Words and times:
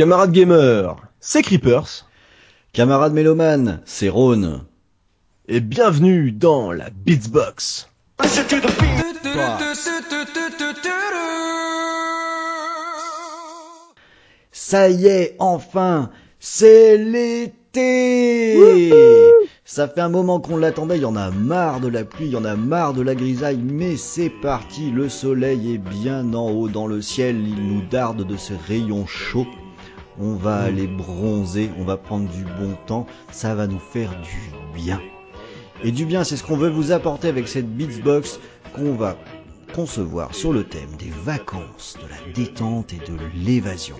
Camarades 0.00 0.32
gamers, 0.32 0.96
c'est 1.20 1.42
Creepers. 1.42 2.08
Camarades 2.72 3.12
mélomanes, 3.12 3.82
c'est 3.84 4.08
Rhône. 4.08 4.64
Et 5.46 5.60
bienvenue 5.60 6.32
dans 6.32 6.72
la 6.72 6.88
Beatsbox. 6.88 7.86
Ça 14.52 14.88
y 14.88 15.06
est, 15.06 15.36
enfin, 15.38 16.08
c'est 16.38 16.96
l'été 16.96 18.56
Ça 19.66 19.86
fait 19.86 20.00
un 20.00 20.08
moment 20.08 20.40
qu'on 20.40 20.56
l'attendait, 20.56 20.96
il 20.96 21.02
y 21.02 21.04
en 21.04 21.14
a 21.14 21.30
marre 21.30 21.80
de 21.80 21.88
la 21.88 22.04
pluie, 22.04 22.28
il 22.28 22.32
y 22.32 22.36
en 22.36 22.46
a 22.46 22.56
marre 22.56 22.94
de 22.94 23.02
la 23.02 23.14
grisaille, 23.14 23.60
mais 23.62 23.98
c'est 23.98 24.32
parti, 24.40 24.90
le 24.90 25.10
soleil 25.10 25.74
est 25.74 25.78
bien 25.78 26.32
en 26.32 26.50
haut 26.50 26.70
dans 26.70 26.86
le 26.86 27.02
ciel, 27.02 27.36
il 27.46 27.62
nous 27.66 27.82
darde 27.82 28.26
de 28.26 28.38
ses 28.38 28.56
rayons 28.66 29.04
chauds. 29.06 29.46
On 30.18 30.34
va 30.34 30.56
aller 30.56 30.86
bronzer, 30.86 31.70
on 31.78 31.84
va 31.84 31.96
prendre 31.96 32.28
du 32.28 32.44
bon 32.44 32.76
temps, 32.86 33.06
ça 33.30 33.54
va 33.54 33.66
nous 33.66 33.78
faire 33.78 34.10
du 34.20 34.52
bien. 34.74 35.00
Et 35.82 35.92
du 35.92 36.04
bien, 36.04 36.24
c'est 36.24 36.36
ce 36.36 36.44
qu'on 36.44 36.56
veut 36.56 36.68
vous 36.68 36.92
apporter 36.92 37.28
avec 37.28 37.48
cette 37.48 37.74
Beatsbox 37.74 38.40
qu'on 38.74 38.94
va 38.94 39.16
concevoir 39.74 40.34
sur 40.34 40.52
le 40.52 40.64
thème 40.64 40.90
des 40.98 41.12
vacances, 41.24 41.96
de 42.02 42.08
la 42.08 42.32
détente 42.34 42.92
et 42.92 42.98
de 42.98 43.16
l'évasion. 43.34 43.96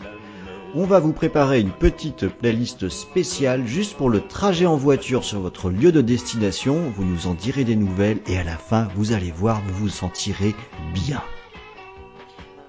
On 0.75 0.85
va 0.85 1.01
vous 1.01 1.13
préparer 1.13 1.61
une 1.61 1.73
petite 1.73 2.29
playlist 2.29 2.89
spéciale 2.89 3.67
juste 3.67 3.97
pour 3.97 4.09
le 4.09 4.21
trajet 4.21 4.67
en 4.67 4.77
voiture 4.77 5.25
sur 5.25 5.41
votre 5.41 5.71
lieu 5.71 5.91
de 5.91 6.01
destination. 6.01 6.93
Vous 6.97 7.05
nous 7.05 7.27
en 7.27 7.35
direz 7.35 7.65
des 7.65 7.77
nouvelles 7.77 8.21
et 8.27 8.39
à 8.39 8.45
la 8.45 8.57
fin, 8.57 8.89
vous 8.95 9.13
allez 9.13 9.33
voir, 9.33 9.63
vous 9.67 9.85
vous 9.85 9.89
sentirez 9.89 10.55
bien. 10.95 11.23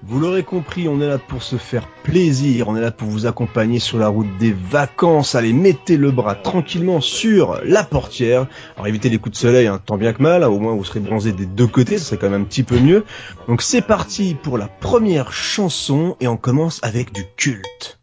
Vous 0.04 0.18
l'aurez 0.18 0.42
compris, 0.42 0.88
on 0.88 1.00
est 1.00 1.06
là 1.06 1.18
pour 1.18 1.44
se 1.44 1.54
faire 1.54 1.86
plaisir, 2.02 2.66
on 2.66 2.74
est 2.74 2.80
là 2.80 2.90
pour 2.90 3.06
vous 3.06 3.26
accompagner 3.26 3.78
sur 3.78 3.98
la 3.98 4.08
route 4.08 4.26
des 4.40 4.52
vacances. 4.52 5.36
Allez, 5.36 5.52
mettez 5.52 5.96
le 5.96 6.10
bras 6.10 6.34
tranquillement 6.34 7.00
sur 7.00 7.60
la 7.64 7.84
portière. 7.84 8.48
Alors 8.74 8.88
évitez 8.88 9.10
les 9.10 9.18
coups 9.18 9.34
de 9.34 9.40
soleil, 9.40 9.68
hein, 9.68 9.80
tant 9.84 9.96
bien 9.96 10.12
que 10.12 10.20
mal, 10.20 10.42
hein, 10.42 10.48
au 10.48 10.58
moins 10.58 10.74
vous 10.74 10.82
serez 10.82 10.98
bronzé 10.98 11.30
des 11.30 11.46
deux 11.46 11.68
côtés, 11.68 11.98
ce 11.98 12.06
serait 12.06 12.16
quand 12.16 12.30
même 12.30 12.42
un 12.42 12.44
petit 12.44 12.64
peu 12.64 12.80
mieux. 12.80 13.04
Donc 13.46 13.62
c'est 13.62 13.80
parti 13.80 14.34
pour 14.34 14.58
la 14.58 14.66
première 14.66 15.32
chanson 15.32 16.16
et 16.18 16.26
on 16.26 16.36
commence 16.36 16.80
avec 16.82 17.12
du 17.12 17.24
culte. 17.36 18.01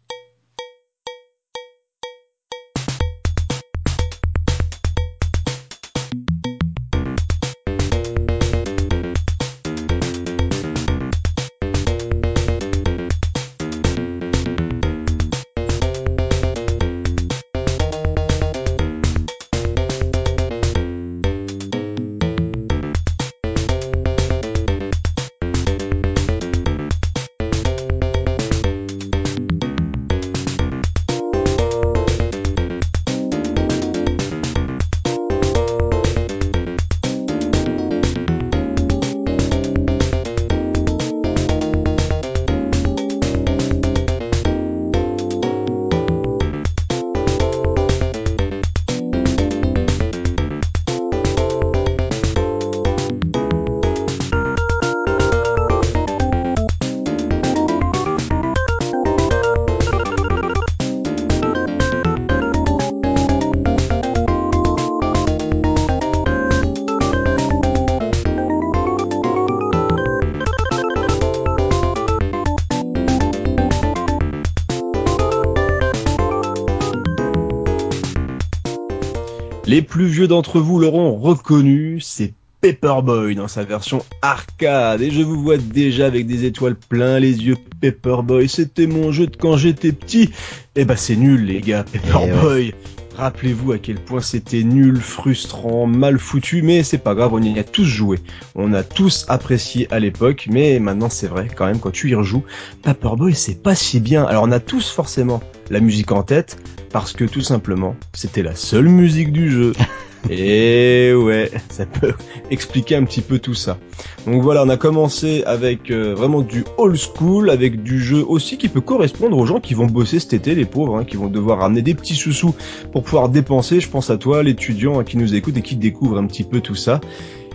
Les 79.70 79.82
plus 79.82 80.06
vieux 80.06 80.26
d'entre 80.26 80.58
vous 80.58 80.80
l'auront 80.80 81.16
reconnu, 81.16 82.00
c'est 82.00 82.34
Paperboy 82.60 83.36
dans 83.36 83.46
sa 83.46 83.62
version 83.62 84.04
arcade. 84.20 85.00
Et 85.00 85.12
je 85.12 85.22
vous 85.22 85.40
vois 85.40 85.58
déjà 85.58 86.06
avec 86.06 86.26
des 86.26 86.44
étoiles 86.44 86.74
plein 86.74 87.20
les 87.20 87.44
yeux. 87.44 87.56
Paperboy, 87.80 88.48
c'était 88.48 88.88
mon 88.88 89.12
jeu 89.12 89.28
de 89.28 89.36
quand 89.36 89.56
j'étais 89.56 89.92
petit. 89.92 90.30
Eh 90.74 90.84
bah 90.84 90.96
c'est 90.96 91.14
nul 91.14 91.44
les 91.44 91.60
gars, 91.60 91.84
Paperboy. 91.84 92.74
Rappelez-vous 93.16 93.70
à 93.70 93.78
quel 93.78 94.00
point 94.00 94.20
c'était 94.20 94.64
nul, 94.64 94.96
frustrant, 94.96 95.86
mal 95.86 96.18
foutu, 96.18 96.62
mais 96.62 96.82
c'est 96.82 96.98
pas 96.98 97.14
grave, 97.14 97.32
on 97.32 97.40
y 97.40 97.56
a 97.56 97.62
tous 97.62 97.84
joué. 97.84 98.18
On 98.56 98.72
a 98.72 98.82
tous 98.82 99.24
apprécié 99.28 99.86
à 99.92 100.00
l'époque, 100.00 100.48
mais 100.50 100.80
maintenant 100.80 101.10
c'est 101.10 101.28
vrai, 101.28 101.48
quand 101.54 101.66
même, 101.66 101.78
quand 101.78 101.92
tu 101.92 102.10
y 102.10 102.16
rejoues, 102.16 102.42
Paperboy 102.82 103.36
c'est 103.36 103.62
pas 103.62 103.76
si 103.76 104.00
bien. 104.00 104.24
Alors 104.24 104.42
on 104.48 104.50
a 104.50 104.58
tous 104.58 104.90
forcément 104.90 105.40
la 105.70 105.80
musique 105.80 106.12
en 106.12 106.22
tête, 106.22 106.58
parce 106.92 107.12
que 107.12 107.24
tout 107.24 107.40
simplement, 107.40 107.96
c'était 108.12 108.42
la 108.42 108.54
seule 108.54 108.88
musique 108.88 109.32
du 109.32 109.50
jeu. 109.50 109.72
Et 110.28 111.14
ouais, 111.14 111.50
ça 111.70 111.86
peut 111.86 112.12
expliquer 112.50 112.96
un 112.96 113.04
petit 113.04 113.22
peu 113.22 113.38
tout 113.38 113.54
ça. 113.54 113.78
Donc 114.26 114.42
voilà, 114.42 114.62
on 114.64 114.68
a 114.68 114.76
commencé 114.76 115.42
avec 115.46 115.90
euh, 115.90 116.14
vraiment 116.14 116.42
du 116.42 116.64
old 116.76 116.96
school, 116.96 117.48
avec 117.48 117.82
du 117.82 118.02
jeu 118.02 118.22
aussi 118.26 118.58
qui 118.58 118.68
peut 118.68 118.82
correspondre 118.82 119.38
aux 119.38 119.46
gens 119.46 119.60
qui 119.60 119.72
vont 119.72 119.86
bosser 119.86 120.20
cet 120.20 120.34
été, 120.34 120.54
les 120.54 120.66
pauvres, 120.66 120.98
hein, 120.98 121.04
qui 121.04 121.16
vont 121.16 121.28
devoir 121.28 121.60
ramener 121.60 121.80
des 121.80 121.94
petits 121.94 122.16
sous-sous 122.16 122.54
pour 122.92 123.02
pouvoir 123.02 123.30
dépenser. 123.30 123.80
Je 123.80 123.88
pense 123.88 124.10
à 124.10 124.18
toi, 124.18 124.42
l'étudiant 124.42 125.00
hein, 125.00 125.04
qui 125.04 125.16
nous 125.16 125.34
écoute 125.34 125.56
et 125.56 125.62
qui 125.62 125.76
découvre 125.76 126.18
un 126.18 126.26
petit 126.26 126.44
peu 126.44 126.60
tout 126.60 126.74
ça. 126.74 127.00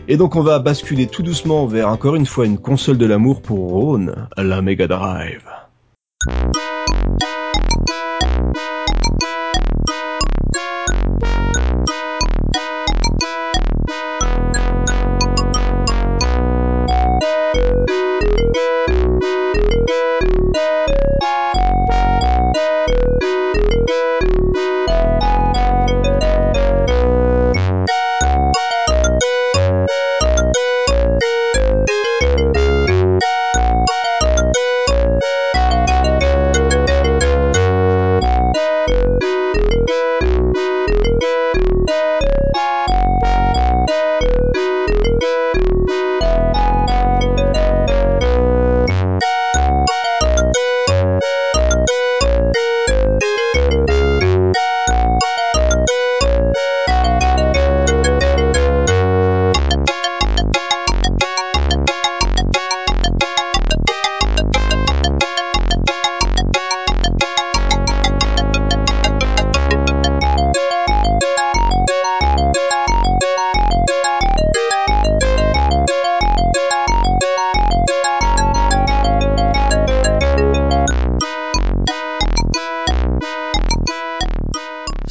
Et 0.08 0.18
donc 0.18 0.36
on 0.36 0.42
va 0.42 0.60
basculer 0.60 1.08
tout 1.08 1.24
doucement 1.24 1.66
vers 1.66 1.90
encore 1.90 2.16
une 2.16 2.28
fois 2.28 2.46
une 2.46 2.60
console 2.60 2.98
de 2.98 3.06
l'amour 3.06 3.42
pour 3.42 3.70
Rhône, 3.70 4.28
la 4.38 4.62
Mega 4.62 4.88
Drive. 4.88 5.44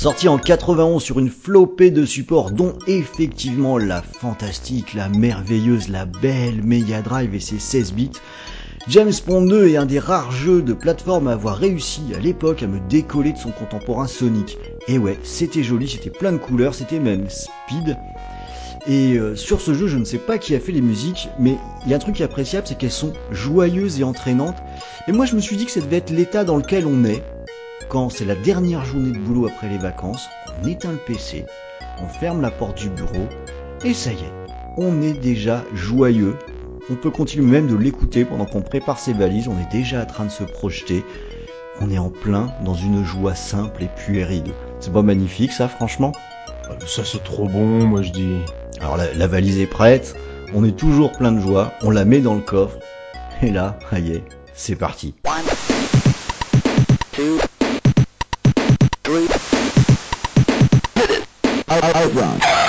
Sorti 0.05 0.29
en 0.29 0.37
91 0.37 1.03
sur 1.03 1.19
une 1.19 1.31
flopée 1.31 1.91
de 1.91 2.05
supports 2.05 2.51
dont 2.51 2.75
effectivement 2.87 3.79
la 3.79 4.03
fantastique, 4.03 4.93
la 4.93 5.09
merveilleuse, 5.09 5.89
la 5.89 6.05
belle 6.05 6.63
Mega 6.63 7.01
Drive 7.01 7.35
et 7.35 7.41
ses 7.41 7.59
16 7.59 7.95
bits. 7.95 8.11
James 8.87 9.15
Bond 9.27 9.47
2 9.47 9.69
est 9.69 9.79
un 9.79 9.87
des 9.87 9.99
rares 9.99 10.31
jeux 10.31 10.61
de 10.61 10.75
plateforme 10.75 11.29
à 11.29 11.33
avoir 11.33 11.57
réussi 11.57 12.03
à 12.15 12.19
l'époque 12.19 12.63
à 12.63 12.67
me 12.67 12.81
décoller 12.87 13.33
de 13.33 13.39
son 13.39 13.51
contemporain 13.51 14.07
Sonic. 14.07 14.59
Et 14.89 14.99
ouais, 14.99 15.19
c'était 15.23 15.63
joli, 15.63 15.89
c'était 15.89 16.11
plein 16.11 16.33
de 16.33 16.37
couleurs, 16.37 16.75
c'était 16.75 17.01
même 17.01 17.31
speed. 17.31 17.97
Et 18.87 19.15
euh, 19.15 19.35
sur 19.35 19.63
ce 19.63 19.73
jeu, 19.73 19.87
je 19.89 19.97
ne 19.97 20.05
sais 20.05 20.19
pas 20.19 20.37
qui 20.37 20.55
a 20.55 20.61
fait 20.61 20.73
les 20.73 20.83
musiques, 20.83 21.31
mais 21.39 21.57
il 21.87 21.91
y 21.91 21.95
a 21.95 21.97
un 21.97 22.01
truc 22.01 22.21
appréciable, 22.21 22.67
c'est 22.67 22.77
qu'elles 22.77 22.91
sont 22.91 23.15
joyeuses 23.31 24.01
et 24.01 24.05
entraînantes. 24.05 24.59
Et 25.09 25.13
moi, 25.13 25.25
je 25.25 25.35
me 25.35 25.41
suis 25.41 25.57
dit 25.57 25.65
que 25.65 25.71
ça 25.73 25.81
devait 25.81 25.97
être 25.97 26.11
l'état 26.11 26.45
dans 26.45 26.59
lequel 26.59 26.87
on 26.87 27.07
est 27.07 27.23
quand 27.89 28.11
c'est 28.11 28.25
la 28.25 28.35
dernière 28.35 28.85
journée 28.85 29.13
de 29.13 29.19
boulot 29.19 29.47
après 29.47 29.69
les 29.69 29.79
vacances, 29.79 30.29
on 30.63 30.67
éteint 30.67 30.93
le 30.93 30.99
PC, 30.99 31.45
on 32.03 32.09
ferme 32.09 32.41
la 32.41 32.51
porte 32.51 32.79
du 32.79 32.89
bureau, 32.91 33.29
et 33.85 33.95
ça 33.95 34.13
y 34.13 34.17
est, 34.17 34.33
on 34.77 35.03
est 35.03 35.13
déjà 35.13 35.65
joyeux. 35.75 36.37
On 36.91 36.97
peut 36.97 37.11
continuer 37.11 37.47
même 37.47 37.67
de 37.67 37.77
l'écouter 37.77 38.25
pendant 38.25 38.45
qu'on 38.45 38.63
prépare 38.63 38.99
ses 38.99 39.13
valises, 39.13 39.49
on 39.49 39.59
est 39.59 39.71
déjà 39.71 40.03
en 40.03 40.07
train 40.07 40.25
de 40.25 40.31
se 40.31 40.45
projeter. 40.45 41.05
On 41.81 41.91
est 41.91 41.99
en 41.99 42.11
plein 42.11 42.53
dans 42.65 42.75
une 42.75 43.05
joie 43.05 43.35
simple 43.35 43.83
et 43.83 43.89
puérile. 43.89 44.53
C'est 44.81 44.93
pas 44.93 45.03
magnifique 45.03 45.53
ça, 45.53 45.67
franchement? 45.67 46.13
Ah, 46.69 46.77
Ça 46.87 47.05
c'est 47.05 47.25
trop 47.25 47.49
bon, 47.49 47.85
moi 47.85 48.03
je 48.03 48.13
dis. 48.13 48.37
Alors 48.81 48.97
la, 48.97 49.13
la 49.15 49.27
valise 49.27 49.59
est 49.59 49.67
prête, 49.67 50.15
on 50.55 50.65
est 50.65 50.77
toujours 50.77 51.13
plein 51.13 51.33
de 51.33 51.41
joie, 51.41 51.73
on 51.83 51.91
la 51.91 52.05
met 52.05 52.21
dans 52.21 52.35
le 52.35 52.41
coffre, 52.43 52.79
et 53.43 53.51
là, 53.51 53.79
ça 53.91 53.99
y 53.99 54.13
est, 54.13 54.25
c'est 54.55 54.77
parti. 54.77 55.15
Outrun. 61.83 62.64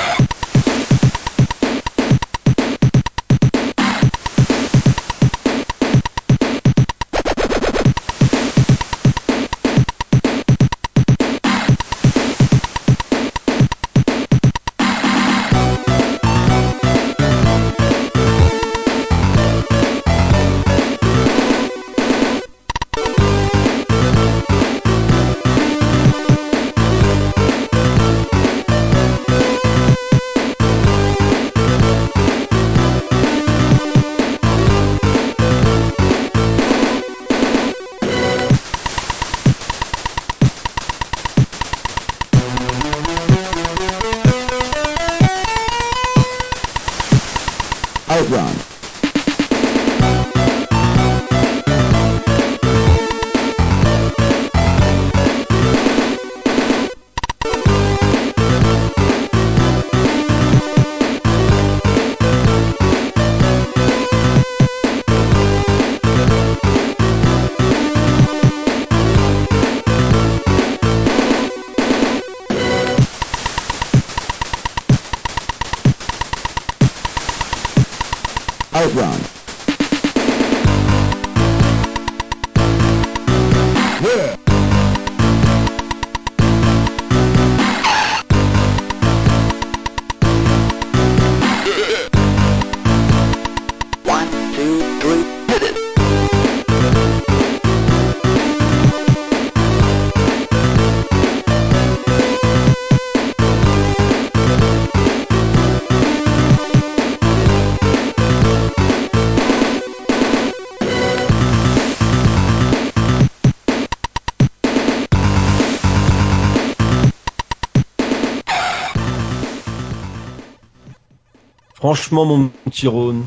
Franchement, 121.95 122.25
mon 122.25 122.51
petit 122.65 122.89
Rhône, 122.89 123.23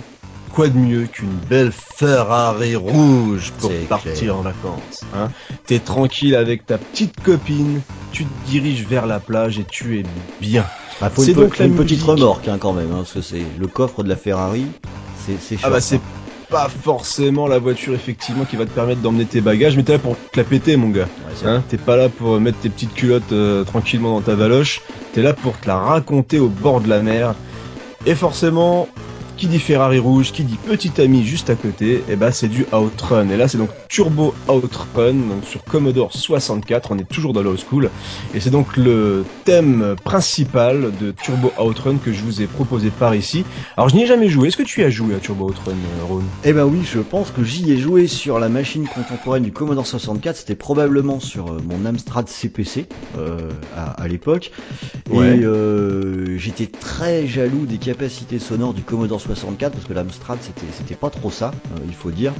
quoi 0.53 0.69
de 0.69 0.76
mieux 0.76 1.06
qu'une 1.06 1.32
belle 1.49 1.73
Ferrari 1.73 2.76
rouge 2.76 3.50
pour 3.59 3.73
partir 3.88 4.12
clair. 4.12 4.37
en 4.37 4.43
vacances 4.43 5.05
hein? 5.17 5.31
T'es 5.67 5.79
tranquille 5.79 6.37
avec 6.37 6.67
ta 6.67 6.76
petite 6.76 7.19
copine, 7.23 7.81
tu 8.12 8.26
te 8.26 8.50
diriges 8.50 8.82
vers 8.82 9.06
la 9.06 9.20
plage 9.20 9.59
et 9.59 9.65
tu 9.70 10.00
es 10.00 10.05
bien. 10.38 10.67
Ah, 11.00 11.09
C'est 11.17 11.32
donc 11.32 11.59
une 11.61 11.76
petite 11.76 12.03
remorque 12.03 12.47
hein, 12.47 12.59
quand 12.61 12.75
même, 12.75 12.91
hein, 12.93 12.99
parce 12.99 13.12
que 13.12 13.23
c'est 13.23 13.43
le 13.59 13.69
coffre 13.69 14.03
de 14.03 14.11
la 14.11 14.17
Ferrari, 14.17 14.67
c'est 15.26 15.56
Ah 15.62 15.71
bah 15.71 15.81
c'est 15.81 15.97
hein. 15.97 16.00
pas 16.50 16.69
forcément 16.69 17.47
la 17.47 17.59
voiture 17.59 17.94
effectivement 17.94 18.44
qui 18.44 18.56
va 18.56 18.67
te 18.67 18.71
permettre 18.73 19.00
d'emmener 19.00 19.25
tes 19.25 19.41
bagages, 19.41 19.79
mais 19.79 19.82
t'es 19.82 19.93
là 19.94 19.99
pour 19.99 20.14
te 20.14 20.37
la 20.37 20.44
péter 20.44 20.76
mon 20.76 20.91
gars. 20.91 21.09
Ouais, 21.43 21.49
Hein, 21.49 21.62
t'es 21.71 21.79
pas 21.79 21.97
là 21.97 22.11
pour 22.11 22.38
mettre 22.38 22.59
tes 22.59 22.69
petites 22.69 22.93
culottes 22.93 23.32
euh, 23.32 23.64
tranquillement 23.64 24.11
dans 24.17 24.21
ta 24.26 24.35
valoche, 24.35 24.82
t'es 25.14 25.23
là 25.23 25.32
pour 25.32 25.59
te 25.59 25.67
la 25.69 25.79
raconter 25.79 26.38
au 26.38 26.49
bord 26.49 26.82
de 26.82 26.88
la 26.91 27.00
mer. 27.00 27.35
Et 28.05 28.15
forcément, 28.15 28.89
qui 29.38 29.46
dit 29.46 29.61
Ferrari 29.61 30.00
rouge, 30.00 30.32
qui 30.32 30.43
dit 30.43 30.58
petit 30.58 31.00
ami 31.00 31.25
juste 31.25 31.49
à 31.49 31.55
côté, 31.55 32.02
et 32.08 32.17
bah 32.17 32.32
c'est 32.32 32.49
du 32.49 32.67
Outrun. 32.73 33.29
Et 33.31 33.37
là 33.37 33.46
c'est 33.46 33.56
donc 33.56 33.70
Turbo 33.88 34.35
Outrun, 34.49 35.14
donc 35.14 35.44
sur 35.44 35.62
Commodore 35.64 36.12
64, 36.12 36.90
on 36.90 36.99
est 36.99 37.08
toujours 37.08 37.32
dans 37.32 37.43
l'old 37.43 37.61
school. 37.61 37.88
Et 38.35 38.40
c'est 38.40 38.50
donc 38.50 38.76
le 38.76 39.25
thème 39.45 39.95
principal 40.02 40.90
de 40.97 41.12
Turbo 41.12 41.52
Outrun 41.57 41.99
que 41.99 42.12
je 42.12 42.21
vous 42.23 42.42
ai 42.42 42.49
proposé 42.49 42.90
par 42.90 43.14
ici. 43.14 43.45
Alors 43.76 43.88
je 43.88 43.95
n'y 43.95 44.02
ai 44.02 44.07
jamais 44.07 44.28
joué, 44.28 44.49
est-ce 44.49 44.57
que 44.57 44.64
tu 44.64 44.80
y 44.80 44.85
as 44.85 44.90
joué 44.90 45.14
à 45.14 45.21
Turbo 45.21 45.49
Outrun, 45.49 45.71
euh, 45.73 46.04
Ron 46.04 46.23
Eh 46.42 46.52
ben 46.52 46.64
oui, 46.64 46.80
je 46.83 46.99
pense 46.99 47.30
que 47.30 47.45
j'y 47.45 47.71
ai 47.73 47.78
joué 47.78 48.09
sur 48.09 48.40
la 48.40 48.49
machine 48.49 48.88
contemporaine 48.88 49.45
du 49.45 49.52
Commodore 49.52 49.87
64. 49.87 50.37
C'était 50.37 50.57
probablement 50.57 51.21
sur 51.21 51.52
euh, 51.52 51.59
mon 51.64 51.87
Amstrad 51.87 52.28
CPC 52.28 52.87
euh, 53.16 53.52
à, 53.76 53.90
à 54.02 54.09
l'époque. 54.09 54.50
Ouais. 55.11 55.38
Et 55.38 55.45
euh, 55.45 56.37
j'étais 56.38 56.66
très 56.66 57.26
jaloux 57.28 57.66
des 57.66 57.78
capacités 57.78 58.40
sonores 58.40 58.75
du 58.75 58.83
Commodore 58.83 59.21
64 59.21 59.27
parce 59.28 59.85
que 59.87 59.92
l'Amstrad 59.92 60.38
c'était 60.40 60.94
pas 60.94 61.11
trop 61.11 61.30
ça, 61.30 61.50
euh, 61.50 61.80
il 61.87 61.94
faut 61.94 62.11
dire. 62.11 62.32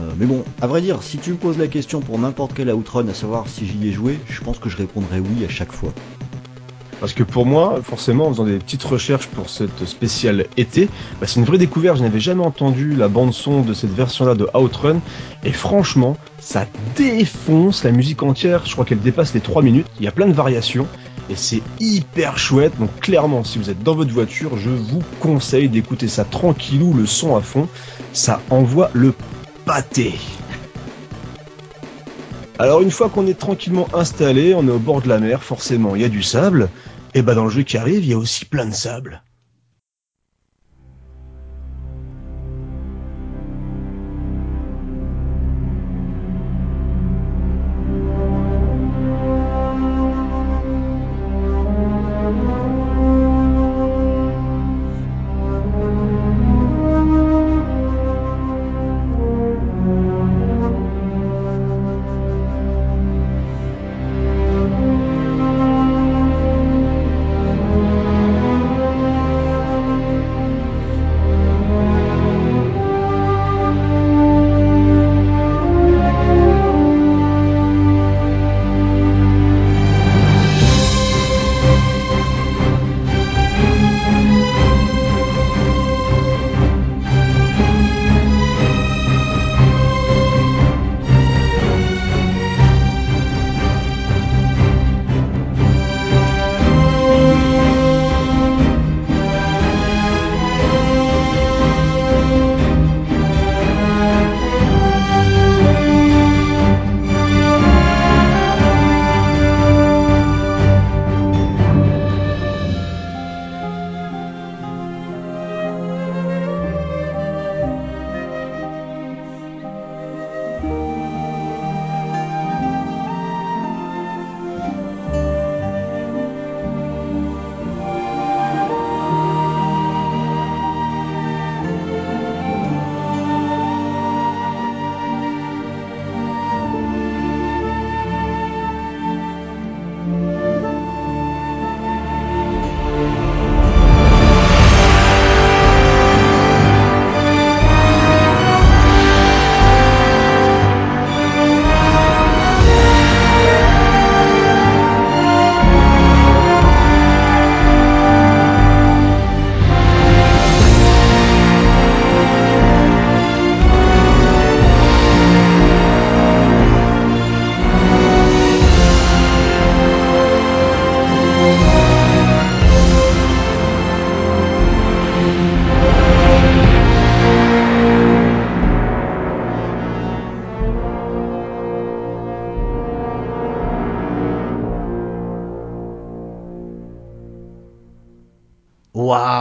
Euh, 0.00 0.12
mais 0.16 0.26
bon, 0.26 0.44
à 0.60 0.66
vrai 0.66 0.80
dire, 0.80 1.02
si 1.02 1.18
tu 1.18 1.32
me 1.32 1.36
poses 1.36 1.58
la 1.58 1.66
question 1.66 2.00
pour 2.00 2.18
n'importe 2.18 2.52
quel 2.54 2.72
Outrun, 2.72 3.08
à 3.08 3.14
savoir 3.14 3.48
si 3.48 3.66
j'y 3.66 3.88
ai 3.88 3.92
joué, 3.92 4.18
je 4.28 4.40
pense 4.40 4.58
que 4.58 4.68
je 4.68 4.76
répondrais 4.76 5.18
oui 5.18 5.44
à 5.44 5.48
chaque 5.48 5.72
fois. 5.72 5.92
Parce 7.00 7.14
que 7.14 7.22
pour 7.22 7.46
moi, 7.46 7.80
forcément, 7.82 8.26
en 8.26 8.32
faisant 8.32 8.44
des 8.44 8.58
petites 8.58 8.84
recherches 8.84 9.26
pour 9.28 9.48
cette 9.48 9.86
spéciale 9.86 10.44
été, 10.58 10.88
bah, 11.18 11.26
c'est 11.26 11.40
une 11.40 11.46
vraie 11.46 11.58
découverte. 11.58 11.96
Je 11.96 12.02
n'avais 12.02 12.20
jamais 12.20 12.44
entendu 12.44 12.94
la 12.94 13.08
bande 13.08 13.32
son 13.32 13.62
de 13.62 13.72
cette 13.72 13.94
version-là 13.94 14.34
de 14.34 14.46
Outrun. 14.54 15.00
Et 15.42 15.52
franchement, 15.52 16.18
ça 16.38 16.66
défonce 16.96 17.84
la 17.84 17.92
musique 17.92 18.22
entière. 18.22 18.66
Je 18.66 18.72
crois 18.72 18.84
qu'elle 18.84 19.00
dépasse 19.00 19.32
les 19.32 19.40
3 19.40 19.62
minutes. 19.62 19.86
Il 19.98 20.04
y 20.04 20.08
a 20.08 20.12
plein 20.12 20.28
de 20.28 20.34
variations. 20.34 20.86
Et 21.30 21.36
c'est 21.36 21.62
hyper 21.78 22.36
chouette. 22.36 22.78
Donc 22.78 22.90
clairement, 23.00 23.44
si 23.44 23.58
vous 23.58 23.70
êtes 23.70 23.82
dans 23.82 23.94
votre 23.94 24.12
voiture, 24.12 24.58
je 24.58 24.68
vous 24.68 25.02
conseille 25.20 25.70
d'écouter 25.70 26.06
ça 26.06 26.24
tranquillou, 26.24 26.92
le 26.92 27.06
son 27.06 27.34
à 27.34 27.40
fond. 27.40 27.66
Ça 28.12 28.42
envoie 28.50 28.90
le 28.92 29.14
pâté. 29.64 30.14
Alors 32.60 32.82
une 32.82 32.90
fois 32.90 33.08
qu'on 33.08 33.26
est 33.26 33.38
tranquillement 33.38 33.88
installé, 33.94 34.54
on 34.54 34.68
est 34.68 34.70
au 34.70 34.78
bord 34.78 35.00
de 35.00 35.08
la 35.08 35.18
mer, 35.18 35.42
forcément 35.42 35.96
il 35.96 36.02
y 36.02 36.04
a 36.04 36.10
du 36.10 36.22
sable, 36.22 36.68
et 37.14 37.22
bah 37.22 37.34
dans 37.34 37.44
le 37.44 37.50
jeu 37.50 37.62
qui 37.62 37.76
arrive, 37.76 38.04
il 38.04 38.10
y 38.10 38.12
a 38.14 38.18
aussi 38.18 38.44
plein 38.44 38.66
de 38.66 38.74
sable. 38.74 39.22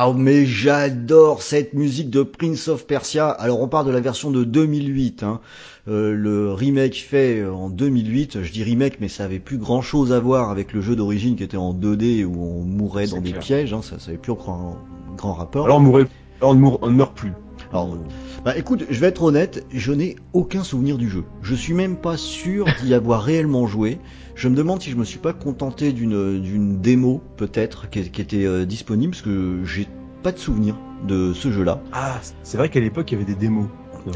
Waouh, 0.10 0.18
mais 0.18 0.46
j'adore 0.46 1.42
cette 1.42 1.74
musique 1.74 2.10
de 2.10 2.24
Prince 2.24 2.68
of 2.68 2.86
Persia. 2.88 3.30
Alors 3.30 3.62
on 3.62 3.68
parle 3.68 3.86
de 3.88 3.92
la 3.92 4.00
version 4.02 4.32
de 4.32 4.44
2008, 4.44 5.24
hein. 5.24 5.40
Euh, 5.88 6.14
le 6.14 6.54
remake 6.54 6.96
fait 6.96 7.40
euh, 7.40 7.52
en 7.54 7.70
2008. 7.70 8.44
Je 8.44 8.52
dis 8.52 8.64
remake, 8.64 8.98
mais 9.00 9.08
ça 9.08 9.26
avait 9.26 9.40
plus 9.40 9.58
grand 9.58 9.82
chose 9.82 10.12
à 10.12 10.20
voir 10.20 10.50
avec 10.52 10.74
le 10.74 10.82
jeu 10.82 10.96
d'origine 10.96 11.36
qui 11.36 11.44
était 11.44 11.58
en 11.58 11.74
2D 11.74 12.26
où 12.26 12.36
on 12.44 12.64
mourait 12.64 13.08
dans 13.08 13.22
des 13.22 13.32
pièges. 13.40 13.74
Hein. 13.74 13.82
Ça, 13.82 13.98
ça 14.00 14.10
avait 14.10 14.18
plus 14.18 14.34
grand, 14.34 14.78
grand 15.18 15.34
rapport. 15.34 15.66
Alors 15.66 15.78
on 15.78 15.82
mourrait- 15.82 16.08
on 16.42 16.90
ne 16.90 16.96
meurt 16.96 17.14
plus. 17.16 17.34
Alors, 17.72 17.98
bah 18.44 18.58
écoute, 18.58 18.86
je 18.90 19.00
vais 19.00 19.08
être 19.08 19.22
honnête, 19.22 19.66
je 19.72 19.92
n'ai 19.92 20.16
aucun 20.34 20.64
souvenir 20.64 20.98
du 20.98 21.08
jeu. 21.08 21.24
Je 21.44 21.54
suis 21.54 21.74
même 21.74 21.98
pas 21.98 22.18
sûr 22.18 22.66
d'y 22.82 22.96
avoir 22.96 23.22
réellement 23.22 23.68
joué. 23.68 24.00
Je 24.34 24.48
me 24.48 24.56
demande 24.56 24.82
si 24.82 24.90
je 24.90 24.96
me 24.96 25.04
suis 25.04 25.20
pas 25.20 25.34
contenté 25.34 25.92
d'une 25.92 26.42
d'une 26.42 26.80
démo 26.80 27.22
peut-être 27.38 27.90
qui, 27.90 28.10
qui 28.10 28.22
était 28.22 28.46
euh, 28.46 28.66
disponible 28.66 29.12
parce 29.12 29.22
que 29.22 29.60
j'ai 29.66 29.88
pas 30.24 30.32
de 30.32 30.40
souvenir 30.40 30.78
de 31.08 31.34
ce 31.34 31.52
jeu-là. 31.52 31.82
Ah, 31.92 32.20
c'est 32.44 32.58
vrai 32.58 32.70
qu'à 32.70 32.80
l'époque 32.80 33.12
il 33.12 33.16
y 33.20 33.22
avait 33.22 33.32
des 33.32 33.40
démos. 33.40 33.68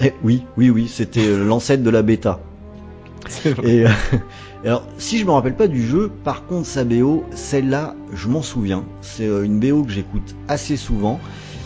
Eh, 0.02 0.14
oui, 0.24 0.44
oui, 0.58 0.70
oui, 0.72 0.88
c'était 0.88 1.28
euh, 1.28 1.46
l'ancêtre 1.46 1.84
de 1.84 1.90
la 1.90 2.02
bêta. 2.02 2.40
Et 3.64 3.86
euh, 3.86 3.90
alors, 4.66 4.88
si 4.98 5.20
je 5.20 5.26
me 5.26 5.32
rappelle 5.32 5.56
pas 5.56 5.68
du 5.68 5.86
jeu, 5.86 6.12
par 6.24 6.48
contre 6.48 6.66
sa 6.66 6.84
BO, 6.86 7.24
celle-là, 7.36 7.96
je 8.14 8.28
m'en 8.30 8.42
souviens. 8.42 8.84
C'est 9.02 9.28
une 9.28 9.60
BO 9.60 9.84
que 9.84 9.92
j'écoute 9.92 10.36
assez 10.48 10.78
souvent. 10.78 11.20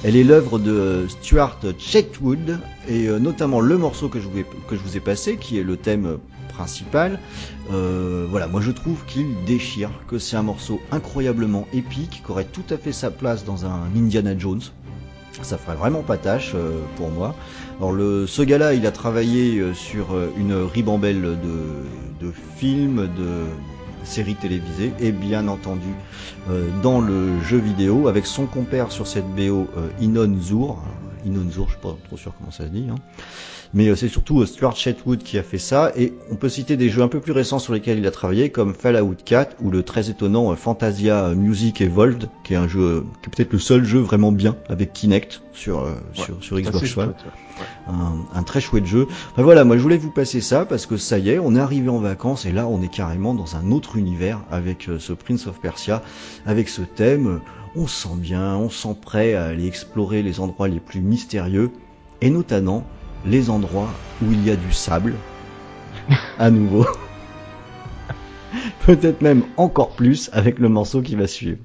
Elle 0.08 0.16
est 0.16 0.24
l'œuvre 0.24 0.58
de 0.58 0.72
euh, 0.72 1.08
Stuart 1.10 1.60
Chetwood 1.78 2.62
et 2.88 3.10
euh, 3.10 3.20
notamment 3.20 3.60
le 3.60 3.78
morceau 3.78 4.08
que 4.08 4.22
je, 4.22 4.30
vous 4.30 4.96
ai, 4.96 5.02
passé, 5.02 5.36
qui 5.36 5.60
est 5.60 5.64
le 5.64 5.76
thème 5.76 6.06
euh, 6.06 6.18
principal. 6.48 7.20
Voilà, 7.70 8.48
moi 8.48 8.62
je 8.62 8.72
trouve 8.72 9.04
qu'il 9.06 9.44
déchire, 9.46 9.90
que 10.08 10.18
c'est 10.18 10.38
un 10.38 10.44
morceau 10.44 10.80
incroyablement 10.94 11.68
épique, 11.74 12.22
qui 12.26 12.32
aurait 12.32 12.46
tout 12.46 12.64
à 12.70 12.78
fait 12.78 12.94
sa 12.94 13.12
place 13.12 13.44
dans 13.44 13.66
un 13.66 13.82
Indiana 13.98 14.32
Jones. 14.38 14.62
Ça 15.42 15.58
ferait 15.58 15.76
vraiment 15.76 16.04
pas 16.04 16.16
tâche 16.16 16.56
pour 16.96 17.10
moi. 17.10 17.36
Alors 17.80 17.92
le, 17.92 18.28
ce 18.28 18.42
gars-là, 18.42 18.76
il 18.76 18.88
a 18.88 18.92
travaillé 18.92 19.62
sur 19.74 20.16
une 20.38 20.54
ribambelle 20.54 21.22
de 21.22 22.32
films, 22.56 23.10
de 23.18 23.44
séries 24.08 24.36
télévisées 24.36 24.94
et 25.00 25.12
bien 25.12 25.48
entendu 25.48 25.90
euh, 26.50 26.68
dans 26.82 27.00
le 27.00 27.40
jeu 27.42 27.58
vidéo 27.58 28.08
avec 28.08 28.26
son 28.26 28.46
compère 28.46 28.92
sur 28.92 29.08
cette 29.08 29.28
BO 29.36 29.68
euh, 29.78 29.90
Inon 30.00 30.40
Zur. 30.40 30.84
Inon 31.26 31.50
Zur, 31.52 31.66
je 31.68 31.72
suis 31.74 31.82
pas 31.82 31.96
trop 32.06 32.18
sûr 32.18 32.34
comment 32.38 32.52
ça 32.52 32.64
se 32.64 32.70
dit. 32.70 32.88
Hein. 32.90 32.96
Mais 33.74 33.90
euh, 33.90 33.96
c'est 33.96 34.08
surtout 34.08 34.42
euh, 34.42 34.46
Stuart 34.46 34.76
Chetwood 34.76 35.20
qui 35.20 35.38
a 35.38 35.44
fait 35.44 35.58
ça 35.58 35.92
et 35.96 36.14
on 36.32 36.36
peut 36.36 36.50
citer 36.50 36.78
des 36.78 36.90
jeux 36.90 37.02
un 37.02 37.08
peu 37.08 37.20
plus 37.20 37.32
récents 37.32 37.60
sur 37.60 37.74
lesquels 37.74 38.00
il 38.00 38.08
a 38.08 38.12
travaillé 38.12 38.50
comme 38.50 38.74
Fallout 38.74 39.16
4 39.26 39.58
ou 39.62 39.72
le 39.72 39.84
très 39.84 40.10
étonnant 40.10 40.52
euh, 40.52 40.56
Fantasia 40.56 41.30
Music 41.30 41.82
Evolved 41.82 42.30
qui 42.44 42.54
est 42.54 42.58
un 42.58 42.68
jeu 42.68 43.06
qui 43.22 43.30
est 43.30 43.36
peut-être 43.36 43.54
le 43.54 43.60
seul 43.60 43.84
jeu 43.84 44.00
vraiment 44.00 44.32
bien 44.32 44.56
avec 44.70 44.94
Kinect 44.94 45.42
sur 45.54 45.78
Ouais, 45.78 46.24
sur, 46.42 46.60
Xbox 46.60 46.98
One 46.98 47.10
ouais. 47.10 47.14
un, 47.88 48.26
un 48.34 48.44
très 48.44 48.62
chouette 48.62 48.86
jeu. 48.86 49.08
Enfin 49.32 49.44
voilà, 49.44 49.64
moi 49.64 49.78
je 49.78 49.82
voulais 49.82 49.98
vous 49.98 50.12
passer 50.12 50.42
ça 50.42 50.66
parce 50.66 50.86
que 50.86 50.98
ça 50.98 51.18
y 51.18 51.30
est, 51.30 51.40
on 51.40 51.56
est 51.56 51.60
arrivé 51.60 51.90
en 51.90 52.00
vacances 52.00 52.46
et 52.46 52.52
là 52.52 52.68
on 52.68 52.82
est 52.82 52.92
carrément 52.92 53.34
dans 53.34 53.56
un 53.56 53.72
autre 53.72 53.98
univers 53.98 54.40
avec 54.52 54.90
ce 55.00 55.14
Prince 55.14 55.48
of 55.48 55.60
Persia, 55.60 56.02
avec 56.46 56.70
ce 56.70 56.82
thème. 56.82 57.42
On 57.76 57.86
se 57.88 58.08
sent 58.08 58.16
bien, 58.16 58.56
on 58.56 58.70
se 58.70 58.82
sent 58.88 58.96
prêt 59.02 59.36
à 59.36 59.46
aller 59.46 59.68
explorer 59.68 60.24
les 60.24 60.40
endroits 60.40 60.68
les 60.68 60.80
plus 60.80 61.02
mystérieux 61.02 61.72
et 62.22 62.30
notamment 62.30 62.84
les 63.30 63.50
endroits 63.50 63.94
où 64.22 64.32
il 64.32 64.46
y 64.46 64.50
a 64.50 64.56
du 64.56 64.72
sable. 64.72 65.16
à 66.40 66.50
nouveau. 66.50 66.86
Peut-être 68.86 69.22
même 69.22 69.44
encore 69.58 69.90
plus 69.96 70.30
avec 70.34 70.60
le 70.60 70.70
morceau 70.70 71.02
qui 71.02 71.16
va 71.16 71.28
suivre. 71.28 71.60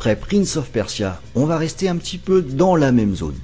Après 0.00 0.16
Prince 0.16 0.56
of 0.56 0.70
Persia, 0.70 1.20
on 1.34 1.44
va 1.44 1.58
rester 1.58 1.86
un 1.86 1.96
petit 1.98 2.16
peu 2.16 2.40
dans 2.40 2.74
la 2.74 2.90
même 2.90 3.14
zone. 3.14 3.36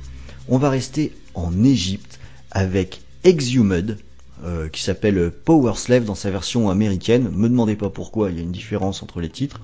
On 0.48 0.56
va 0.56 0.70
rester 0.70 1.12
en 1.34 1.62
Égypte 1.62 2.18
avec 2.50 3.02
Exhumed, 3.24 3.98
euh, 4.42 4.70
qui 4.70 4.80
s'appelle 4.82 5.30
Power 5.30 5.74
Slave 5.74 6.06
dans 6.06 6.14
sa 6.14 6.30
version 6.30 6.70
américaine. 6.70 7.28
Me 7.30 7.50
demandez 7.50 7.76
pas 7.76 7.90
pourquoi, 7.90 8.30
il 8.30 8.38
y 8.38 8.40
a 8.40 8.42
une 8.42 8.52
différence 8.52 9.02
entre 9.02 9.20
les 9.20 9.28
titres. 9.28 9.60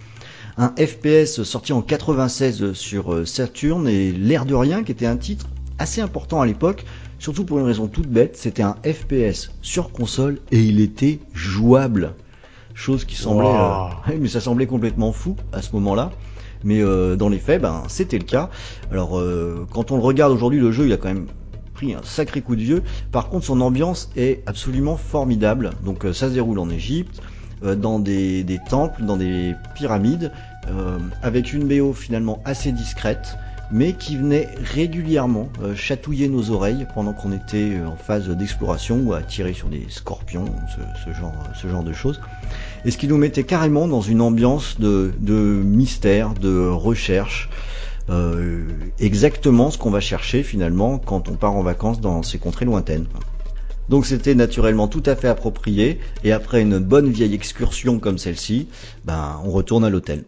Un 0.58 0.74
FPS 0.76 1.44
sorti 1.44 1.72
en 1.72 1.80
96 1.80 2.74
sur 2.74 3.14
euh, 3.14 3.24
Saturn 3.24 3.88
et 3.88 4.12
l'air 4.12 4.44
de 4.44 4.54
rien, 4.54 4.84
qui 4.84 4.92
était 4.92 5.06
un 5.06 5.16
titre 5.16 5.48
assez 5.78 6.02
important 6.02 6.42
à 6.42 6.46
l'époque, 6.46 6.84
surtout 7.18 7.46
pour 7.46 7.58
une 7.58 7.64
raison 7.64 7.86
toute 7.86 8.08
bête, 8.08 8.36
c'était 8.36 8.64
un 8.64 8.76
FPS 8.84 9.52
sur 9.62 9.92
console 9.92 10.40
et 10.50 10.60
il 10.60 10.78
était 10.78 11.20
jouable. 11.32 12.12
Chose 12.74 13.06
qui 13.06 13.16
semblait... 13.16 13.46
Wow. 13.46 13.86
euh, 14.10 14.18
mais 14.20 14.28
ça 14.28 14.42
semblait 14.42 14.66
complètement 14.66 15.12
fou 15.12 15.36
à 15.54 15.62
ce 15.62 15.72
moment-là. 15.72 16.12
Mais 16.64 16.80
euh, 16.80 17.16
dans 17.16 17.28
les 17.28 17.38
faits, 17.38 17.62
ben, 17.62 17.82
c'était 17.88 18.18
le 18.18 18.24
cas. 18.24 18.50
Alors, 18.90 19.18
euh, 19.18 19.66
quand 19.72 19.90
on 19.90 19.96
le 19.96 20.02
regarde 20.02 20.32
aujourd'hui, 20.32 20.60
le 20.60 20.72
jeu, 20.72 20.86
il 20.86 20.92
a 20.92 20.96
quand 20.96 21.08
même 21.08 21.26
pris 21.74 21.94
un 21.94 22.02
sacré 22.02 22.40
coup 22.40 22.56
de 22.56 22.60
vieux. 22.60 22.82
Par 23.10 23.28
contre, 23.28 23.46
son 23.46 23.60
ambiance 23.60 24.10
est 24.16 24.42
absolument 24.46 24.96
formidable. 24.96 25.70
Donc, 25.84 26.04
euh, 26.04 26.12
ça 26.12 26.28
se 26.28 26.34
déroule 26.34 26.58
en 26.58 26.70
Égypte, 26.70 27.20
dans 27.76 28.00
des, 28.00 28.58
temples, 28.68 29.04
dans 29.04 29.16
des 29.16 29.54
pyramides, 29.76 30.32
avec 31.22 31.52
une 31.52 31.68
BO 31.68 31.92
finalement 31.92 32.42
assez 32.44 32.72
discrète, 32.72 33.38
mais 33.70 33.92
qui 33.92 34.16
venait 34.16 34.48
régulièrement 34.60 35.48
chatouiller 35.76 36.26
nos 36.26 36.50
oreilles 36.50 36.88
pendant 36.92 37.12
qu'on 37.12 37.30
était 37.30 37.76
en 37.86 37.94
phase 37.94 38.28
d'exploration 38.30 38.98
ou 39.04 39.12
à 39.12 39.22
tirer 39.22 39.52
sur 39.52 39.68
des 39.68 39.86
scorpions, 39.90 40.46
ce 41.04 41.68
genre 41.68 41.84
de 41.84 41.92
choses. 41.92 42.20
Et 42.84 42.90
ce 42.90 42.98
qui 42.98 43.06
nous 43.06 43.16
mettait 43.16 43.44
carrément 43.44 43.86
dans 43.86 44.00
une 44.00 44.20
ambiance 44.20 44.80
de, 44.80 45.12
mystère, 45.64 46.34
de 46.34 46.68
recherche, 46.68 47.48
euh, 48.10 48.64
exactement 48.98 49.70
ce 49.70 49.78
qu'on 49.78 49.90
va 49.90 50.00
chercher 50.00 50.42
finalement 50.42 50.98
quand 50.98 51.28
on 51.28 51.34
part 51.34 51.52
en 51.52 51.62
vacances 51.62 52.00
dans 52.00 52.22
ces 52.22 52.38
contrées 52.38 52.64
lointaines. 52.64 53.06
Donc 53.88 54.06
c'était 54.06 54.34
naturellement 54.34 54.88
tout 54.88 55.02
à 55.06 55.14
fait 55.14 55.28
approprié, 55.28 56.00
et 56.24 56.32
après 56.32 56.62
une 56.62 56.78
bonne 56.78 57.10
vieille 57.10 57.34
excursion 57.34 57.98
comme 57.98 58.18
celle-ci, 58.18 58.68
ben 59.04 59.40
on 59.44 59.50
retourne 59.50 59.84
à 59.84 59.90
l'hôtel. 59.90 60.24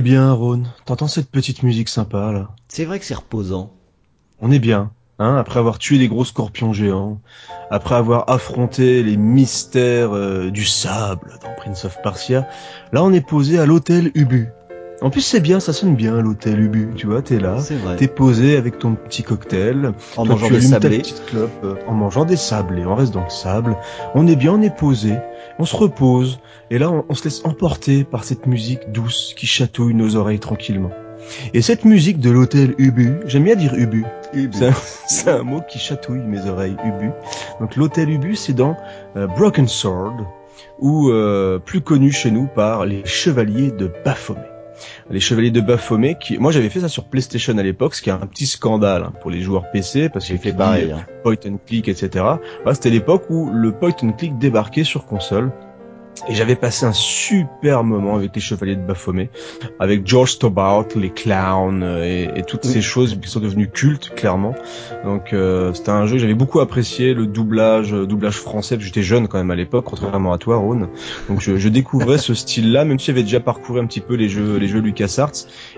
Est 0.00 0.02
bien, 0.02 0.32
Ron. 0.32 0.62
T'entends 0.86 1.08
cette 1.08 1.30
petite 1.30 1.62
musique 1.62 1.90
sympa, 1.90 2.32
là? 2.32 2.48
C'est 2.68 2.86
vrai 2.86 2.98
que 2.98 3.04
c'est 3.04 3.14
reposant. 3.14 3.70
On 4.40 4.50
est 4.50 4.58
bien, 4.58 4.92
hein, 5.18 5.36
après 5.36 5.58
avoir 5.58 5.78
tué 5.78 5.98
des 5.98 6.08
gros 6.08 6.24
scorpions 6.24 6.72
géants, 6.72 7.20
après 7.70 7.96
avoir 7.96 8.30
affronté 8.30 9.02
les 9.02 9.18
mystères 9.18 10.16
euh, 10.16 10.50
du 10.50 10.64
sable 10.64 11.34
dans 11.42 11.52
Prince 11.54 11.84
of 11.84 12.00
Persia, 12.02 12.48
là 12.94 13.04
on 13.04 13.12
est 13.12 13.20
posé 13.20 13.58
à 13.58 13.66
l'hôtel 13.66 14.10
Ubu. 14.14 14.48
En 15.02 15.10
plus 15.10 15.20
c'est 15.20 15.40
bien, 15.40 15.60
ça 15.60 15.74
sonne 15.74 15.94
bien 15.96 16.22
l'hôtel 16.22 16.58
Ubu, 16.58 16.94
tu 16.96 17.06
vois, 17.06 17.20
t'es 17.20 17.38
là, 17.38 17.58
t'es 17.98 18.08
posé 18.08 18.56
avec 18.56 18.78
ton 18.78 18.94
petit 18.94 19.22
cocktail, 19.22 19.92
En 20.16 20.24
toi, 20.24 20.34
mangeant 20.34 20.46
tu 20.46 20.54
des 20.54 20.60
ta 20.60 20.68
sablés. 20.68 20.98
petite 20.98 21.26
clope, 21.26 21.50
euh, 21.64 21.74
en 21.86 21.92
mangeant 21.92 22.24
des 22.24 22.36
sablés, 22.36 22.86
on 22.86 22.94
reste 22.94 23.12
dans 23.12 23.24
le 23.24 23.30
sable, 23.30 23.76
on 24.14 24.26
est 24.26 24.36
bien, 24.36 24.54
on 24.54 24.62
est 24.62 24.74
posé, 24.74 25.16
on 25.60 25.66
se 25.66 25.76
repose, 25.76 26.40
et 26.70 26.78
là 26.78 26.90
on, 26.90 27.04
on 27.08 27.14
se 27.14 27.24
laisse 27.24 27.44
emporter 27.44 28.04
par 28.04 28.24
cette 28.24 28.46
musique 28.46 28.90
douce 28.92 29.34
qui 29.36 29.46
chatouille 29.46 29.94
nos 29.94 30.16
oreilles 30.16 30.40
tranquillement. 30.40 30.90
Et 31.54 31.60
cette 31.60 31.84
musique 31.84 32.18
de 32.18 32.30
l'hôtel 32.30 32.74
Ubu, 32.78 33.20
j'aime 33.26 33.44
bien 33.44 33.56
dire 33.56 33.74
Ubu, 33.74 34.04
c'est 34.32 34.68
un, 34.68 34.72
c'est 35.06 35.30
un 35.30 35.42
mot 35.42 35.60
qui 35.68 35.78
chatouille 35.78 36.20
mes 36.20 36.48
oreilles, 36.48 36.76
Ubu. 36.84 37.10
Donc 37.60 37.76
l'hôtel 37.76 38.10
Ubu, 38.10 38.36
c'est 38.36 38.54
dans 38.54 38.74
euh, 39.16 39.26
Broken 39.26 39.68
Sword, 39.68 40.24
ou 40.78 41.10
euh, 41.10 41.58
plus 41.58 41.82
connu 41.82 42.10
chez 42.10 42.30
nous 42.30 42.46
par 42.46 42.86
les 42.86 43.04
Chevaliers 43.04 43.70
de 43.70 43.92
Baphomet. 44.04 44.49
Les 45.10 45.20
Chevaliers 45.20 45.50
de 45.50 45.60
Baphomet, 45.60 46.16
qui, 46.20 46.38
moi 46.38 46.52
j'avais 46.52 46.68
fait 46.68 46.80
ça 46.80 46.88
sur 46.88 47.04
PlayStation 47.04 47.56
à 47.58 47.62
l'époque, 47.62 47.94
ce 47.94 48.02
qui 48.02 48.10
est 48.10 48.12
un 48.12 48.18
petit 48.26 48.46
scandale 48.46 49.02
hein, 49.04 49.12
pour 49.20 49.30
les 49.30 49.40
joueurs 49.40 49.70
PC, 49.70 50.08
parce 50.08 50.26
que 50.28 50.36
fait 50.36 50.52
pareil. 50.52 50.92
hein. 50.92 51.04
point 51.22 51.34
and 51.46 51.58
click, 51.66 51.88
etc. 51.88 52.08
Voilà, 52.62 52.74
C'était 52.74 52.90
l'époque 52.90 53.24
où 53.30 53.50
le 53.52 53.72
point 53.72 53.92
and 54.02 54.12
click 54.12 54.38
débarquait 54.38 54.84
sur 54.84 55.06
console. 55.06 55.50
Et 56.28 56.34
j'avais 56.34 56.54
passé 56.56 56.86
un 56.86 56.92
super 56.92 57.82
moment 57.82 58.14
avec 58.16 58.34
les 58.34 58.40
Chevaliers 58.40 58.76
de 58.76 58.86
Baphomet, 58.86 59.30
avec 59.78 60.06
George 60.06 60.32
Stobart, 60.32 60.86
les 60.94 61.10
clowns 61.10 61.82
euh, 61.82 62.04
et, 62.04 62.28
et 62.38 62.42
toutes 62.42 62.64
Oui. 62.64 62.70
ces 62.72 62.82
choses 62.82 63.18
qui 63.20 63.28
sont 63.28 63.40
devenues 63.40 63.68
cultes, 63.68 64.12
clairement. 64.14 64.54
Donc 65.04 65.32
euh, 65.32 65.72
c'était 65.72 65.90
un 65.90 66.06
jeu 66.06 66.14
que 66.16 66.18
j'avais 66.18 66.34
beaucoup 66.34 66.60
apprécié, 66.60 67.14
le 67.14 67.26
doublage, 67.26 67.94
euh, 67.94 68.06
doublage 68.06 68.36
français, 68.36 68.76
parce 68.76 68.82
que 68.82 68.94
j'étais 68.94 69.02
jeune 69.02 69.28
quand 69.28 69.38
même 69.38 69.50
à 69.50 69.56
l'époque, 69.56 69.84
contrairement 69.86 70.32
à 70.32 70.38
toi, 70.38 70.56
Ron. 70.56 70.88
Donc 71.28 71.40
je, 71.40 71.56
je 71.56 71.68
découvrais 71.68 72.18
ce 72.18 72.34
style-là, 72.34 72.84
même 72.84 72.98
si 72.98 73.06
j'avais 73.06 73.22
déjà 73.22 73.40
parcouru 73.40 73.80
un 73.80 73.86
petit 73.86 74.00
peu 74.00 74.14
les 74.14 74.28
jeux, 74.28 74.56
les 74.58 74.68
jeux 74.68 74.80
LucasArts, 74.80 75.32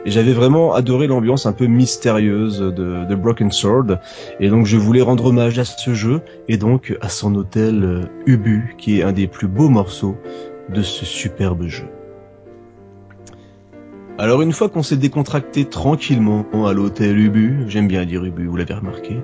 et 0.04 0.10
j'avais 0.10 0.32
vraiment 0.32 0.74
adoré 0.74 1.06
l'ambiance 1.06 1.46
un 1.46 1.52
peu 1.52 1.66
mystérieuse 1.66 2.58
de, 2.58 3.04
de 3.08 3.14
Broken 3.14 3.50
Sword. 3.52 3.98
Et 4.40 4.48
donc 4.48 4.66
je 4.66 4.76
voulais 4.76 5.02
rendre 5.02 5.26
hommage 5.26 5.58
à 5.58 5.64
ce 5.64 5.94
jeu 5.94 6.20
et 6.48 6.56
donc 6.56 6.96
à 7.00 7.08
son 7.08 7.34
hôtel 7.36 7.84
euh, 7.84 8.00
Ubu, 8.26 8.74
qui 8.78 8.98
est 8.98 9.02
un 9.02 9.12
des 9.12 9.26
plus 9.26 9.46
beaux 9.48 9.68
morceaux 9.68 10.16
de 10.72 10.82
ce 10.82 11.04
superbe 11.04 11.66
jeu. 11.66 11.88
Alors 14.18 14.42
une 14.42 14.52
fois 14.52 14.68
qu'on 14.68 14.82
s'est 14.82 14.96
décontracté 14.96 15.64
tranquillement 15.64 16.46
à 16.66 16.72
l'hôtel 16.72 17.18
Ubu, 17.18 17.64
j'aime 17.68 17.88
bien 17.88 18.04
dire 18.04 18.24
Ubu, 18.24 18.46
vous 18.46 18.56
l'avez 18.56 18.74
remarqué, 18.74 19.20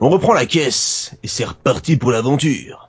on 0.00 0.08
reprend 0.08 0.32
la 0.32 0.46
caisse 0.46 1.16
et 1.22 1.28
c'est 1.28 1.44
reparti 1.44 1.96
pour 1.96 2.12
l'aventure. 2.12 2.88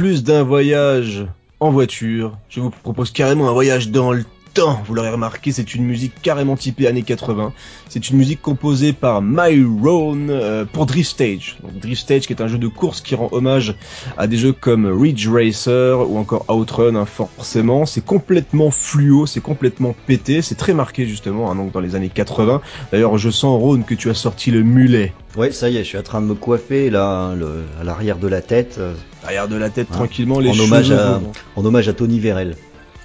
Plus 0.00 0.24
d'un 0.24 0.44
voyage 0.44 1.26
en 1.60 1.70
voiture, 1.70 2.38
je 2.48 2.60
vous 2.60 2.70
propose 2.70 3.10
carrément 3.10 3.50
un 3.50 3.52
voyage 3.52 3.90
dans 3.90 4.12
le 4.12 4.24
temps. 4.52 4.82
Vous 4.86 4.94
l'aurez 4.94 5.10
remarqué, 5.10 5.52
c'est 5.52 5.74
une 5.74 5.84
musique 5.84 6.12
carrément 6.22 6.56
typée 6.56 6.86
années 6.86 7.02
80. 7.02 7.52
C'est 7.88 8.10
une 8.10 8.16
musique 8.18 8.40
composée 8.42 8.92
par 8.92 9.22
Myron 9.22 10.28
euh, 10.28 10.64
pour 10.64 10.86
Drift 10.86 11.10
Stage. 11.10 11.56
Donc 11.62 11.78
Drift 11.80 12.02
Stage 12.02 12.26
qui 12.26 12.32
est 12.32 12.42
un 12.42 12.48
jeu 12.48 12.58
de 12.58 12.68
course 12.68 13.00
qui 13.00 13.14
rend 13.14 13.28
hommage 13.32 13.74
à 14.16 14.26
des 14.26 14.36
jeux 14.36 14.52
comme 14.52 14.86
Ridge 14.86 15.28
Racer 15.28 16.08
ou 16.10 16.18
encore 16.18 16.44
Outrun 16.48 16.94
hein, 16.96 17.04
forcément. 17.06 17.86
C'est 17.86 18.04
complètement 18.04 18.70
fluo, 18.70 19.26
c'est 19.26 19.40
complètement 19.40 19.94
pété, 20.06 20.42
c'est 20.42 20.54
très 20.56 20.74
marqué 20.74 21.06
justement 21.06 21.50
hein, 21.50 21.54
donc 21.56 21.72
dans 21.72 21.80
les 21.80 21.94
années 21.94 22.10
80. 22.12 22.60
D'ailleurs 22.92 23.18
je 23.18 23.30
sens 23.30 23.60
Ron 23.60 23.82
que 23.82 23.94
tu 23.94 24.10
as 24.10 24.14
sorti 24.14 24.50
le 24.50 24.62
mulet. 24.62 25.12
Ouais, 25.36 25.52
ça 25.52 25.68
y 25.70 25.76
est, 25.76 25.84
je 25.84 25.88
suis 25.88 25.98
en 25.98 26.02
train 26.02 26.20
de 26.20 26.26
me 26.26 26.34
coiffer 26.34 26.90
là, 26.90 27.34
le- 27.36 27.64
à 27.80 27.84
l'arrière 27.84 28.18
de 28.18 28.26
la 28.28 28.40
tête, 28.42 28.76
euh, 28.78 28.94
Arrière 29.24 29.48
de 29.48 29.56
la 29.56 29.68
tête 29.70 29.88
Hein, 29.92 29.94
tranquillement 29.96 30.40
les 30.40 30.48
en 30.48 30.52
cheveux. 30.54 30.64
hommage 30.64 30.90
à, 30.92 31.20
en 31.56 31.64
hommage 31.64 31.88
à 31.88 31.92
Tony 31.92 32.18
Vérel. 32.18 32.56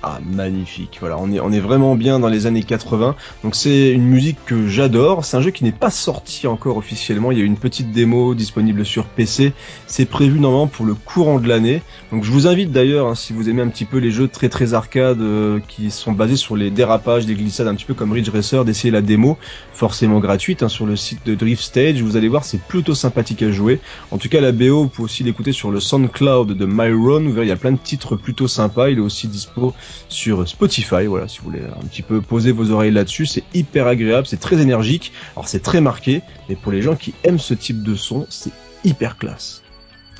Ah, 0.08 0.20
magnifique. 0.24 0.98
Voilà, 1.00 1.18
on 1.18 1.32
est, 1.32 1.40
on 1.40 1.52
est 1.52 1.60
vraiment 1.60 1.96
bien 1.96 2.20
dans 2.20 2.28
les 2.28 2.46
années 2.46 2.62
80. 2.62 3.16
Donc 3.44 3.56
c'est 3.56 3.90
une 3.90 4.06
musique 4.06 4.38
que 4.46 4.68
j'adore. 4.68 5.26
C'est 5.26 5.36
un 5.36 5.42
jeu 5.42 5.50
qui 5.50 5.64
n'est 5.64 5.72
pas 5.72 5.90
sorti 5.90 6.46
encore 6.46 6.78
officiellement. 6.78 7.32
Il 7.32 7.40
y 7.40 7.42
a 7.42 7.44
une 7.44 7.58
petite 7.58 7.92
démo 7.92 8.36
disponible 8.36 8.86
sur 8.86 9.06
PC. 9.06 9.52
C'est 9.88 10.06
prévu 10.06 10.40
normalement 10.40 10.68
pour 10.68 10.86
le 10.86 10.94
courant 10.94 11.40
de 11.40 11.48
l'année. 11.48 11.82
Donc 12.12 12.24
je 12.24 12.30
vous 12.30 12.46
invite 12.46 12.72
d'ailleurs, 12.72 13.08
hein, 13.08 13.16
si 13.16 13.34
vous 13.34 13.50
aimez 13.50 13.64
un 13.64 13.68
petit 13.68 13.86
peu 13.86 13.98
les 13.98 14.12
jeux 14.12 14.28
très 14.28 14.48
très 14.48 14.76
arcade 14.76 15.22
euh, 15.22 15.60
qui 15.68 15.90
sont 15.90 16.12
basés 16.12 16.36
sur 16.36 16.56
les 16.56 16.70
dérapages, 16.70 17.26
les 17.26 17.34
glissades, 17.34 17.68
un 17.68 17.74
petit 17.74 17.86
peu 17.86 17.96
comme 17.96 18.12
Ridge 18.12 18.30
Racer, 18.30 18.64
d'essayer 18.64 18.92
la 18.92 19.02
démo, 19.02 19.40
forcément 19.74 20.20
gratuite, 20.20 20.62
hein, 20.62 20.70
sur 20.70 20.86
le 20.86 20.96
site 20.96 21.26
de 21.26 21.34
Drift 21.34 21.64
Stage. 21.64 22.04
Vous 22.04 22.16
allez 22.16 22.28
voir, 22.28 22.46
c'est 22.46 22.62
plutôt 22.62 22.94
sympathique 22.94 23.42
à 23.42 23.50
jouer. 23.50 23.80
En 24.12 24.20
tout 24.20 24.30
cas, 24.30 24.40
la 24.40 24.52
BO, 24.52 24.84
vous 24.84 24.88
pouvez 24.88 25.06
aussi 25.06 25.24
l'écouter 25.24 25.52
sur 25.52 25.72
le 25.72 25.80
SoundCloud 25.80 26.56
de 26.56 26.66
Myron. 26.68 27.22
Vous 27.22 27.32
verrez, 27.32 27.48
il 27.48 27.50
y 27.50 27.52
a 27.52 27.56
plein 27.56 27.72
de 27.72 27.80
titres 27.80 28.16
plutôt 28.16 28.48
sympas. 28.48 28.90
Il 28.90 29.00
est 29.00 29.02
aussi 29.02 29.28
dispo 29.28 29.74
sur 30.10 30.48
Spotify. 30.48 31.06
Voilà, 31.06 31.28
si 31.28 31.40
vous 31.40 31.46
voulez 31.46 31.64
un 31.64 31.86
petit 31.86 32.02
peu 32.02 32.22
poser 32.22 32.52
vos 32.52 32.72
oreilles 32.72 32.92
là-dessus, 32.92 33.26
c'est 33.26 33.44
hyper 33.54 33.88
agréable, 33.88 34.28
c'est 34.28 34.40
très 34.40 34.62
énergique. 34.62 35.12
Alors 35.36 35.48
c'est 35.48 35.62
très 35.62 35.82
marqué, 35.82 36.22
mais 36.50 36.56
pour 36.56 36.72
les 36.72 36.82
gens 36.82 36.96
qui 36.96 37.14
aiment 37.24 37.40
ce 37.40 37.54
type 37.54 37.84
de 37.84 37.96
son, 37.96 38.26
c'est 38.30 38.52
hyper 38.84 39.18
classe. 39.18 39.62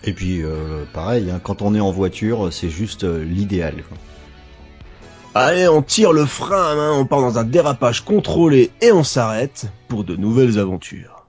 Et 0.04 0.14
puis, 0.14 0.44
euh, 0.44 0.84
pareil, 0.94 1.32
hein, 1.32 1.40
quand 1.44 1.62
on 1.62 1.74
est 1.74 1.80
en 1.80 1.92
voiture, 1.92 2.50
c'est 2.52 2.70
juste 2.70 3.04
euh, 3.04 3.24
l'idéal. 3.24 3.84
Allez, 5.34 5.68
on 5.68 5.82
tire 5.82 6.14
le 6.14 6.26
frein 6.26 6.72
à 6.72 6.76
main, 6.76 6.94
on 6.94 7.06
part 7.06 7.22
dans 7.22 7.40
un 7.40 7.44
dérapage 7.44 8.02
contrôlé 8.06 8.72
et 8.82 8.92
on 8.92 9.04
s'arrête 9.04 9.68
pour 9.88 10.04
de 10.04 10.16
nouvelles 10.16 10.60
aventures. 10.60 11.26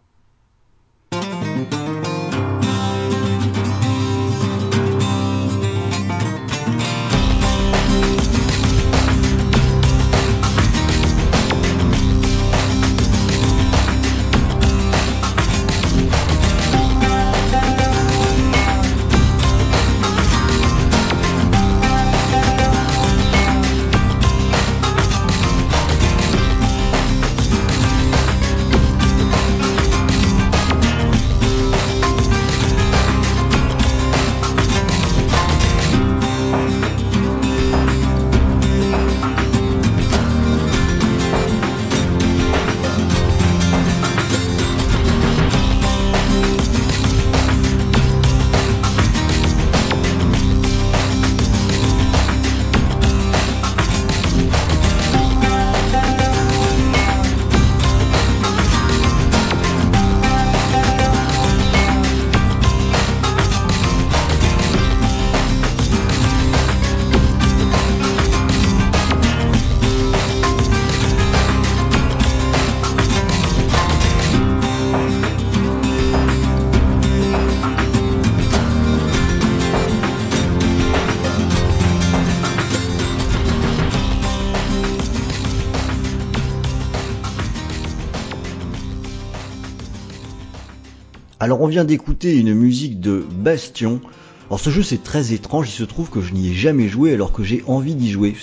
On 91.66 91.68
vient 91.68 91.84
d'écouter 91.84 92.38
une 92.38 92.54
musique 92.54 93.00
de 93.00 93.26
Bastion. 93.28 94.00
Alors 94.48 94.60
ce 94.60 94.70
jeu 94.70 94.84
c'est 94.84 95.02
très 95.02 95.32
étrange, 95.32 95.68
il 95.68 95.72
se 95.72 95.82
trouve 95.82 96.10
que 96.10 96.20
je 96.20 96.32
n'y 96.32 96.50
ai 96.50 96.54
jamais 96.54 96.86
joué 96.86 97.12
alors 97.12 97.32
que 97.32 97.42
j'ai 97.42 97.64
envie 97.66 97.96
d'y 97.96 98.08
jouer. 98.08 98.36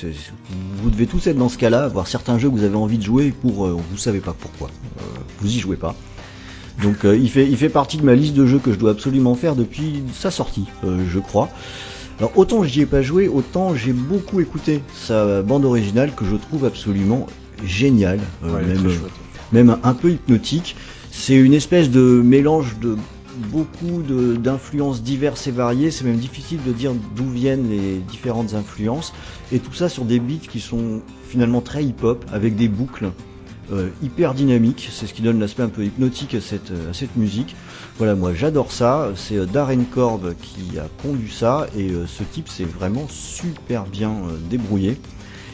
Vous 0.81 0.89
devez 0.89 1.07
tous 1.07 1.25
être 1.27 1.37
dans 1.37 1.47
ce 1.47 1.57
cas-là, 1.57 1.85
avoir 1.85 2.07
certains 2.07 2.37
jeux 2.37 2.49
que 2.49 2.55
vous 2.55 2.65
avez 2.65 2.75
envie 2.75 2.97
de 2.97 3.03
jouer 3.03 3.31
pour 3.31 3.65
euh, 3.65 3.77
vous 3.89 3.97
savez 3.97 4.19
pas 4.19 4.35
pourquoi. 4.37 4.67
Euh, 4.67 5.03
vous 5.39 5.55
y 5.55 5.57
jouez 5.57 5.77
pas. 5.77 5.95
Donc 6.81 7.05
euh, 7.05 7.15
il, 7.15 7.29
fait, 7.29 7.47
il 7.47 7.55
fait 7.55 7.69
partie 7.69 7.95
de 7.95 8.03
ma 8.03 8.13
liste 8.13 8.33
de 8.33 8.45
jeux 8.45 8.59
que 8.59 8.73
je 8.73 8.77
dois 8.77 8.91
absolument 8.91 9.35
faire 9.35 9.55
depuis 9.55 10.03
sa 10.13 10.29
sortie, 10.29 10.65
je 10.83 11.19
crois. 11.19 11.47
Alors 12.19 12.33
autant 12.35 12.65
j'y 12.65 12.81
ai 12.81 12.85
pas 12.85 13.01
joué, 13.01 13.29
autant 13.29 13.73
j'ai 13.73 13.93
beaucoup 13.93 14.41
écouté 14.41 14.83
sa 14.93 15.41
bande 15.41 15.63
originale 15.63 16.13
que 16.13 16.25
je 16.25 16.35
trouve 16.35 16.65
absolument 16.65 17.27
géniale. 17.63 18.19
Ouais, 18.43 18.65
même, 18.65 18.91
même 19.53 19.77
un 19.81 19.93
peu 19.93 20.11
hypnotique. 20.11 20.75
C'est 21.15 21.35
une 21.35 21.53
espèce 21.53 21.89
de 21.89 22.21
mélange 22.21 22.77
de 22.79 22.97
beaucoup 23.49 24.01
d'influences 24.03 25.01
diverses 25.01 25.47
et 25.47 25.51
variées. 25.51 25.89
C'est 25.89 26.03
même 26.03 26.17
difficile 26.17 26.59
de 26.65 26.73
dire 26.73 26.91
d'où 27.15 27.29
viennent 27.29 27.69
les 27.69 27.99
différentes 27.99 28.55
influences. 28.55 29.13
Et 29.53 29.59
tout 29.59 29.73
ça 29.73 29.87
sur 29.87 30.03
des 30.03 30.19
beats 30.19 30.47
qui 30.49 30.59
sont 30.59 31.01
finalement 31.29 31.61
très 31.61 31.85
hip-hop, 31.85 32.25
avec 32.33 32.55
des 32.57 32.67
boucles 32.67 33.11
euh, 33.71 33.89
hyper 34.03 34.33
dynamiques. 34.33 34.89
C'est 34.91 35.07
ce 35.07 35.13
qui 35.13 35.21
donne 35.21 35.39
l'aspect 35.39 35.63
un 35.63 35.69
peu 35.69 35.85
hypnotique 35.85 36.35
à 36.35 36.41
cette, 36.41 36.73
cette 36.91 37.15
musique. 37.15 37.55
Voilà, 37.97 38.15
moi 38.15 38.33
j'adore 38.33 38.71
ça. 38.71 39.11
C'est 39.15 39.37
euh, 39.37 39.45
Darren 39.45 39.83
Korb 39.83 40.33
qui 40.41 40.79
a 40.79 40.87
pondu 41.03 41.29
ça. 41.29 41.67
Et 41.77 41.91
euh, 41.91 42.05
ce 42.07 42.23
type 42.23 42.49
s'est 42.49 42.65
vraiment 42.65 43.07
super 43.07 43.85
bien 43.85 44.09
euh, 44.09 44.37
débrouillé. 44.49 44.97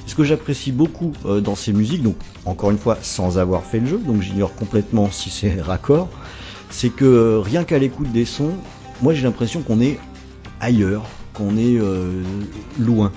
Ce 0.09 0.15
que 0.15 0.23
j'apprécie 0.23 0.71
beaucoup 0.71 1.13
euh, 1.27 1.39
dans 1.39 1.53
ces 1.53 1.71
musiques, 1.71 2.01
donc 2.01 2.15
encore 2.43 2.71
une 2.71 2.79
fois 2.79 2.97
sans 3.03 3.37
avoir 3.37 3.63
fait 3.63 3.79
le 3.79 3.85
jeu, 3.85 3.99
donc 3.99 4.23
j'ignore 4.23 4.55
complètement 4.55 5.11
si 5.11 5.29
c'est 5.29 5.61
raccord, 5.61 6.09
c'est 6.71 6.89
que 6.89 7.05
euh, 7.05 7.39
rien 7.39 7.63
qu'à 7.63 7.77
l'écoute 7.77 8.11
des 8.11 8.25
sons, 8.25 8.53
moi 9.03 9.13
j'ai 9.13 9.21
l'impression 9.21 9.61
qu'on 9.61 9.79
est 9.79 9.99
ailleurs, 10.61 11.03
qu'on 11.35 11.57
est 11.57 11.77
euh, 11.77 12.23
loin. 12.79 13.11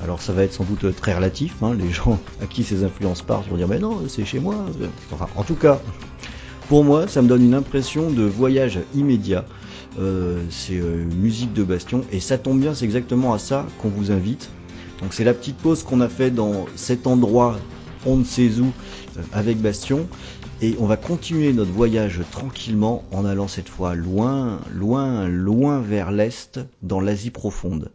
Alors 0.00 0.22
ça 0.22 0.32
va 0.32 0.44
être 0.44 0.52
sans 0.52 0.62
doute 0.62 0.94
très 0.94 1.12
relatif, 1.12 1.56
hein, 1.60 1.74
les 1.74 1.90
gens 1.92 2.20
à 2.40 2.46
qui 2.46 2.62
ces 2.62 2.84
influences 2.84 3.22
partent 3.22 3.48
vont 3.48 3.56
dire 3.56 3.66
mais 3.66 3.80
non 3.80 4.02
c'est 4.06 4.24
chez 4.24 4.38
moi. 4.38 4.54
Enfin 5.10 5.26
en 5.34 5.42
tout 5.42 5.56
cas, 5.56 5.80
pour 6.68 6.84
moi 6.84 7.08
ça 7.08 7.20
me 7.20 7.26
donne 7.26 7.42
une 7.42 7.54
impression 7.54 8.10
de 8.10 8.22
voyage 8.22 8.78
immédiat. 8.94 9.44
Euh, 9.98 10.40
c'est 10.50 10.78
musique 10.78 11.52
de 11.52 11.64
Bastion 11.64 12.04
et 12.12 12.20
ça 12.20 12.38
tombe 12.38 12.60
bien, 12.60 12.74
c'est 12.74 12.84
exactement 12.84 13.34
à 13.34 13.40
ça 13.40 13.66
qu'on 13.82 13.88
vous 13.88 14.12
invite. 14.12 14.50
Donc 15.00 15.12
c'est 15.12 15.24
la 15.24 15.34
petite 15.34 15.58
pause 15.58 15.82
qu'on 15.82 16.00
a 16.00 16.08
fait 16.08 16.30
dans 16.30 16.66
cet 16.74 17.06
endroit, 17.06 17.56
on 18.06 18.16
ne 18.16 18.24
sait 18.24 18.58
où, 18.60 18.72
avec 19.32 19.58
Bastion. 19.60 20.08
Et 20.62 20.74
on 20.78 20.86
va 20.86 20.96
continuer 20.96 21.52
notre 21.52 21.72
voyage 21.72 22.22
tranquillement 22.30 23.04
en 23.12 23.26
allant 23.26 23.46
cette 23.46 23.68
fois 23.68 23.94
loin, 23.94 24.60
loin, 24.74 25.28
loin 25.28 25.80
vers 25.82 26.10
l'est, 26.10 26.60
dans 26.82 27.00
l'Asie 27.00 27.30
profonde. 27.30 27.90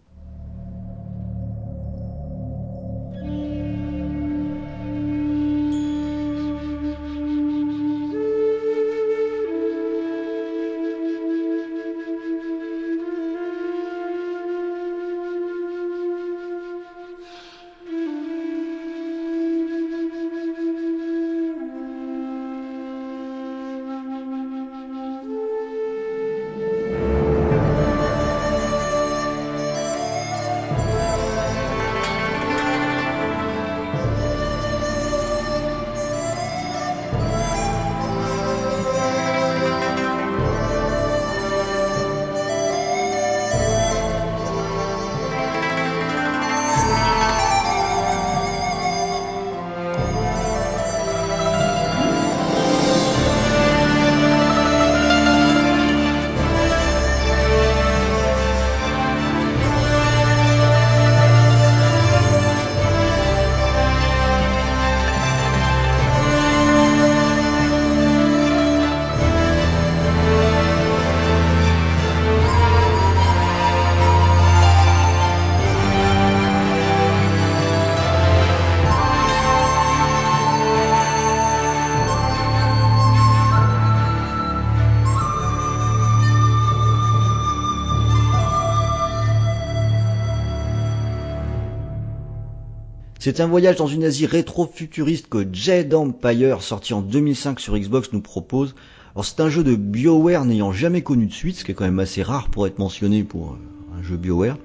C'est 93.24 93.40
un 93.40 93.46
voyage 93.46 93.76
dans 93.76 93.86
une 93.86 94.04
Asie 94.04 94.26
rétro-futuriste 94.26 95.28
que 95.30 95.48
Jade 95.54 95.94
Empire, 95.94 96.64
sorti 96.64 96.96
en 96.96 97.02
2005 97.02 97.60
sur 97.60 97.78
Xbox, 97.78 98.14
nous 98.14 98.22
propose. 98.22 98.74
Alors 99.14 99.26
c'est 99.26 99.42
un 99.42 99.48
jeu 99.48 99.64
de 99.64 99.76
BioWare 99.76 100.44
n'ayant 100.44 100.72
jamais 100.72 101.04
connu 101.04 101.28
de 101.28 101.32
suite, 101.32 101.58
ce 101.58 101.64
qui 101.64 101.70
est 101.70 101.76
quand 101.76 101.86
même 101.86 102.00
assez 102.00 102.24
rare 102.24 102.50
pour 102.50 102.66
être 102.66 102.80
mentionné 102.80 103.24
pour 103.24 103.52
euh, 103.52 104.00
un 104.00 104.02
jeu 104.02 104.18
BioWare. 104.18 104.58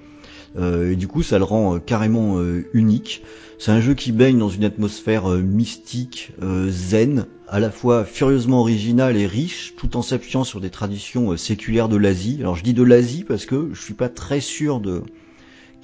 Euh, 0.57 0.93
et 0.93 0.97
du 0.97 1.07
coup, 1.07 1.23
ça 1.23 1.37
le 1.37 1.45
rend 1.45 1.75
euh, 1.75 1.79
carrément 1.81 2.41
unique. 2.73 3.23
C'est 3.59 3.73
un 3.73 3.83
jeu 3.83 3.93
qui 3.93 4.11
baigne 4.11 4.39
dans 4.39 4.49
une 4.49 4.65
atmosphère 4.65 5.29
mystique, 5.29 6.33
zen, 6.69 7.27
à 7.49 7.61
la 7.61 7.71
fois 7.71 8.07
furieusement 8.07 8.61
original 8.61 9.19
et 9.19 9.27
riche, 9.27 9.75
tout 9.77 9.99
en 9.99 10.03
s'appuyant 10.03 10.45
sur 10.45 10.63
des 10.63 10.71
traditions 10.71 11.37
séculaires 11.37 11.91
de 11.91 11.97
l'Asie. 11.97 12.39
Alors 12.41 12.57
je 12.57 12.65
dis 12.65 12.73
de 12.73 12.83
l'Asie 12.83 13.23
parce 13.29 13.45
que 13.45 13.69
je 13.75 13.83
suis 13.83 13.93
pas 13.93 14.09
très 14.09 14.41
sûr 14.41 14.81
de 14.81 15.03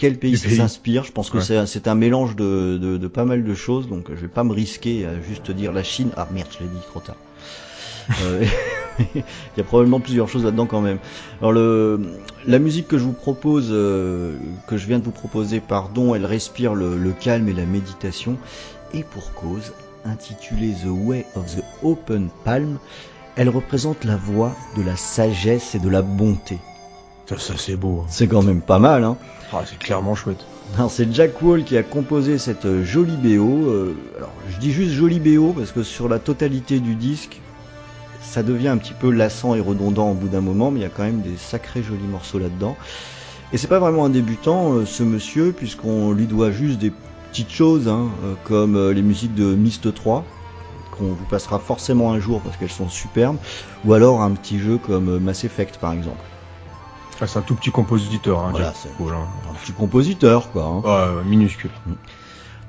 quel 0.03 0.19
pays 0.19 0.37
s'inspire. 0.37 1.05
Je 1.05 1.13
pense 1.13 1.31
que 1.31 1.39
Ouais. 1.39 1.45
c'est 1.45 1.65
c'est 1.67 1.87
un 1.87 1.95
mélange 1.95 2.35
de, 2.37 2.77
de, 2.77 2.97
de 2.99 3.07
pas 3.09 3.25
mal 3.25 3.45
de 3.45 3.55
choses, 3.55 3.89
donc 3.89 4.07
je 4.11 4.21
vais 4.21 4.29
pas 4.39 4.43
me 4.45 4.53
risquer 4.53 5.07
à 5.07 5.13
juste 5.29 5.51
dire 5.53 5.73
la 5.73 5.85
Chine. 5.85 6.11
Ah 6.17 6.27
merde, 6.33 6.49
je 6.55 6.65
l'ai 6.65 6.69
dit 6.71 6.85
trop 6.89 7.01
tard. 7.01 7.17
Euh, 8.25 8.45
Il 9.15 9.23
y 9.57 9.61
a 9.61 9.65
probablement 9.65 10.01
plusieurs 10.01 10.29
choses 10.29 10.45
là-dedans 10.45 10.67
quand 10.67 10.81
même. 10.81 10.99
Alors 11.41 11.53
le, 11.53 12.01
la 12.47 12.59
musique 12.59 12.89
que 12.89 12.99
je 12.99 13.05
vous 13.05 13.13
propose, 13.13 13.69
euh, 13.71 14.35
que 14.67 14.77
je 14.77 14.87
viens 14.89 14.99
de 14.99 15.05
vous 15.05 15.13
proposer, 15.13 15.61
pardon, 15.61 16.15
elle 16.17 16.27
respire 16.27 16.75
le, 16.75 16.99
le 16.99 17.13
calme 17.13 17.49
et 17.49 17.53
la 17.55 17.65
méditation, 17.65 18.37
et 18.93 19.05
pour 19.05 19.33
cause, 19.35 19.73
intitulée 20.05 20.73
The 20.83 20.89
Way 20.91 21.25
of 21.37 21.47
the 21.57 21.63
Open 21.85 22.29
Palm, 22.45 22.79
elle 23.37 23.49
représente 23.49 24.05
la 24.05 24.17
voie 24.17 24.53
de 24.77 24.83
la 24.83 24.97
sagesse 24.97 25.75
et 25.77 25.79
de 25.79 25.89
la 25.89 26.03
bonté. 26.03 26.59
Ça, 27.39 27.53
ça, 27.53 27.55
c'est 27.59 27.77
beau. 27.77 28.01
hein. 28.03 28.07
C'est 28.09 28.27
quand 28.27 28.43
même 28.43 28.61
pas 28.61 28.79
mal, 28.79 29.05
hein. 29.05 29.17
Ah, 29.53 29.63
c'est 29.67 29.79
clairement 29.79 30.15
chouette. 30.15 30.45
C'est 30.89 31.13
Jack 31.13 31.43
Wall 31.43 31.65
qui 31.65 31.77
a 31.77 31.83
composé 31.83 32.39
cette 32.39 32.65
euh, 32.65 32.83
jolie 32.83 33.17
BO. 33.17 33.69
euh, 33.69 33.95
alors 34.17 34.33
je 34.49 34.57
dis 34.59 34.73
juste 34.73 34.93
jolie 34.93 35.21
BO 35.21 35.53
parce 35.53 35.71
que 35.71 35.83
sur 35.83 36.09
la 36.09 36.19
totalité 36.19 36.81
du 36.81 36.95
disque, 36.95 37.41
ça 38.23 38.43
devient 38.43 38.69
un 38.69 38.79
petit 38.79 38.95
peu 38.95 39.11
lassant 39.11 39.55
et 39.55 39.61
redondant 39.61 40.11
au 40.11 40.15
bout 40.15 40.29
d'un 40.29 40.41
moment, 40.41 40.71
mais 40.71 40.81
il 40.81 40.83
y 40.83 40.87
a 40.87 40.89
quand 40.89 41.03
même 41.03 41.21
des 41.21 41.37
sacrés 41.37 41.83
jolis 41.83 42.07
morceaux 42.07 42.39
là-dedans. 42.39 42.77
Et 43.53 43.59
c'est 43.59 43.67
pas 43.69 43.81
vraiment 43.81 44.07
un 44.07 44.11
débutant, 44.11 44.73
euh, 44.73 44.87
ce 44.87 45.03
monsieur, 45.03 45.53
puisqu'on 45.53 46.13
lui 46.13 46.27
doit 46.27 46.51
juste 46.51 46.79
des 46.79 46.93
petites 47.31 47.51
choses, 47.53 47.87
hein, 47.89 48.09
euh, 48.25 48.35
comme 48.45 48.91
les 48.91 49.03
musiques 49.03 49.35
de 49.35 49.55
Myst 49.55 49.93
3, 49.93 50.25
qu'on 50.97 51.09
vous 51.09 51.25
passera 51.29 51.59
forcément 51.59 52.13
un 52.13 52.21
jour 52.21 52.41
parce 52.41 52.57
qu'elles 52.57 52.71
sont 52.71 52.89
superbes, 52.89 53.37
ou 53.85 53.93
alors 53.93 54.23
un 54.23 54.31
petit 54.31 54.59
jeu 54.59 54.79
comme 54.79 55.19
Mass 55.19 55.45
Effect 55.45 55.77
par 55.79 55.93
exemple. 55.93 56.21
C'est 57.27 57.39
un 57.39 57.43
tout 57.43 57.55
petit 57.55 57.71
compositeur. 57.71 58.41
Hein, 58.41 58.49
Voilà, 58.51 58.73
c'est- 58.75 58.89
hein. 58.89 59.27
Un 59.51 59.55
petit 59.55 59.73
compositeur, 59.73 60.51
quoi. 60.53 60.83
hein. 60.85 61.23
Minuscule. 61.25 61.71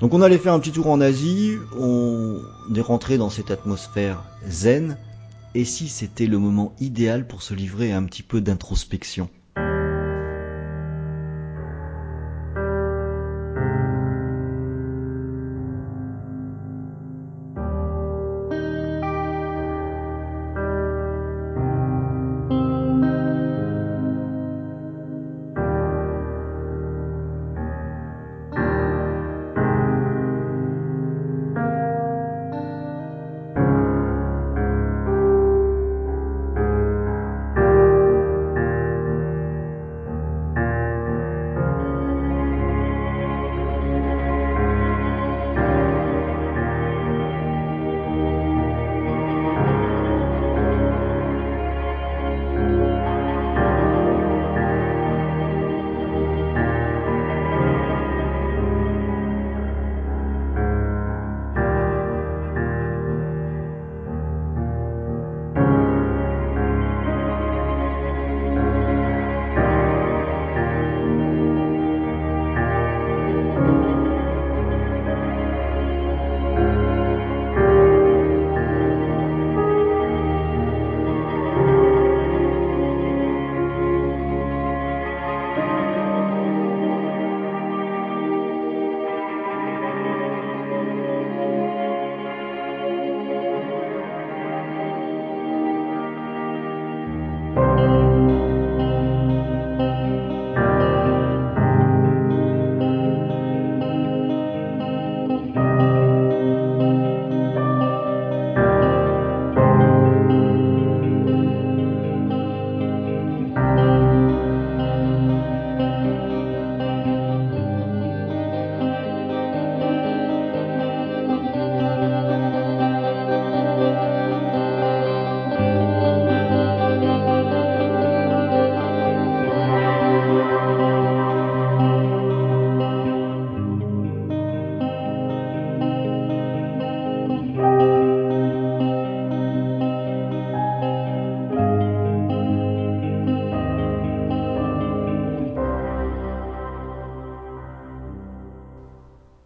Donc 0.00 0.12
on 0.14 0.22
allait 0.22 0.38
faire 0.38 0.52
un 0.52 0.58
petit 0.60 0.72
tour 0.72 0.88
en 0.88 1.00
Asie, 1.00 1.56
on 1.78 2.40
est 2.74 2.80
rentré 2.80 3.16
dans 3.16 3.30
cette 3.30 3.50
atmosphère 3.50 4.22
zen, 4.48 4.96
et 5.54 5.64
si 5.64 5.88
c'était 5.88 6.26
le 6.26 6.38
moment 6.38 6.74
idéal 6.80 7.26
pour 7.26 7.42
se 7.42 7.54
livrer 7.54 7.92
à 7.92 7.98
un 7.98 8.04
petit 8.04 8.22
peu 8.24 8.40
d'introspection? 8.40 9.28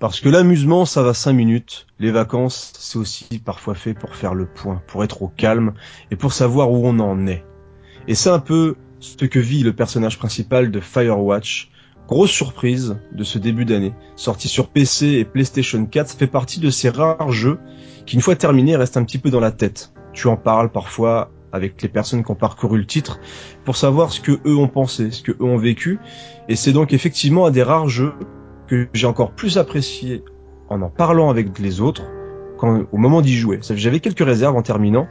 Parce 0.08 0.20
que 0.20 0.30
l'amusement, 0.30 0.86
ça 0.86 1.02
va 1.02 1.12
cinq 1.12 1.34
minutes. 1.34 1.86
Les 1.98 2.10
vacances, 2.10 2.72
c'est 2.78 2.98
aussi 2.98 3.26
parfois 3.44 3.74
fait 3.74 3.92
pour 3.92 4.16
faire 4.16 4.32
le 4.32 4.46
point, 4.46 4.80
pour 4.86 5.04
être 5.04 5.20
au 5.20 5.28
calme 5.28 5.74
et 6.10 6.16
pour 6.16 6.32
savoir 6.32 6.72
où 6.72 6.80
on 6.86 6.98
en 6.98 7.26
est. 7.26 7.44
Et 8.06 8.14
c'est 8.14 8.30
un 8.30 8.38
peu 8.38 8.76
ce 9.00 9.26
que 9.26 9.38
vit 9.38 9.62
le 9.62 9.74
personnage 9.74 10.18
principal 10.18 10.70
de 10.70 10.80
Firewatch. 10.80 11.70
Grosse 12.06 12.30
surprise 12.30 12.96
de 13.12 13.22
ce 13.22 13.36
début 13.36 13.66
d'année. 13.66 13.92
Sorti 14.16 14.48
sur 14.48 14.70
PC 14.70 15.08
et 15.08 15.26
PlayStation 15.26 15.84
4, 15.84 16.08
ça 16.08 16.16
fait 16.16 16.26
partie 16.26 16.58
de 16.58 16.70
ces 16.70 16.88
rares 16.88 17.30
jeux 17.30 17.58
qui, 18.06 18.16
une 18.16 18.22
fois 18.22 18.34
terminés, 18.34 18.76
restent 18.76 18.96
un 18.96 19.04
petit 19.04 19.18
peu 19.18 19.28
dans 19.28 19.40
la 19.40 19.52
tête. 19.52 19.92
Tu 20.14 20.26
en 20.28 20.38
parles 20.38 20.72
parfois 20.72 21.30
avec 21.52 21.82
les 21.82 21.88
personnes 21.90 22.24
qui 22.24 22.30
ont 22.30 22.34
parcouru 22.34 22.78
le 22.78 22.86
titre 22.86 23.20
pour 23.66 23.76
savoir 23.76 24.10
ce 24.10 24.22
que 24.22 24.40
eux 24.46 24.56
ont 24.56 24.68
pensé, 24.68 25.10
ce 25.10 25.20
que 25.20 25.32
eux 25.32 25.44
ont 25.44 25.58
vécu. 25.58 25.98
Et 26.48 26.56
c'est 26.56 26.72
donc 26.72 26.94
effectivement 26.94 27.44
un 27.44 27.50
des 27.50 27.62
rares 27.62 27.90
jeux 27.90 28.14
que 28.68 28.88
j'ai 28.92 29.06
encore 29.06 29.32
plus 29.32 29.58
apprécié 29.58 30.22
en 30.68 30.82
en 30.82 30.90
parlant 30.90 31.30
avec 31.30 31.58
les 31.58 31.80
autres 31.80 32.02
quand, 32.58 32.82
au 32.92 32.96
moment 32.98 33.22
d'y 33.22 33.36
jouer. 33.36 33.60
J'avais 33.62 34.00
quelques 34.00 34.24
réserves 34.24 34.56
en 34.56 34.62
terminant, 34.62 35.08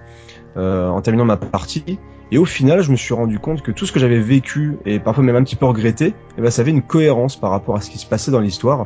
euh, 0.55 0.87
en 0.87 1.01
terminant 1.01 1.25
ma 1.25 1.37
partie, 1.37 1.99
et 2.31 2.37
au 2.37 2.45
final, 2.45 2.81
je 2.81 2.91
me 2.91 2.97
suis 2.97 3.13
rendu 3.13 3.39
compte 3.39 3.61
que 3.61 3.71
tout 3.71 3.85
ce 3.85 3.91
que 3.91 3.99
j'avais 3.99 4.19
vécu 4.19 4.77
et 4.85 4.99
parfois 4.99 5.23
même 5.23 5.35
un 5.35 5.43
petit 5.43 5.55
peu 5.55 5.65
regretté, 5.65 6.13
eh 6.37 6.41
ben, 6.41 6.51
ça 6.51 6.61
avait 6.61 6.71
une 6.71 6.81
cohérence 6.81 7.39
par 7.39 7.51
rapport 7.51 7.75
à 7.75 7.81
ce 7.81 7.89
qui 7.89 7.97
se 7.97 8.05
passait 8.05 8.31
dans 8.31 8.41
l'histoire. 8.41 8.85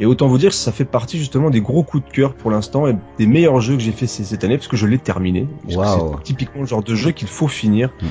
Et 0.00 0.06
autant 0.06 0.28
vous 0.28 0.38
dire 0.38 0.50
que 0.50 0.56
ça 0.56 0.70
fait 0.70 0.84
partie 0.84 1.18
justement 1.18 1.50
des 1.50 1.60
gros 1.60 1.82
coups 1.82 2.04
de 2.04 2.10
cœur 2.10 2.34
pour 2.34 2.52
l'instant 2.52 2.86
et 2.86 2.94
des 3.18 3.26
meilleurs 3.26 3.60
jeux 3.60 3.74
que 3.74 3.82
j'ai 3.82 3.90
fait 3.90 4.06
cette 4.06 4.44
année 4.44 4.56
parce 4.56 4.68
que 4.68 4.76
je 4.76 4.86
l'ai 4.86 4.98
terminé. 4.98 5.48
C'est 5.68 6.22
typiquement 6.22 6.60
le 6.60 6.68
genre 6.68 6.84
de 6.84 6.94
jeu 6.94 7.10
qu'il 7.10 7.26
faut 7.26 7.48
finir. 7.48 7.90
Mm. 8.00 8.06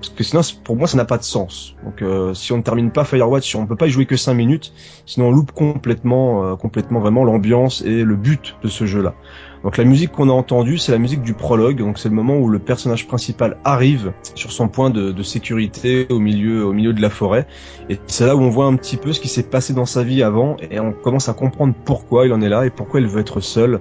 Parce 0.00 0.14
que 0.14 0.24
sinon, 0.24 0.40
pour 0.64 0.76
moi, 0.76 0.88
ça 0.88 0.96
n'a 0.96 1.04
pas 1.04 1.18
de 1.18 1.22
sens. 1.22 1.76
Donc, 1.84 2.00
euh, 2.00 2.32
si 2.32 2.52
on 2.52 2.56
ne 2.56 2.62
termine 2.62 2.90
pas 2.90 3.04
Firewatch, 3.04 3.54
on 3.54 3.66
peut 3.66 3.76
pas 3.76 3.86
y 3.86 3.90
jouer 3.90 4.06
que 4.06 4.16
5 4.16 4.32
minutes, 4.32 4.72
sinon 5.04 5.28
on 5.28 5.30
loupe 5.30 5.52
complètement, 5.52 6.44
euh, 6.44 6.56
complètement 6.56 7.00
vraiment 7.00 7.22
l'ambiance 7.22 7.82
et 7.82 8.02
le 8.02 8.16
but 8.16 8.56
de 8.62 8.68
ce 8.68 8.86
jeu-là. 8.86 9.14
Donc, 9.62 9.76
la 9.76 9.84
musique 9.84 10.12
qu'on 10.12 10.30
a 10.30 10.32
entendue, 10.32 10.78
c'est 10.78 10.90
la 10.90 10.98
musique 10.98 11.20
du 11.20 11.34
prologue. 11.34 11.76
Donc, 11.76 11.98
c'est 11.98 12.08
le 12.08 12.14
moment 12.14 12.38
où 12.38 12.48
le 12.48 12.58
personnage 12.58 13.06
principal 13.06 13.58
arrive 13.64 14.12
sur 14.34 14.52
son 14.52 14.68
point 14.68 14.88
de, 14.88 15.12
de 15.12 15.22
sécurité 15.22 16.06
au 16.08 16.18
milieu, 16.18 16.64
au 16.64 16.72
milieu 16.72 16.94
de 16.94 17.02
la 17.02 17.10
forêt, 17.10 17.46
et 17.90 18.00
c'est 18.06 18.26
là 18.26 18.36
où 18.36 18.40
on 18.40 18.48
voit 18.48 18.64
un 18.64 18.76
petit 18.76 18.96
peu 18.96 19.12
ce 19.12 19.20
qui 19.20 19.28
s'est 19.28 19.42
passé 19.42 19.74
dans 19.74 19.84
sa 19.84 20.02
vie 20.02 20.22
avant, 20.22 20.56
et 20.70 20.80
on 20.80 20.92
commence 20.92 21.28
à 21.28 21.34
comprendre 21.34 21.74
pourquoi 21.84 22.24
il 22.24 22.32
en 22.32 22.40
est 22.40 22.48
là 22.48 22.64
et 22.64 22.70
pourquoi 22.70 23.00
il 23.00 23.06
veut 23.06 23.20
être 23.20 23.40
seul 23.40 23.80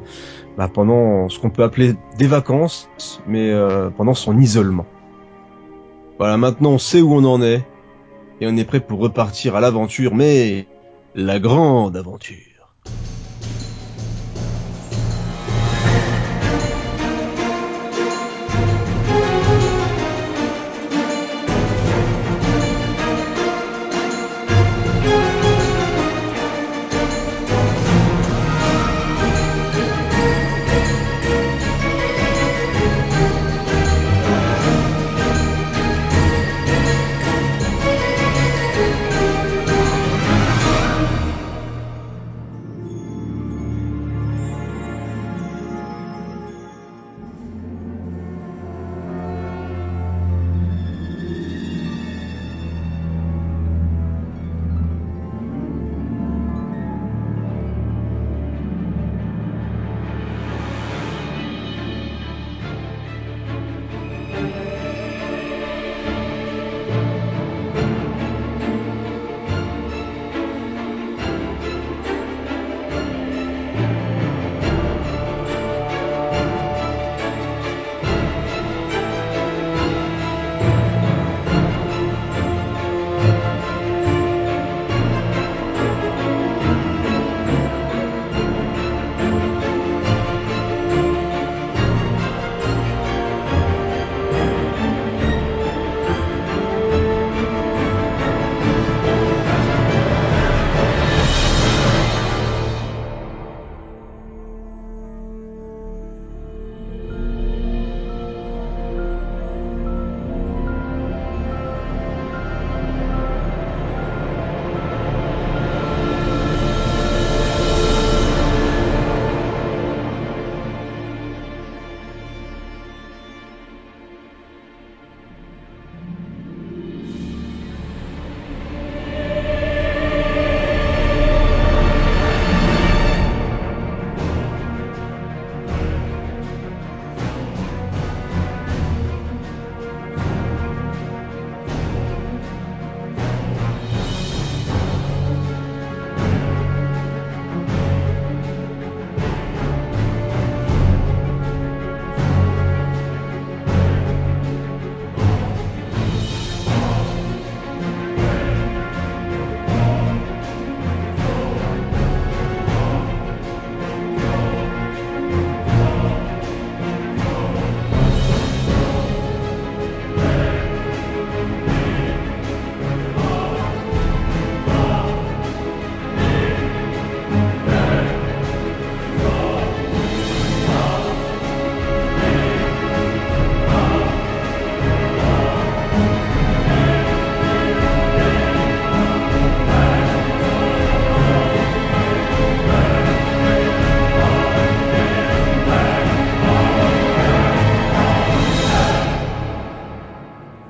bah, 0.58 0.69
pendant 0.73 1.29
ce 1.29 1.39
qu'on 1.39 1.49
peut 1.49 1.63
appeler 1.63 1.95
des 2.17 2.27
vacances, 2.27 2.89
mais 3.25 3.51
euh, 3.51 3.89
pendant 3.89 4.13
son 4.13 4.38
isolement. 4.38 4.86
Voilà, 6.19 6.36
maintenant 6.36 6.71
on 6.71 6.77
sait 6.77 7.01
où 7.01 7.13
on 7.13 7.23
en 7.23 7.41
est, 7.41 7.65
et 8.41 8.47
on 8.47 8.58
est 8.58 8.65
prêt 8.65 8.81
pour 8.81 9.00
repartir 9.00 9.56
à 9.56 9.62
l'aventure, 9.62 10.13
mais 10.13 10.67
la 11.15 11.39
grande 11.39 11.96
aventure. 11.96 12.58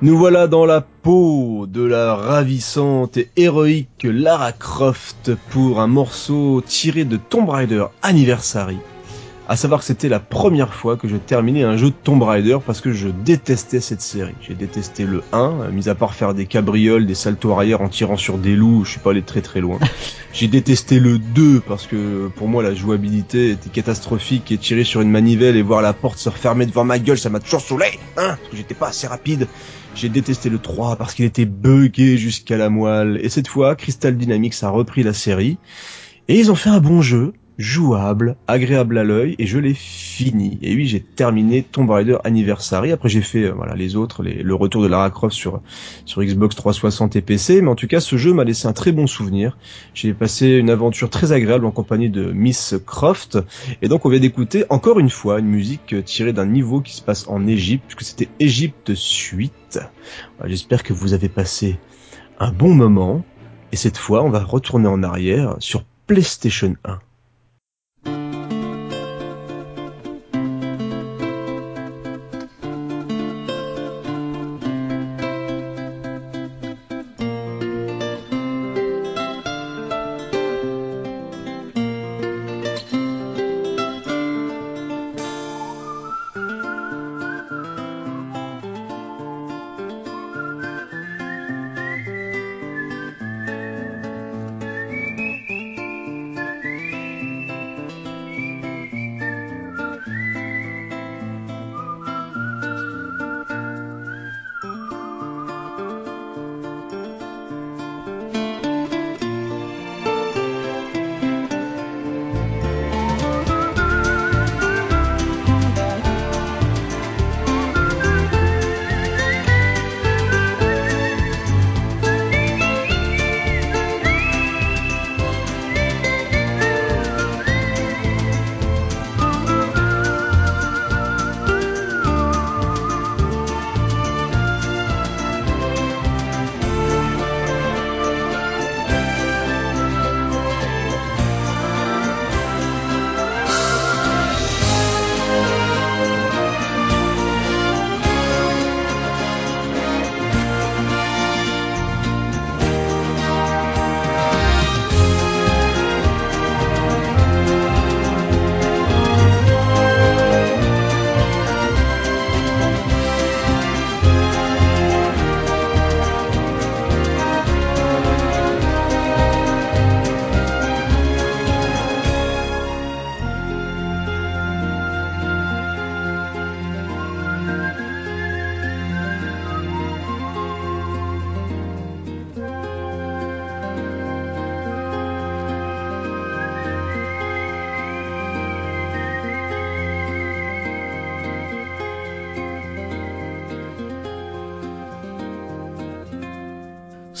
Nous 0.02 0.16
voilà 0.16 0.46
dans 0.46 0.64
la 0.64 0.80
peau 0.80 1.66
de 1.68 1.82
la 1.82 2.14
ravissante 2.14 3.18
et 3.18 3.28
héroïque 3.36 4.04
Lara 4.04 4.50
Croft 4.52 5.32
pour 5.50 5.78
un 5.78 5.88
morceau 5.88 6.62
tiré 6.66 7.04
de 7.04 7.18
Tomb 7.18 7.50
Raider 7.50 7.84
Anniversary. 8.00 8.78
À 9.46 9.56
savoir 9.56 9.80
que 9.80 9.86
c'était 9.86 10.08
la 10.08 10.18
première 10.18 10.72
fois 10.72 10.96
que 10.96 11.06
je 11.06 11.16
terminais 11.16 11.64
un 11.64 11.76
jeu 11.76 11.90
de 11.90 11.94
Tomb 12.02 12.22
Raider 12.22 12.56
parce 12.64 12.80
que 12.80 12.94
je 12.94 13.08
détestais 13.08 13.80
cette 13.80 14.00
série. 14.00 14.32
J'ai 14.40 14.54
détesté 14.54 15.04
le 15.04 15.22
1, 15.32 15.68
mis 15.70 15.90
à 15.90 15.94
part 15.94 16.14
faire 16.14 16.32
des 16.32 16.46
cabrioles, 16.46 17.04
des 17.04 17.14
saltos 17.14 17.52
arrière 17.52 17.82
en 17.82 17.90
tirant 17.90 18.16
sur 18.16 18.38
des 18.38 18.56
loups, 18.56 18.86
je 18.86 18.92
suis 18.92 19.00
pas 19.00 19.10
allé 19.10 19.20
très 19.20 19.42
très 19.42 19.60
loin. 19.60 19.78
J'ai 20.32 20.46
détesté 20.46 20.98
le 21.00 21.18
2 21.18 21.60
parce 21.60 21.86
que 21.86 22.30
pour 22.36 22.48
moi 22.48 22.62
la 22.62 22.74
jouabilité 22.74 23.50
était 23.50 23.68
catastrophique 23.68 24.50
et 24.50 24.56
tirer 24.56 24.84
sur 24.84 25.02
une 25.02 25.10
manivelle 25.10 25.56
et 25.56 25.62
voir 25.62 25.82
la 25.82 25.92
porte 25.92 26.18
se 26.18 26.30
refermer 26.30 26.64
devant 26.64 26.84
ma 26.84 27.00
gueule, 27.00 27.18
ça 27.18 27.28
m'a 27.28 27.40
toujours 27.40 27.60
saoulé, 27.60 27.98
hein, 28.16 28.38
parce 28.38 28.48
que 28.50 28.56
j'étais 28.56 28.76
pas 28.76 28.88
assez 28.88 29.08
rapide. 29.08 29.46
J'ai 29.94 30.08
détesté 30.08 30.48
le 30.48 30.58
3 30.58 30.96
parce 30.96 31.14
qu'il 31.14 31.24
était 31.24 31.46
buggé 31.46 32.16
jusqu'à 32.16 32.56
la 32.56 32.70
moelle. 32.70 33.18
Et 33.22 33.28
cette 33.28 33.48
fois, 33.48 33.74
Crystal 33.76 34.16
Dynamics 34.16 34.62
a 34.62 34.70
repris 34.70 35.02
la 35.02 35.12
série. 35.12 35.58
Et 36.28 36.38
ils 36.38 36.50
ont 36.50 36.54
fait 36.54 36.70
un 36.70 36.80
bon 36.80 37.02
jeu, 37.02 37.32
jouable, 37.60 38.36
agréable 38.48 38.96
à 38.96 39.04
l'œil, 39.04 39.36
et 39.38 39.46
je 39.46 39.58
l'ai 39.58 39.74
fini. 39.74 40.58
Et 40.62 40.74
oui, 40.74 40.86
j'ai 40.86 41.00
terminé 41.00 41.62
Tomb 41.62 41.90
Raider 41.90 42.16
Anniversary. 42.24 42.90
Après, 42.90 43.10
j'ai 43.10 43.20
fait 43.20 43.44
euh, 43.44 43.52
voilà 43.52 43.74
les 43.74 43.96
autres, 43.96 44.24
le 44.24 44.54
retour 44.54 44.82
de 44.82 44.88
Lara 44.88 45.10
Croft 45.10 45.36
sur 45.36 45.60
Xbox 46.16 46.56
360 46.56 47.16
et 47.16 47.20
PC. 47.20 47.60
Mais 47.60 47.68
en 47.68 47.74
tout 47.74 47.86
cas, 47.86 48.00
ce 48.00 48.16
jeu 48.16 48.32
m'a 48.32 48.44
laissé 48.44 48.66
un 48.66 48.72
très 48.72 48.92
bon 48.92 49.06
souvenir. 49.06 49.58
J'ai 49.92 50.14
passé 50.14 50.48
une 50.56 50.70
aventure 50.70 51.10
très 51.10 51.32
agréable 51.32 51.66
en 51.66 51.70
compagnie 51.70 52.08
de 52.08 52.32
Miss 52.32 52.74
Croft. 52.86 53.38
Et 53.82 53.88
donc, 53.88 54.06
on 54.06 54.08
vient 54.08 54.20
d'écouter 54.20 54.64
encore 54.70 54.98
une 54.98 55.10
fois 55.10 55.38
une 55.38 55.46
musique 55.48 55.94
tirée 56.04 56.32
d'un 56.32 56.46
niveau 56.46 56.80
qui 56.80 56.94
se 56.94 57.02
passe 57.02 57.28
en 57.28 57.46
Égypte, 57.46 57.84
puisque 57.86 58.10
c'était 58.10 58.30
Égypte 58.40 58.94
Suite. 58.94 59.80
Voilà, 60.38 60.50
J'espère 60.50 60.82
que 60.82 60.94
vous 60.94 61.12
avez 61.12 61.28
passé 61.28 61.78
un 62.38 62.52
bon 62.52 62.74
moment. 62.74 63.22
Et 63.72 63.76
cette 63.76 63.98
fois, 63.98 64.24
on 64.24 64.30
va 64.30 64.42
retourner 64.42 64.88
en 64.88 65.02
arrière 65.02 65.56
sur 65.58 65.84
PlayStation 66.06 66.74
1. 66.84 66.98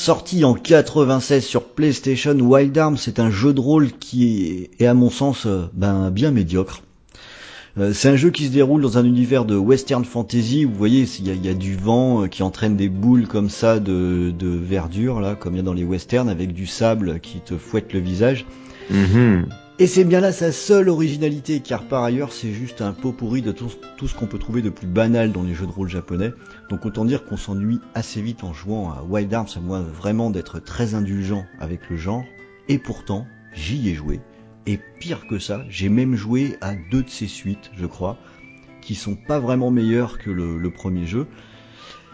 Sorti 0.00 0.44
en 0.46 0.54
96 0.54 1.44
sur 1.44 1.62
PlayStation, 1.62 2.32
Wild 2.32 2.78
Arms 2.78 2.96
c'est 2.96 3.18
un 3.18 3.30
jeu 3.30 3.52
de 3.52 3.60
rôle 3.60 3.92
qui 3.92 4.66
est, 4.78 4.86
à 4.86 4.94
mon 4.94 5.10
sens 5.10 5.44
euh, 5.44 5.68
ben, 5.74 6.10
bien 6.10 6.30
médiocre. 6.30 6.80
Euh, 7.76 7.92
c'est 7.92 8.08
un 8.08 8.16
jeu 8.16 8.30
qui 8.30 8.46
se 8.46 8.50
déroule 8.50 8.80
dans 8.80 8.96
un 8.96 9.04
univers 9.04 9.44
de 9.44 9.56
western 9.56 10.06
fantasy. 10.06 10.64
Vous 10.64 10.72
voyez, 10.72 11.06
il 11.18 11.44
y 11.44 11.50
a, 11.50 11.52
du 11.52 11.76
vent 11.76 12.22
euh, 12.22 12.28
qui 12.28 12.42
entraîne 12.42 12.78
des 12.78 12.88
boules 12.88 13.28
comme 13.28 13.50
ça 13.50 13.78
de, 13.78 14.32
verdure, 14.40 15.20
là, 15.20 15.34
comme 15.34 15.52
il 15.52 15.58
y 15.58 15.60
a 15.60 15.64
dans 15.64 15.74
les 15.74 15.84
westerns, 15.84 16.30
avec 16.30 16.54
du 16.54 16.66
sable 16.66 17.20
qui 17.20 17.40
te 17.40 17.58
fouette 17.58 17.92
le 17.92 18.00
visage. 18.00 18.46
Mhm. 18.88 19.48
Et 19.80 19.86
c'est 19.86 20.04
bien 20.04 20.20
là 20.20 20.30
sa 20.30 20.52
seule 20.52 20.90
originalité, 20.90 21.60
car 21.60 21.84
par 21.84 22.04
ailleurs 22.04 22.34
c'est 22.34 22.52
juste 22.52 22.82
un 22.82 22.92
pot 22.92 23.12
pourri 23.12 23.40
de 23.40 23.50
tout, 23.50 23.70
tout 23.96 24.08
ce 24.08 24.14
qu'on 24.14 24.26
peut 24.26 24.38
trouver 24.38 24.60
de 24.60 24.68
plus 24.68 24.86
banal 24.86 25.32
dans 25.32 25.42
les 25.42 25.54
jeux 25.54 25.66
de 25.66 25.72
rôle 25.72 25.88
japonais. 25.88 26.34
Donc 26.68 26.84
autant 26.84 27.06
dire 27.06 27.24
qu'on 27.24 27.38
s'ennuie 27.38 27.80
assez 27.94 28.20
vite 28.20 28.44
en 28.44 28.52
jouant 28.52 28.90
à 28.90 29.02
Wild 29.02 29.32
Arms, 29.32 29.48
à 29.56 29.60
moins 29.60 29.80
vraiment 29.80 30.28
d'être 30.28 30.58
très 30.60 30.94
indulgent 30.94 31.46
avec 31.60 31.88
le 31.88 31.96
genre. 31.96 32.22
Et 32.68 32.76
pourtant, 32.76 33.26
j'y 33.54 33.88
ai 33.88 33.94
joué. 33.94 34.20
Et 34.66 34.78
pire 34.98 35.26
que 35.26 35.38
ça, 35.38 35.64
j'ai 35.70 35.88
même 35.88 36.14
joué 36.14 36.58
à 36.60 36.74
deux 36.90 37.02
de 37.02 37.08
ses 37.08 37.26
suites, 37.26 37.70
je 37.74 37.86
crois, 37.86 38.18
qui 38.82 38.94
sont 38.94 39.16
pas 39.16 39.38
vraiment 39.38 39.70
meilleures 39.70 40.18
que 40.18 40.28
le, 40.30 40.58
le 40.58 40.70
premier 40.70 41.06
jeu. 41.06 41.26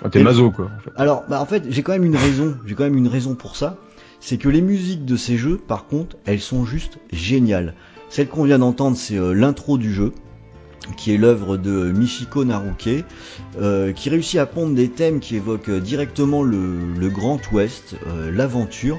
Ah, 0.04 0.08
T'es 0.08 0.22
maso, 0.22 0.52
quoi. 0.52 0.66
en 0.66 0.80
fait. 0.80 0.90
Alors, 0.94 1.24
bah 1.28 1.40
en 1.40 1.46
fait, 1.46 1.64
j'ai 1.68 1.82
quand 1.82 1.92
même 1.92 2.04
une 2.04 2.16
raison. 2.16 2.56
J'ai 2.64 2.76
quand 2.76 2.84
même 2.84 2.96
une 2.96 3.08
raison 3.08 3.34
pour 3.34 3.56
ça. 3.56 3.76
C'est 4.20 4.38
que 4.38 4.48
les 4.48 4.62
musiques 4.62 5.04
de 5.04 5.16
ces 5.16 5.36
jeux, 5.36 5.58
par 5.58 5.86
contre, 5.86 6.16
elles 6.24 6.40
sont 6.40 6.64
juste 6.64 6.98
géniales. 7.12 7.74
Celle 8.08 8.28
qu'on 8.28 8.44
vient 8.44 8.58
d'entendre, 8.58 8.96
c'est 8.96 9.18
euh, 9.18 9.32
l'intro 9.32 9.78
du 9.78 9.92
jeu, 9.92 10.12
qui 10.96 11.12
est 11.12 11.16
l'œuvre 11.16 11.56
de 11.56 11.90
Michiko 11.92 12.44
Naruke, 12.44 13.04
euh, 13.60 13.92
qui 13.92 14.08
réussit 14.08 14.38
à 14.38 14.46
pondre 14.46 14.74
des 14.74 14.88
thèmes 14.88 15.20
qui 15.20 15.36
évoquent 15.36 15.70
euh, 15.70 15.80
directement 15.80 16.42
le, 16.42 17.08
Grand 17.08 17.40
Ouest, 17.52 17.96
l'aventure, 18.32 18.98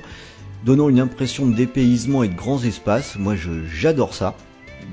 donnant 0.65 0.89
une 0.89 0.99
impression 0.99 1.45
de 1.45 1.55
dépaysement 1.55 2.23
et 2.23 2.27
de 2.27 2.35
grands 2.35 2.63
espaces. 2.63 3.15
Moi, 3.17 3.35
j'adore 3.71 4.13
ça. 4.13 4.35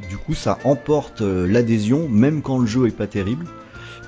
Du 0.08 0.16
coup, 0.16 0.34
ça 0.34 0.58
emporte 0.64 1.20
l'adhésion, 1.20 2.08
même 2.08 2.42
quand 2.42 2.58
le 2.58 2.66
jeu 2.66 2.86
est 2.86 2.96
pas 2.96 3.06
terrible, 3.06 3.46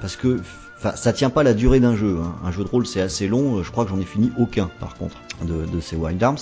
parce 0.00 0.16
que 0.16 0.40
Enfin, 0.86 0.96
ça 0.96 1.12
tient 1.12 1.30
pas 1.30 1.42
la 1.42 1.52
durée 1.52 1.80
d'un 1.80 1.96
jeu. 1.96 2.18
hein. 2.22 2.34
Un 2.44 2.52
jeu 2.52 2.62
de 2.62 2.68
rôle, 2.68 2.86
c'est 2.86 3.00
assez 3.00 3.26
long. 3.26 3.56
euh, 3.56 3.62
Je 3.64 3.72
crois 3.72 3.84
que 3.84 3.90
j'en 3.90 3.98
ai 3.98 4.04
fini 4.04 4.30
aucun, 4.38 4.70
par 4.78 4.94
contre, 4.94 5.16
de, 5.44 5.80
ces 5.80 5.96
Wild 5.96 6.22
Arms. 6.22 6.38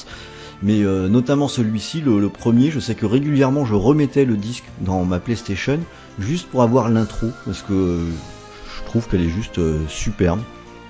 Mais 0.63 0.83
euh, 0.83 1.09
notamment 1.09 1.49
celui-ci, 1.49 2.03
le, 2.03 2.29
premier, 2.29 2.71
je 2.71 2.79
sais 2.79 2.95
que 2.95 3.07
régulièrement, 3.07 3.65
je 3.65 3.75
remettais 3.75 4.27
le 4.27 4.37
disque 4.37 4.65
dans 4.83 5.05
ma 5.05 5.19
PlayStation 5.19 5.79
juste 6.19 6.49
pour 6.49 6.63
avoir 6.63 6.91
l'intro, 6.91 7.29
parce 7.47 7.63
que 7.63 8.01
je 8.77 8.85
trouve 8.85 9.09
qu'elle 9.09 9.23
est 9.23 9.31
juste 9.31 9.59
euh, 9.59 9.79
superbe. 9.89 10.41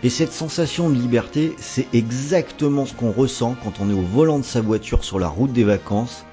Et 0.03 0.11
cette 0.11 0.33
sensation 0.33 0.91
de 0.91 0.97
liberté, 0.97 1.55
c'est 1.59 1.87
exactement 1.95 2.87
ce 2.87 2.93
qu'on 2.93 3.13
ressent 3.13 3.57
quand 3.63 3.75
on 3.81 3.89
est 3.89 3.95
au 3.95 4.03
volant 4.03 4.41
de 4.41 4.45
sa 4.45 4.63
voiture 4.63 5.05
sur 5.05 5.21
la 5.21 5.29
route 5.29 5.53
des 5.53 5.65
vacances, 5.65 6.25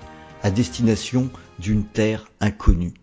à 0.41 0.49
destination 0.49 1.29
d'une 1.59 1.83
terre 1.83 2.25
inconnue. 2.41 2.93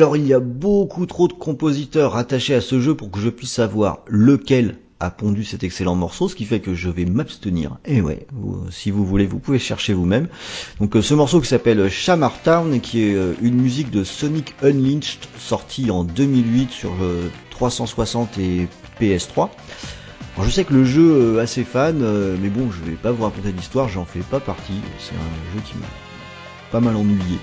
Alors 0.00 0.16
il 0.16 0.26
y 0.26 0.32
a 0.32 0.40
beaucoup 0.40 1.04
trop 1.04 1.28
de 1.28 1.34
compositeurs 1.34 2.16
attachés 2.16 2.54
à 2.54 2.62
ce 2.62 2.80
jeu 2.80 2.94
pour 2.94 3.10
que 3.10 3.20
je 3.20 3.28
puisse 3.28 3.52
savoir 3.52 3.98
lequel 4.06 4.78
a 4.98 5.10
pondu 5.10 5.44
cet 5.44 5.62
excellent 5.62 5.94
morceau, 5.94 6.26
ce 6.26 6.34
qui 6.34 6.46
fait 6.46 6.60
que 6.60 6.72
je 6.72 6.88
vais 6.88 7.04
m'abstenir. 7.04 7.76
Et 7.84 8.00
ouais, 8.00 8.26
si 8.70 8.90
vous 8.90 9.04
voulez, 9.04 9.26
vous 9.26 9.40
pouvez 9.40 9.58
chercher 9.58 9.92
vous-même. 9.92 10.28
Donc 10.80 10.96
euh, 10.96 11.02
ce 11.02 11.12
morceau 11.12 11.38
qui 11.42 11.48
s'appelle 11.48 11.90
Shamar 11.90 12.40
Town 12.40 12.72
et 12.72 12.80
qui 12.80 13.02
est 13.02 13.14
euh, 13.14 13.34
une 13.42 13.60
musique 13.60 13.90
de 13.90 14.02
Sonic 14.02 14.54
Unleashed 14.62 15.20
sortie 15.38 15.90
en 15.90 16.02
2008 16.02 16.70
sur 16.70 16.92
euh, 17.02 17.28
360 17.50 18.38
et 18.38 18.68
PS3. 18.98 19.50
Alors 20.36 20.48
je 20.48 20.50
sais 20.50 20.64
que 20.64 20.72
le 20.72 20.86
jeu 20.86 21.36
euh, 21.36 21.42
assez 21.42 21.62
fan, 21.62 22.00
euh, 22.02 22.38
mais 22.40 22.48
bon, 22.48 22.70
je 22.70 22.90
vais 22.90 22.96
pas 22.96 23.12
vous 23.12 23.24
raconter 23.24 23.52
l'histoire, 23.52 23.90
j'en 23.90 24.06
fais 24.06 24.20
pas 24.20 24.40
partie. 24.40 24.80
C'est 24.98 25.14
un 25.14 25.54
jeu 25.54 25.60
qui 25.66 25.76
m'a 25.76 25.84
pas 26.70 26.80
mal 26.80 26.96
ennuyé. 26.96 27.38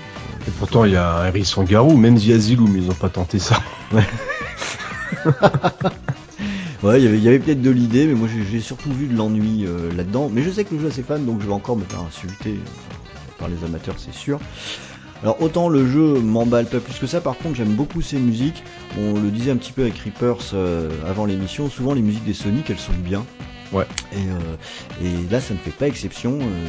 Et 0.46 0.50
pourtant, 0.58 0.84
il 0.84 0.92
y 0.92 0.96
a 0.96 1.16
un 1.20 1.26
hérisson 1.26 1.62
garou, 1.64 1.96
même 1.96 2.18
The 2.18 2.30
Asylum, 2.30 2.76
ils 2.76 2.90
ont 2.90 2.94
pas 2.94 3.08
tenté 3.08 3.38
ça. 3.38 3.58
Ouais, 6.84 7.00
il 7.00 7.04
y 7.04 7.08
avait, 7.08 7.16
il 7.18 7.24
y 7.24 7.28
avait 7.28 7.40
peut-être 7.40 7.60
de 7.60 7.70
l'idée, 7.70 8.06
mais 8.06 8.14
moi 8.14 8.28
j'ai 8.52 8.60
surtout 8.60 8.92
vu 8.92 9.08
de 9.08 9.16
l'ennui 9.16 9.64
euh, 9.66 9.90
là-dedans. 9.96 10.30
Mais 10.32 10.42
je 10.42 10.50
sais 10.50 10.62
que 10.62 10.74
le 10.74 10.80
jeu 10.80 10.86
est 10.86 10.90
assez 10.90 11.02
fan, 11.02 11.24
donc 11.26 11.40
je 11.42 11.46
vais 11.48 11.52
encore 11.52 11.76
me 11.76 11.82
faire 11.84 12.00
insulter 12.02 12.50
euh, 12.50 13.30
par 13.36 13.48
les 13.48 13.64
amateurs, 13.64 13.96
c'est 13.98 14.14
sûr. 14.14 14.38
Alors 15.24 15.42
autant 15.42 15.68
le 15.68 15.88
jeu 15.88 16.20
m'emballe 16.20 16.66
pas 16.66 16.78
plus 16.78 16.94
que 17.00 17.08
ça, 17.08 17.20
par 17.20 17.36
contre 17.36 17.56
j'aime 17.56 17.74
beaucoup 17.74 18.00
ses 18.00 18.18
musiques. 18.18 18.62
On 18.96 19.14
le 19.14 19.30
disait 19.32 19.50
un 19.50 19.56
petit 19.56 19.72
peu 19.72 19.82
avec 19.82 19.98
Reapers 19.98 20.36
euh, 20.54 20.88
avant 21.08 21.26
l'émission, 21.26 21.68
souvent 21.68 21.94
les 21.94 22.02
musiques 22.02 22.24
des 22.24 22.32
Sonic 22.34 22.70
elles 22.70 22.78
sont 22.78 22.92
bien. 22.96 23.24
Ouais. 23.72 23.86
Et, 24.12 24.28
euh, 24.28 25.04
et 25.04 25.32
là 25.32 25.40
ça 25.40 25.54
ne 25.54 25.58
fait 25.58 25.72
pas 25.72 25.88
exception. 25.88 26.38
euh, 26.40 26.68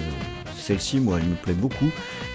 Celle-ci, 0.58 1.00
moi, 1.00 1.18
elle 1.20 1.28
me 1.28 1.36
plaît 1.36 1.54
beaucoup. 1.54 1.90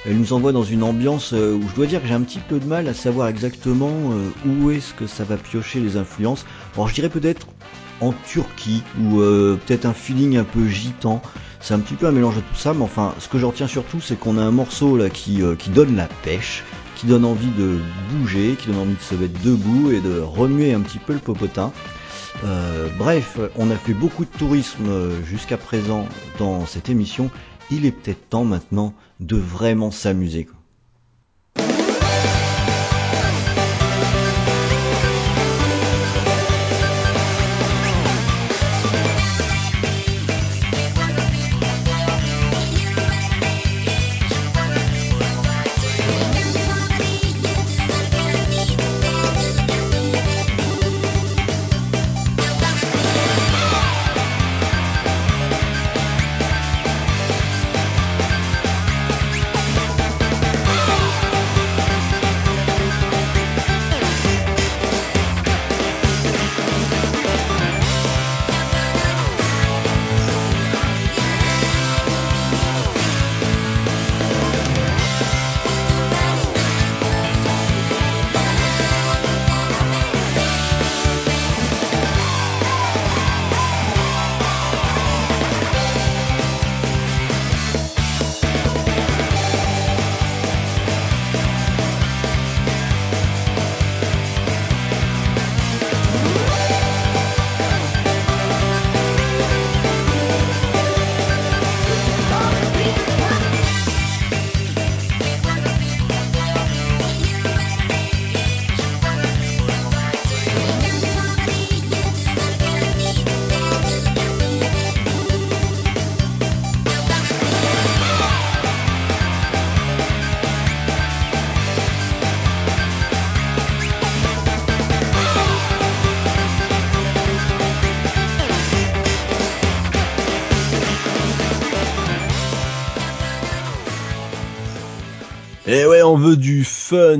Elle 0.06 0.18
nous 0.18 0.34
envoie 0.34 0.52
dans 0.52 0.64
une 0.64 0.82
ambiance 0.82 1.32
euh, 1.32 1.54
où 1.54 1.66
je 1.66 1.74
dois 1.74 1.86
dire 1.86 2.02
que 2.02 2.06
j'ai 2.06 2.14
un 2.14 2.20
petit 2.20 2.38
peu 2.38 2.60
de 2.60 2.66
mal 2.66 2.88
à 2.88 2.94
savoir 2.94 3.28
exactement 3.28 3.88
euh, 3.88 4.28
où 4.46 4.70
est-ce 4.70 4.92
que 4.92 5.06
ça 5.06 5.24
va 5.24 5.38
piocher 5.38 5.80
les 5.80 5.96
influences. 5.96 6.44
Alors 6.74 6.88
je 6.88 6.94
dirais 6.94 7.08
peut-être 7.08 7.46
en 8.02 8.12
Turquie 8.26 8.82
ou 9.00 9.20
euh, 9.20 9.58
peut-être 9.64 9.86
un 9.86 9.94
feeling 9.94 10.36
un 10.36 10.44
peu 10.44 10.68
gitan. 10.68 11.22
C'est 11.60 11.72
un 11.72 11.78
petit 11.78 11.94
peu 11.94 12.06
un 12.06 12.12
mélange 12.12 12.36
de 12.36 12.40
tout 12.42 12.54
ça, 12.54 12.74
mais 12.74 12.82
enfin, 12.82 13.14
ce 13.18 13.28
que 13.28 13.38
je 13.38 13.46
retiens 13.46 13.66
surtout, 13.66 13.98
c'est 14.02 14.18
qu'on 14.18 14.36
a 14.36 14.42
un 14.42 14.50
morceau 14.50 14.98
là 14.98 15.08
qui, 15.08 15.40
qui 15.58 15.70
donne 15.70 15.96
la 15.96 16.08
pêche, 16.22 16.62
qui 16.96 17.06
donne 17.06 17.24
envie 17.24 17.50
de 17.56 17.78
bouger, 18.10 18.56
qui 18.60 18.66
donne 18.66 18.80
envie 18.80 18.96
de 18.96 19.00
se 19.00 19.14
mettre 19.14 19.40
debout 19.42 19.90
et 19.90 20.00
de 20.00 20.20
remuer 20.20 20.74
un 20.74 20.80
petit 20.80 20.98
peu 20.98 21.14
le 21.14 21.20
popotin. 21.20 21.72
Bref, 22.98 23.38
on 23.56 23.70
a 23.70 23.76
fait 23.76 23.94
beaucoup 23.94 24.26
de 24.26 24.38
tourisme 24.38 24.90
jusqu'à 25.24 25.56
présent 25.56 26.06
dans 26.38 26.66
cette 26.66 26.90
émission. 26.90 27.30
Il 27.70 27.86
est 27.86 27.92
peut-être 27.92 28.28
temps 28.28 28.44
maintenant 28.44 28.92
de 29.20 29.36
vraiment 29.36 29.90
s'amuser. 29.90 30.48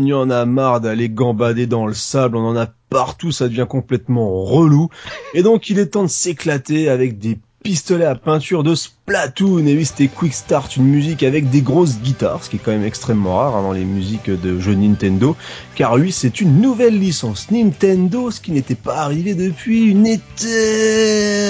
Y 0.07 0.13
en 0.13 0.31
a 0.31 0.45
marre 0.45 0.81
d'aller 0.81 1.09
gambader 1.09 1.67
dans 1.67 1.87
le 1.87 1.95
sable, 1.95 2.37
on 2.37 2.47
en 2.47 2.57
a 2.57 2.69
partout, 2.91 3.33
ça 3.33 3.49
devient 3.49 3.67
complètement 3.69 4.45
relou. 4.45 4.89
Et 5.35 5.43
donc 5.43 5.69
il 5.71 5.79
est 5.79 5.87
temps 5.87 6.05
de 6.05 6.09
s'éclater 6.09 6.89
avec 6.89 7.19
des 7.19 7.39
pistolets 7.65 8.05
à 8.05 8.15
peinture 8.15 8.63
de 8.63 8.75
Splatoon. 8.75 9.67
Et 9.67 9.75
oui, 9.75 9.87
c'était 9.87 10.07
Quick 10.09 10.35
Start, 10.35 10.77
une 10.77 10.85
musique 10.85 11.23
avec 11.23 11.49
des 11.51 11.63
grosses 11.63 11.99
guitares, 11.99 12.45
ce 12.45 12.51
qui 12.51 12.57
est 12.57 12.61
quand 12.63 12.73
même 12.73 12.85
extrêmement 12.85 13.37
rare 13.37 13.57
hein, 13.57 13.63
dans 13.63 13.73
les 13.73 13.87
musiques 13.87 14.31
de 14.31 14.61
jeux 14.61 14.75
Nintendo. 14.75 15.35
Car 15.75 15.95
oui, 15.95 16.13
c'est 16.13 16.43
une 16.43 16.61
nouvelle 16.61 16.99
licence 16.99 17.51
Nintendo, 17.51 18.31
ce 18.31 18.41
qui 18.41 18.53
n'était 18.53 18.75
pas 18.75 18.99
arrivé 18.99 19.35
depuis 19.35 19.85
une 19.87 20.07
éternité. 20.07 21.49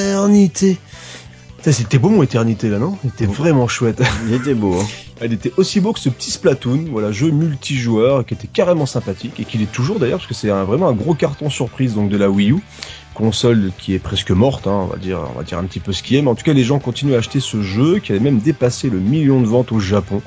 C'était 1.73 1.99
beau 1.99 2.11
mon 2.11 2.23
éternité 2.23 2.69
là, 2.69 2.79
non? 2.79 2.99
C'était 3.03 3.25
vraiment 3.25 3.69
chouette. 3.69 4.03
Il 4.27 4.35
était 4.35 4.55
beau. 4.55 4.75
Hein. 4.75 4.87
Elle 5.21 5.33
était 5.33 5.53
aussi 5.57 5.81
beau 5.81 5.93
que 5.93 6.01
ce 6.01 6.11
petit 6.11 6.31
Splatoon, 6.31 6.87
voilà, 6.91 7.11
jeu 7.11 7.31
multijoueur 7.31 8.27
qui 8.27 8.35
était 8.35 8.49
carrément 8.49 8.85
sympathique 8.85 9.41
et 9.41 9.45
qui 9.45 9.59
l'est 9.59 9.71
toujours 9.73 9.99
d'ailleurs 9.99 10.19
parce 10.19 10.29
que 10.29 10.35
c'est 10.35 10.49
vraiment 10.49 10.89
un 10.89 10.93
gros 10.93 11.15
carton 11.15 11.49
surprise 11.49 11.95
donc 11.95 12.11
de 12.11 12.17
la 12.17 12.29
Wii 12.29 12.51
U, 12.51 12.57
console 13.15 13.71
qui 13.79 13.95
est 13.95 13.99
presque 13.99 14.31
morte, 14.33 14.67
hein, 14.67 14.83
on 14.83 14.87
va 14.87 14.97
dire, 14.97 15.21
on 15.35 15.39
va 15.39 15.45
dire 15.45 15.59
un 15.59 15.65
petit 15.65 15.81
peu 15.81 15.93
ce 15.93 16.03
qui 16.03 16.17
est, 16.17 16.23
mais 16.23 16.29
en 16.29 16.35
tout 16.35 16.45
cas 16.45 16.53
les 16.53 16.65
gens 16.65 16.79
continuent 16.79 17.15
à 17.15 17.19
acheter 17.19 17.41
ce 17.41 17.63
jeu 17.63 18.01
qui 18.01 18.13
avait 18.13 18.21
même 18.21 18.39
dépassé 18.39 18.91
le 18.91 18.99
million 18.99 19.41
de 19.41 19.47
ventes 19.47 19.73
au 19.73 19.79
Japon. 19.79 20.21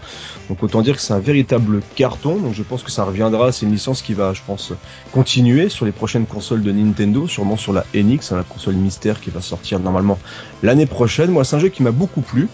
Donc 0.50 0.64
autant 0.64 0.82
dire 0.82 0.96
que 0.96 1.02
c'est 1.02 1.14
un 1.14 1.20
véritable 1.20 1.82
carton. 1.96 2.38
Donc 2.38 2.54
je 2.54 2.64
pense 2.64 2.84
que 2.84 2.92
ça 2.92 3.04
reviendra, 3.04 3.52
c'est 3.52 3.66
une 3.66 3.72
licence 3.72 4.02
qui 4.02 4.14
va, 4.14 4.34
je 4.34 4.42
pense, 4.46 4.74
continuer 5.12 5.70
sur 5.70 5.86
les 5.86 5.92
prochaines 5.92 6.26
consoles 6.26 6.64
de 6.64 6.72
Nintendo, 6.72 7.28
sûrement 7.28 7.58
sur 7.58 7.74
la 7.74 7.86
NX, 7.94 8.32
hein, 8.32 8.38
la 8.38 8.44
console 8.44 8.76
mystère 8.76 9.20
qui 9.20 9.30
va 9.30 9.42
sortir 9.42 9.80
normalement 9.80 10.18
l'année 10.64 10.86
prochaine. 10.86 11.32
Moi, 11.32 11.44
c'est 11.44 11.58
un 11.58 11.60
jeu 11.60 11.70
qui 11.70 11.84
m'a 11.84 11.92
beaucoup 11.92 12.22
plu. 12.22 12.48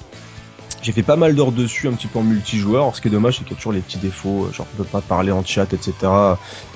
J'ai 0.83 0.91
fait 0.91 1.03
pas 1.03 1.15
mal 1.15 1.33
d'heures 1.33 1.53
dessus, 1.53 1.87
un 1.87 1.93
petit 1.93 2.07
peu 2.07 2.19
en 2.19 2.23
multijoueur. 2.23 2.83
Alors, 2.83 2.95
ce 2.95 3.01
qui 3.01 3.07
est 3.07 3.11
dommage, 3.11 3.37
c'est 3.37 3.43
qu'il 3.43 3.53
y 3.53 3.55
a 3.55 3.57
toujours 3.57 3.71
les 3.71 3.79
petits 3.79 3.97
défauts, 3.97 4.45
euh, 4.45 4.53
genre 4.53 4.67
on 4.73 4.77
peut 4.77 4.83
pas 4.83 5.01
parler 5.01 5.31
en 5.31 5.43
chat, 5.43 5.73
etc. 5.73 5.93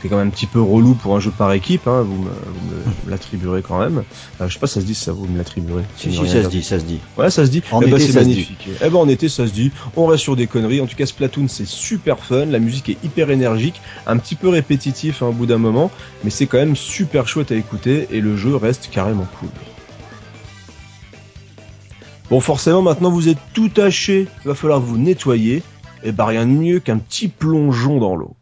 C'est 0.02 0.08
quand 0.08 0.18
même 0.18 0.28
un 0.28 0.32
petit 0.32 0.46
peu 0.46 0.62
relou 0.62 0.94
pour 0.94 1.16
un 1.16 1.20
jeu 1.20 1.32
par 1.38 1.52
équipe. 1.52 1.88
Hein. 1.88 2.04
Vous 2.04 2.16
me, 2.16 2.30
me 2.30 2.32
l'attribuerez 3.10 3.62
quand 3.62 3.80
même. 3.80 4.04
Euh, 4.40 4.48
je 4.48 4.54
sais 4.54 4.60
pas, 4.60 4.68
si 4.68 4.76
ça 4.76 4.82
se 4.82 4.86
dit 4.86 4.96
ça, 4.96 5.12
vous 5.12 5.28
me 5.28 5.38
l'attribuerez. 5.38 5.84
Si, 5.98 6.12
si, 6.12 6.28
ça 6.28 6.44
se 6.44 6.48
dit, 6.48 6.64
ça 6.64 6.80
se 6.80 6.86
dit. 6.86 7.00
Ouais, 7.18 7.30
ça 7.30 7.46
se 7.46 7.52
dit. 7.52 7.62
En 7.72 7.82
Eh 7.82 7.88
ben, 7.88 8.00
c'est 8.00 8.14
magnifique. 8.14 8.70
Eh 8.82 8.90
ben, 8.90 8.96
en 8.96 9.10
été, 9.10 9.28
ça 9.28 9.46
se 9.46 9.52
dit. 9.52 9.72
On 9.98 10.06
reste 10.06 10.24
sur 10.24 10.38
des 10.38 10.48
conneries. 10.48 10.80
En 10.80 10.88
tout 10.88 10.96
cas, 10.96 11.06
Splatoon, 11.06 11.48
c'est 11.50 11.68
super 11.68 12.20
fun. 12.20 12.46
La 12.46 12.60
musique 12.60 12.90
est 12.90 12.98
hyper 13.04 13.30
énergique, 13.30 13.82
un 14.06 14.18
petit 14.18 14.36
peu 14.36 14.48
répétitif 14.48 15.22
hein, 15.22 15.28
au 15.28 15.34
bout 15.34 15.46
d'un 15.46 15.58
moment, 15.58 15.92
mais 16.24 16.30
c'est 16.30 16.48
quand 16.48 16.58
même 16.58 16.76
super 16.76 17.28
chouette 17.28 17.52
à 17.52 17.56
écouter 17.56 18.08
et 18.12 18.22
le 18.22 18.38
jeu 18.38 18.56
reste 18.56 18.90
carrément 18.90 19.28
cool. 19.40 19.50
Bon, 22.30 22.40
forcément, 22.40 22.82
maintenant 22.82 23.10
vous 23.10 23.30
êtes 23.30 23.38
tout 23.54 23.70
taché. 23.70 24.28
Il 24.44 24.48
va 24.48 24.56
falloir 24.56 24.80
vous 24.80 24.98
nettoyer. 24.98 25.64
Et 26.04 26.12
bah, 26.12 26.26
rien 26.26 26.46
de 26.46 26.52
mieux 26.52 26.80
qu'un 26.80 26.98
petit 26.98 27.28
plongeon 27.28 28.00
dans 28.00 28.16
l'eau. 28.16 28.37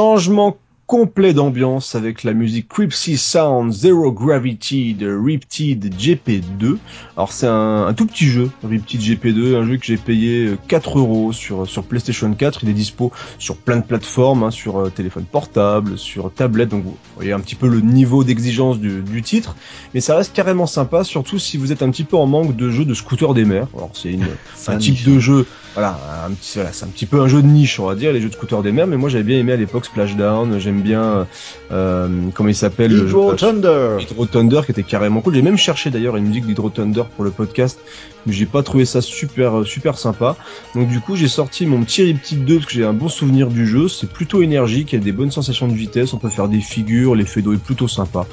Changement 0.00 0.56
complet 0.86 1.34
d'ambiance 1.34 1.94
avec 1.94 2.24
la 2.24 2.32
musique 2.32 2.68
Cripsy 2.68 3.18
Sound 3.18 3.70
Zero 3.70 4.10
Gravity 4.10 4.94
de 4.94 5.14
Riptide 5.14 5.94
GP2. 5.94 6.78
Alors 7.18 7.32
c'est 7.32 7.46
un, 7.46 7.86
un 7.86 7.92
tout 7.92 8.06
petit 8.06 8.24
jeu, 8.24 8.50
Riptide 8.64 9.02
GP2, 9.02 9.56
un 9.56 9.66
jeu 9.66 9.76
que 9.76 9.84
j'ai 9.84 9.98
payé 9.98 10.46
euh, 10.46 10.58
4 10.68 10.98
euros 10.98 11.32
sur 11.34 11.68
sur 11.68 11.84
PlayStation 11.84 12.32
4. 12.32 12.64
Il 12.64 12.70
est 12.70 12.72
dispo 12.72 13.12
sur 13.38 13.58
plein 13.58 13.76
de 13.76 13.82
plateformes, 13.82 14.42
hein, 14.42 14.50
sur 14.50 14.78
euh, 14.78 14.88
téléphone 14.88 15.26
portable, 15.30 15.98
sur 15.98 16.32
tablette. 16.32 16.70
Donc 16.70 16.84
vous 16.84 16.96
voyez 17.14 17.32
un 17.32 17.40
petit 17.40 17.54
peu 17.54 17.68
le 17.68 17.82
niveau 17.82 18.24
d'exigence 18.24 18.78
du, 18.78 19.02
du 19.02 19.20
titre, 19.20 19.56
mais 19.92 20.00
ça 20.00 20.16
reste 20.16 20.34
carrément 20.34 20.66
sympa, 20.66 21.04
surtout 21.04 21.38
si 21.38 21.58
vous 21.58 21.72
êtes 21.72 21.82
un 21.82 21.90
petit 21.90 22.04
peu 22.04 22.16
en 22.16 22.26
manque 22.26 22.56
de 22.56 22.70
jeux 22.70 22.86
de 22.86 22.94
scooter 22.94 23.34
des 23.34 23.44
mers. 23.44 23.68
Alors 23.76 23.90
c'est 23.92 24.18
un 24.66 24.78
type 24.78 25.04
de 25.04 25.18
jeu, 25.18 25.46
voilà, 25.74 25.98
un 26.26 26.32
petit, 26.32 26.54
voilà, 26.56 26.72
c'est 26.72 26.84
un 26.84 26.88
petit 26.88 27.06
peu 27.06 27.20
un 27.20 27.28
jeu 27.28 27.42
de 27.42 27.46
niche, 27.46 27.78
on 27.78 27.86
va 27.86 27.94
dire, 27.94 28.12
les 28.12 28.20
jeux 28.20 28.28
de 28.28 28.34
scooter 28.34 28.62
des 28.62 28.72
mers. 28.72 28.86
Mais 28.86 28.96
moi 28.96 29.08
j'avais 29.08 29.24
bien 29.24 29.38
aimé 29.38 29.52
à 29.52 29.56
l'époque 29.56 29.84
Splashdown. 29.84 30.58
J'aime 30.58 30.82
bien, 30.82 31.26
euh, 31.70 32.08
comment 32.34 32.48
il 32.48 32.54
s'appelle 32.54 32.90
le 32.90 32.98
jeu 32.98 33.08
Hydro 33.08 33.34
Thunder. 33.34 33.98
Hydro 34.00 34.26
Thunder 34.26 34.60
qui 34.64 34.72
était 34.72 34.82
carrément 34.82 35.20
cool. 35.20 35.34
J'ai 35.34 35.42
même 35.42 35.58
cherché 35.58 35.90
d'ailleurs 35.90 36.16
une 36.16 36.26
musique 36.26 36.46
d'Hydro 36.46 36.70
Thunder 36.70 37.04
pour 37.14 37.24
le 37.24 37.30
podcast, 37.30 37.78
mais 38.26 38.32
j'ai 38.32 38.46
pas 38.46 38.62
trouvé 38.62 38.84
ça 38.84 39.00
super 39.00 39.66
super 39.66 39.98
sympa. 39.98 40.36
Donc 40.74 40.88
du 40.88 41.00
coup 41.00 41.16
j'ai 41.16 41.28
sorti 41.28 41.66
mon 41.66 41.82
petit 41.82 42.02
Riptide 42.02 42.44
2 42.44 42.54
parce 42.56 42.66
que 42.66 42.72
j'ai 42.72 42.84
un 42.84 42.92
bon 42.92 43.08
souvenir 43.08 43.48
du 43.48 43.66
jeu. 43.66 43.88
C'est 43.88 44.10
plutôt 44.10 44.42
énergique, 44.42 44.92
il 44.92 44.98
y 44.98 45.02
a 45.02 45.04
des 45.04 45.12
bonnes 45.12 45.30
sensations 45.30 45.68
de 45.68 45.74
vitesse, 45.74 46.12
on 46.12 46.18
peut 46.18 46.28
faire 46.28 46.48
des 46.48 46.60
figures, 46.60 47.14
l'effet 47.14 47.42
d'eau 47.42 47.52
est 47.52 47.62
plutôt 47.62 47.88
sympa. 47.88 48.26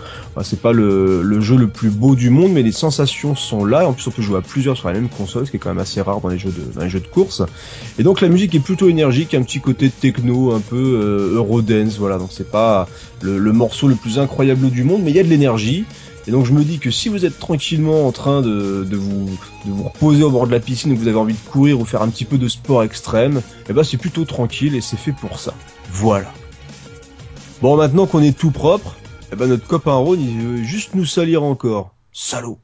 C'est 0.44 0.62
pas 0.62 0.72
le, 0.72 1.22
le 1.22 1.42
jeu 1.42 1.58
le 1.58 1.68
plus 1.68 1.90
beau 1.90 2.16
du 2.16 2.30
monde, 2.30 2.52
mais 2.52 2.64
les 2.64 2.72
sensations 2.72 3.36
sont 3.36 3.66
là. 3.66 3.88
En 3.88 3.94
plus 3.94 4.08
on 4.08 4.12
peut 4.12 4.22
jouer 4.22 4.38
à 4.38 4.42
plusieurs 4.42 4.78
sur 4.78 4.88
la 4.88 4.94
même 4.94 5.10
console, 5.10 5.46
ce 5.46 5.52
qui 5.52 5.58
est 5.58 5.60
quand 5.60 5.70
même 5.70 5.80
assez 5.80 6.02
rare 6.02 6.22
dans 6.22 6.30
les 6.30 6.38
jeux 6.38 6.52
de 6.52 6.74
dans 6.74 6.84
les 6.86 6.90
de 6.90 7.08
course. 7.08 7.44
Et 8.00 8.04
donc 8.04 8.22
la 8.22 8.30
musique 8.30 8.56
est 8.56 8.60
plutôt 8.60 8.90
énergique, 8.90 9.34
un 9.34 9.44
petit 9.44 9.60
côté 9.60 9.90
techno, 9.90 10.54
un 10.54 10.60
peu 10.60 10.76
euh, 10.76 11.36
Eurodance, 11.36 11.98
voilà. 11.98 12.18
Donc 12.18 12.30
c'est 12.32 12.50
pas 12.50 12.88
le 13.22 13.52
morceau 13.52 13.88
le 13.88 13.96
plus 13.96 14.20
incroyable 14.20 14.70
du 14.70 14.84
monde, 14.84 15.02
mais 15.04 15.12
il 15.12 15.18
y 15.18 15.20
a 15.20 15.24
de 15.24 15.30
l'énergie. 15.30 15.86
Et 16.28 16.32
donc 16.32 16.46
je 16.46 16.52
me 16.52 16.64
dis 16.64 16.80
que 16.80 16.92
si 16.92 17.08
vous 17.08 17.26
êtes 17.26 17.40
tranquillement 17.40 18.06
en 18.06 18.12
train 18.12 18.42
de, 18.42 18.86
de, 18.90 18.98
vous, 18.98 19.30
de 19.66 19.72
vous 19.72 19.84
reposer 19.84 20.24
au 20.24 20.30
bord 20.30 20.46
de 20.46 20.52
la 20.52 20.60
piscine 20.60 20.92
ou 20.92 20.96
que 20.96 21.00
vous 21.00 21.08
avez 21.08 21.18
envie 21.18 21.34
de 21.34 21.50
courir 21.50 21.80
ou 21.80 21.86
faire 21.86 22.02
un 22.02 22.10
petit 22.10 22.26
peu 22.26 22.38
de 22.38 22.50
sport 22.50 22.84
extrême, 22.84 23.42
eh 23.70 23.74
ben 23.74 23.84
c'est 23.84 23.98
plutôt 23.98 24.26
tranquille 24.26 24.76
et 24.76 24.82
c'est 24.82 24.98
fait 24.98 25.14
pour 25.14 25.40
ça. 25.40 25.54
Voilà. 25.90 26.34
Bon 27.62 27.78
maintenant 27.78 28.08
qu'on 28.08 28.22
est 28.22 28.38
tout 28.38 28.52
propre, 28.52 28.98
eh 29.32 29.38
ben 29.38 29.48
notre 29.48 29.66
copain 29.68 29.94
Ron 29.94 30.16
il 30.16 30.38
veut 30.40 30.64
juste 30.64 30.96
nous 30.96 31.06
salir 31.06 31.44
encore. 31.44 31.96
Salaud. 32.12 32.60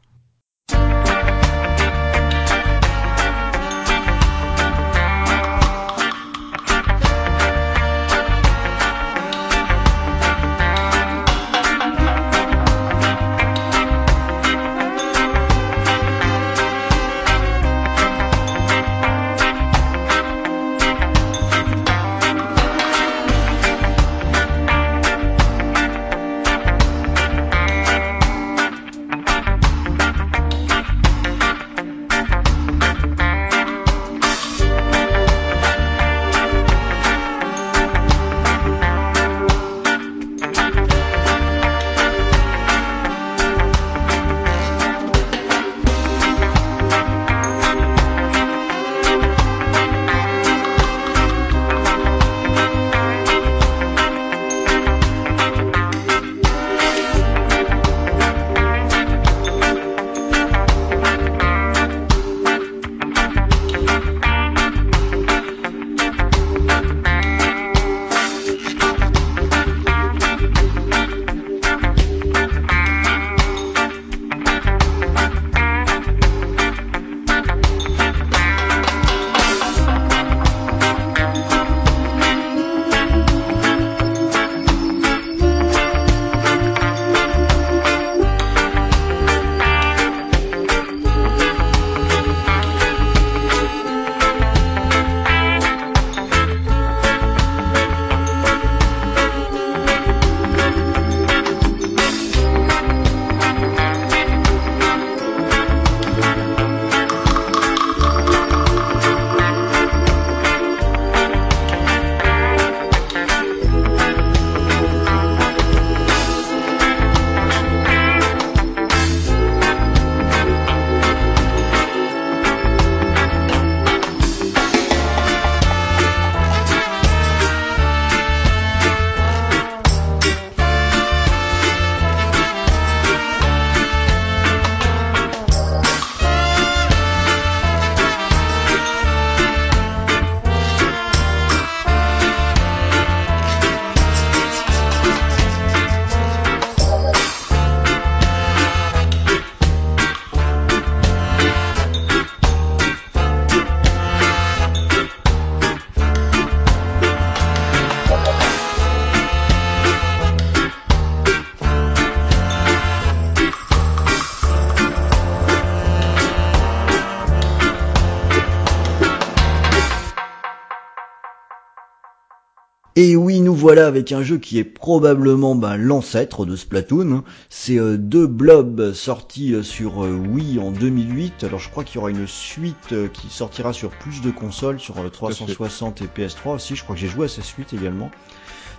Voilà 173.64 173.88
avec 173.88 174.12
un 174.12 174.24
jeu 174.24 174.40
qui 174.40 174.60
est 174.60 174.66
probablement 174.66 175.56
ben, 175.56 175.78
l'ancêtre 175.78 176.46
de 176.46 176.58
Splatoon. 176.58 177.14
hein. 177.14 177.24
C'est 177.50 177.80
euh, 177.80 177.96
deux 177.98 178.28
blobs 178.28 178.92
sortis 178.92 179.54
euh, 179.54 179.64
sur 179.64 180.04
euh, 180.04 180.12
Wii 180.12 180.60
en 180.60 180.72
2008. 180.72 181.46
Alors 181.46 181.60
je 181.60 181.70
crois 181.70 181.86
qu'il 181.86 181.96
y 181.96 181.98
aura 182.00 182.10
une 182.10 182.28
suite 182.28 182.94
qui 183.14 183.30
sortira 183.30 183.72
sur 183.72 183.92
plus 183.92 184.20
de 184.20 184.32
consoles, 184.32 184.82
sur 184.82 184.98
euh, 184.98 185.08
360 185.08 186.02
et 186.02 186.08
PS3 186.08 186.56
aussi. 186.56 186.76
Je 186.76 186.84
crois 186.84 186.96
que 186.96 187.00
j'ai 187.00 187.08
joué 187.08 187.24
à 187.24 187.30
cette 187.30 187.46
suite 187.46 187.72
également. 187.72 188.12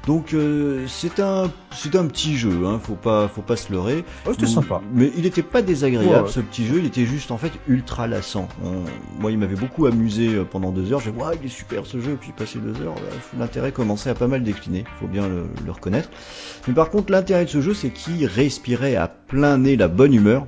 Donc 0.07 0.35
euh, 0.35 0.85
c'est 0.87 1.19
un 1.21 1.51
c'est 1.75 1.97
un 1.97 2.07
petit 2.07 2.37
jeu, 2.37 2.67
hein, 2.67 2.79
faut 2.83 2.95
pas 2.95 3.27
faut 3.29 3.41
pas 3.43 3.57
se 3.57 3.73
leurrer. 3.73 4.05
Oh, 4.27 4.31
c'était 4.33 4.47
sympa. 4.47 4.83
Mais 4.93 5.11
il 5.17 5.25
était 5.25 5.43
pas 5.43 5.63
désagréable 5.63 6.09
Ouais, 6.11 6.21
ouais. 6.23 6.29
ce 6.29 6.41
petit 6.41 6.67
jeu, 6.67 6.77
il 6.79 6.85
était 6.87 7.07
juste 7.07 7.31
en 7.31 7.39
fait 7.39 7.53
ultra 7.69 8.07
lassant. 8.07 8.49
On- 8.63 8.85
Moi 9.21 9.33
il 9.33 9.39
m'avait 9.39 9.57
beaucoup 9.57 9.87
amusé 9.87 10.35
euh, 10.35 10.45
pendant 10.45 10.73
deux 10.73 10.93
heures, 10.93 11.01
j'ai 11.01 11.11
ouais 11.11 11.37
il 11.41 11.47
est 11.47 11.51
super 11.51 11.87
ce 11.87 12.01
jeu, 12.01 12.19
puis 12.21 12.33
passé 12.37 12.59
deux 12.59 12.81
heures, 12.83 12.95
bah, 12.97 13.17
l'intérêt 13.39 13.73
commençait 13.73 14.11
à 14.11 14.15
pas 14.15 14.29
mal 14.29 14.43
décliner, 14.43 14.85
faut 15.01 15.07
bien 15.09 15.27
le, 15.29 15.45
le 15.65 15.71
reconnaître. 15.73 16.11
Mais 16.69 16.75
par 16.75 16.91
contre 16.91 17.11
l'intérêt 17.11 17.45
de 17.47 17.51
ce 17.51 17.61
jeu 17.63 17.73
c'est 17.73 17.91
qu'il 17.91 18.27
respirait 18.27 18.97
à 18.97 19.09
plein 19.09 19.57
nez 19.59 19.77
la 19.77 19.89
bonne 19.89 20.13
humeur. 20.13 20.47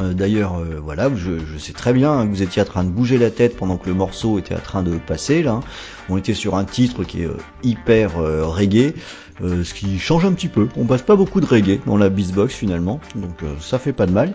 Euh, 0.00 0.12
D'ailleurs, 0.12 0.58
euh, 0.58 0.80
voilà, 0.82 1.10
je, 1.14 1.58
sais 1.58 1.72
très 1.72 1.92
bien 1.92 2.24
vous 2.24 2.42
étiez 2.42 2.62
en 2.62 2.64
train 2.64 2.84
de 2.84 2.90
bouger 2.90 3.18
la 3.18 3.30
tête 3.30 3.56
pendant 3.56 3.76
que 3.76 3.88
le 3.88 3.94
morceau 3.94 4.38
était 4.38 4.54
en 4.54 4.60
train 4.60 4.82
de 4.82 4.98
passer. 4.98 5.42
Là, 5.42 5.60
on 6.08 6.16
était 6.16 6.34
sur 6.34 6.54
un 6.54 6.64
titre 6.64 7.04
qui 7.04 7.22
est 7.22 7.26
euh, 7.26 7.36
hyper 7.62 8.14
reggae, 8.14 8.94
ce 9.40 9.74
qui 9.74 9.98
change 9.98 10.24
un 10.24 10.32
petit 10.32 10.48
peu. 10.48 10.68
On 10.76 10.84
passe 10.84 11.02
pas 11.02 11.16
beaucoup 11.16 11.40
de 11.40 11.46
reggae 11.46 11.80
dans 11.86 11.96
la 11.96 12.08
beatbox 12.08 12.54
finalement, 12.54 13.00
donc 13.14 13.38
ça 13.58 13.78
fait 13.78 13.92
pas 13.92 14.06
de 14.06 14.12
mal. 14.12 14.34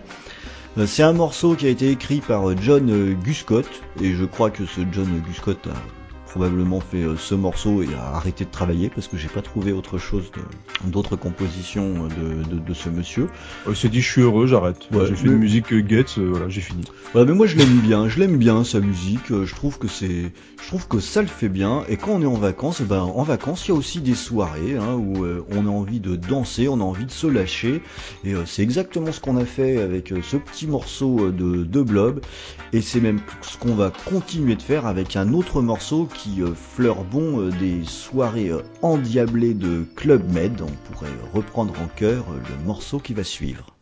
C'est 0.84 1.04
un 1.04 1.12
morceau 1.12 1.54
qui 1.54 1.66
a 1.66 1.70
été 1.70 1.90
écrit 1.90 2.20
par 2.20 2.56
John 2.60 3.14
Guscott, 3.24 3.68
et 4.02 4.14
je 4.14 4.24
crois 4.24 4.50
que 4.50 4.66
ce 4.66 4.80
John 4.92 5.08
Guscott 5.26 5.68
probablement 6.36 6.80
fait 6.80 7.02
euh, 7.02 7.16
ce 7.16 7.34
morceau 7.34 7.82
et 7.82 7.88
a 7.94 8.14
arrêté 8.16 8.44
de 8.44 8.50
travailler 8.50 8.90
parce 8.90 9.08
que 9.08 9.16
j'ai 9.16 9.28
pas 9.28 9.40
trouvé 9.40 9.72
autre 9.72 9.96
chose 9.96 10.24
d'autres 10.84 11.16
compositions 11.16 11.94
de, 12.08 12.54
de, 12.54 12.60
de 12.60 12.74
ce 12.74 12.90
monsieur. 12.90 13.28
Il 13.66 13.74
s'est 13.74 13.88
dit, 13.88 14.02
je 14.02 14.10
suis 14.10 14.20
heureux, 14.20 14.46
j'arrête. 14.46 14.76
Ouais, 14.92 15.06
j'ai 15.06 15.14
fait 15.14 15.24
mais- 15.28 15.32
une 15.32 15.38
musique 15.38 15.72
euh, 15.72 15.82
Getz, 15.88 16.18
euh, 16.18 16.28
voilà, 16.30 16.50
j'ai 16.50 16.60
fini. 16.60 16.82
Ouais, 17.14 17.24
mais 17.24 17.32
moi 17.32 17.46
je 17.46 17.56
l'aime 17.56 17.78
bien, 17.78 18.08
je 18.10 18.18
l'aime 18.20 18.36
bien 18.36 18.64
sa 18.64 18.80
musique. 18.80 19.30
euh, 19.30 19.46
Je 19.46 19.54
trouve 19.54 19.78
que 19.78 19.88
c'est, 19.88 20.30
je 20.60 20.66
trouve 20.66 20.86
que 20.86 21.00
ça 21.00 21.22
le 21.22 21.26
fait 21.28 21.48
bien. 21.48 21.84
Et 21.88 21.96
quand 21.96 22.10
on 22.12 22.20
est 22.22 22.26
en 22.26 22.34
vacances, 22.34 22.80
eh 22.82 22.84
ben 22.84 23.00
en 23.00 23.22
vacances 23.22 23.66
il 23.66 23.70
y 23.70 23.74
a 23.74 23.78
aussi 23.78 24.00
des 24.02 24.14
soirées 24.14 24.76
hein, 24.76 24.94
où 24.94 25.24
euh, 25.24 25.42
on 25.56 25.64
a 25.66 25.70
envie 25.70 26.00
de 26.00 26.16
danser, 26.16 26.68
on 26.68 26.80
a 26.80 26.84
envie 26.84 27.06
de 27.06 27.10
se 27.10 27.26
lâcher. 27.26 27.80
Et 28.24 28.34
euh, 28.34 28.42
c'est 28.44 28.62
exactement 28.62 29.10
ce 29.10 29.20
qu'on 29.20 29.38
a 29.38 29.46
fait 29.46 29.78
avec 29.78 30.12
euh, 30.12 30.20
ce 30.22 30.36
petit 30.36 30.66
morceau 30.66 31.18
euh, 31.28 31.32
de, 31.32 31.64
de 31.64 31.82
Blob. 31.82 32.20
Et 32.74 32.82
c'est 32.82 33.00
même 33.00 33.20
ce 33.40 33.56
qu'on 33.56 33.74
va 33.74 33.90
continuer 34.04 34.54
de 34.54 34.62
faire 34.62 34.84
avec 34.86 35.16
un 35.16 35.32
autre 35.32 35.62
morceau 35.62 36.08
qui 36.12 36.25
euh, 36.40 36.54
fleure 36.54 37.04
bon 37.04 37.40
euh, 37.40 37.50
des 37.50 37.84
soirées 37.84 38.50
euh, 38.50 38.62
endiablées 38.82 39.54
de 39.54 39.84
Club 39.96 40.22
Med. 40.32 40.60
On 40.60 40.92
pourrait 40.92 41.08
reprendre 41.32 41.74
en 41.80 41.86
chœur 41.96 42.24
le 42.30 42.64
morceau 42.64 42.98
qui 42.98 43.14
va 43.14 43.24
suivre. 43.24 43.76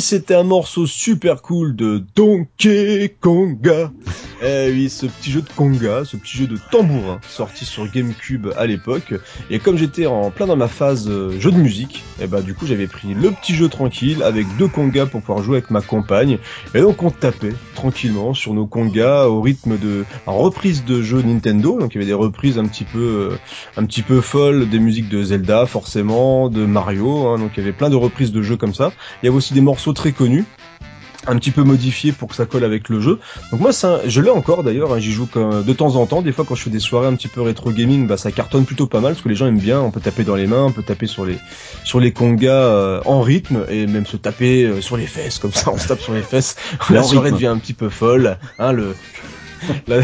C'était 0.00 0.34
un 0.34 0.42
morceau 0.42 0.86
super 0.86 1.42
cool 1.42 1.76
de 1.76 2.04
Donkey 2.14 3.16
Konga. 3.20 3.92
Eh 4.42 4.70
oui, 4.72 4.88
ce 4.88 5.04
petit 5.04 5.30
jeu 5.30 5.42
de 5.42 5.48
conga, 5.54 6.06
ce 6.06 6.16
petit 6.16 6.38
jeu 6.38 6.46
de 6.46 6.56
tambourin, 6.70 7.20
sorti 7.28 7.66
sur 7.66 7.86
GameCube 7.90 8.48
à 8.56 8.64
l'époque. 8.64 9.12
Et 9.50 9.58
comme 9.58 9.76
j'étais 9.76 10.06
en 10.06 10.30
plein 10.30 10.46
dans 10.46 10.56
ma 10.56 10.66
phase 10.68 11.08
euh, 11.10 11.38
jeu 11.38 11.50
de 11.50 11.58
musique, 11.58 12.02
eh 12.22 12.26
ben 12.26 12.40
du 12.40 12.54
coup 12.54 12.66
j'avais 12.66 12.86
pris 12.86 13.12
le 13.12 13.32
petit 13.32 13.54
jeu 13.54 13.68
tranquille 13.68 14.22
avec 14.22 14.46
deux 14.56 14.68
congas 14.68 15.04
pour 15.04 15.20
pouvoir 15.20 15.44
jouer 15.44 15.58
avec 15.58 15.70
ma 15.70 15.82
compagne. 15.82 16.38
Et 16.74 16.80
donc 16.80 17.02
on 17.02 17.10
tapait 17.10 17.52
tranquillement 17.74 18.32
sur 18.32 18.54
nos 18.54 18.66
congas 18.66 19.26
au 19.26 19.42
rythme 19.42 19.76
de 19.76 20.06
en 20.26 20.38
reprise 20.38 20.86
de 20.86 21.02
jeux 21.02 21.20
Nintendo. 21.20 21.78
Donc 21.78 21.94
il 21.94 21.96
y 21.96 21.98
avait 21.98 22.06
des 22.06 22.14
reprises 22.14 22.58
un 22.58 22.64
petit 22.64 22.84
peu, 22.84 23.30
euh, 23.32 23.38
un 23.76 23.84
petit 23.84 24.02
peu 24.02 24.22
folles 24.22 24.70
des 24.70 24.78
musiques 24.78 25.10
de 25.10 25.22
Zelda 25.22 25.66
forcément, 25.66 26.48
de 26.48 26.64
Mario. 26.64 27.26
hein. 27.26 27.38
donc 27.38 27.50
il 27.56 27.60
y 27.60 27.62
avait 27.62 27.76
plein 27.76 27.90
de 27.90 27.96
reprises 27.96 28.32
de 28.32 28.40
jeux 28.40 28.56
comme 28.56 28.72
ça. 28.72 28.90
Il 29.22 29.26
y 29.26 29.28
avait 29.28 29.36
aussi 29.36 29.52
des 29.52 29.60
morceaux 29.60 29.92
très 29.92 30.12
connus 30.12 30.46
un 31.26 31.36
petit 31.36 31.50
peu 31.50 31.62
modifiés 31.62 32.12
pour 32.12 32.28
que 32.28 32.34
ça 32.34 32.46
colle 32.46 32.64
avec 32.64 32.88
le 32.88 33.00
jeu. 33.00 33.18
Donc 33.50 33.60
moi 33.60 33.72
ça, 33.72 34.00
je 34.06 34.20
l'ai 34.20 34.30
encore 34.30 34.62
d'ailleurs, 34.62 34.92
hein, 34.94 34.98
j'y 34.98 35.12
joue 35.12 35.26
comme- 35.26 35.62
de 35.62 35.72
temps 35.72 35.96
en 35.96 36.06
temps. 36.06 36.22
Des 36.22 36.32
fois 36.32 36.44
quand 36.48 36.54
je 36.54 36.62
fais 36.62 36.70
des 36.70 36.80
soirées 36.80 37.06
un 37.08 37.14
petit 37.14 37.28
peu 37.28 37.42
rétro 37.42 37.70
gaming, 37.70 38.06
bah 38.06 38.16
ça 38.16 38.32
cartonne 38.32 38.64
plutôt 38.64 38.86
pas 38.86 39.00
mal 39.00 39.12
parce 39.12 39.22
que 39.22 39.28
les 39.28 39.34
gens 39.34 39.46
aiment 39.46 39.58
bien. 39.58 39.80
On 39.80 39.90
peut 39.90 40.00
taper 40.00 40.24
dans 40.24 40.34
les 40.36 40.46
mains, 40.46 40.64
on 40.64 40.72
peut 40.72 40.82
taper 40.82 41.06
sur 41.06 41.24
les 41.26 41.36
sur 41.84 42.00
les 42.00 42.12
congas 42.12 42.50
euh, 42.52 43.00
en 43.04 43.20
rythme 43.20 43.64
et 43.68 43.86
même 43.86 44.06
se 44.06 44.16
taper 44.16 44.64
euh, 44.64 44.80
sur 44.80 44.96
les 44.96 45.06
fesses 45.06 45.38
comme 45.38 45.52
ça. 45.52 45.70
On 45.72 45.78
se 45.78 45.88
tape 45.88 46.00
sur 46.00 46.14
les 46.14 46.22
fesses. 46.22 46.56
La 46.90 47.02
soirée 47.02 47.26
rythme. 47.28 47.36
devient 47.36 47.46
un 47.48 47.58
petit 47.58 47.74
peu 47.74 47.88
folle. 47.90 48.38
Hein, 48.58 48.72
le 48.72 48.94
la- 49.88 50.00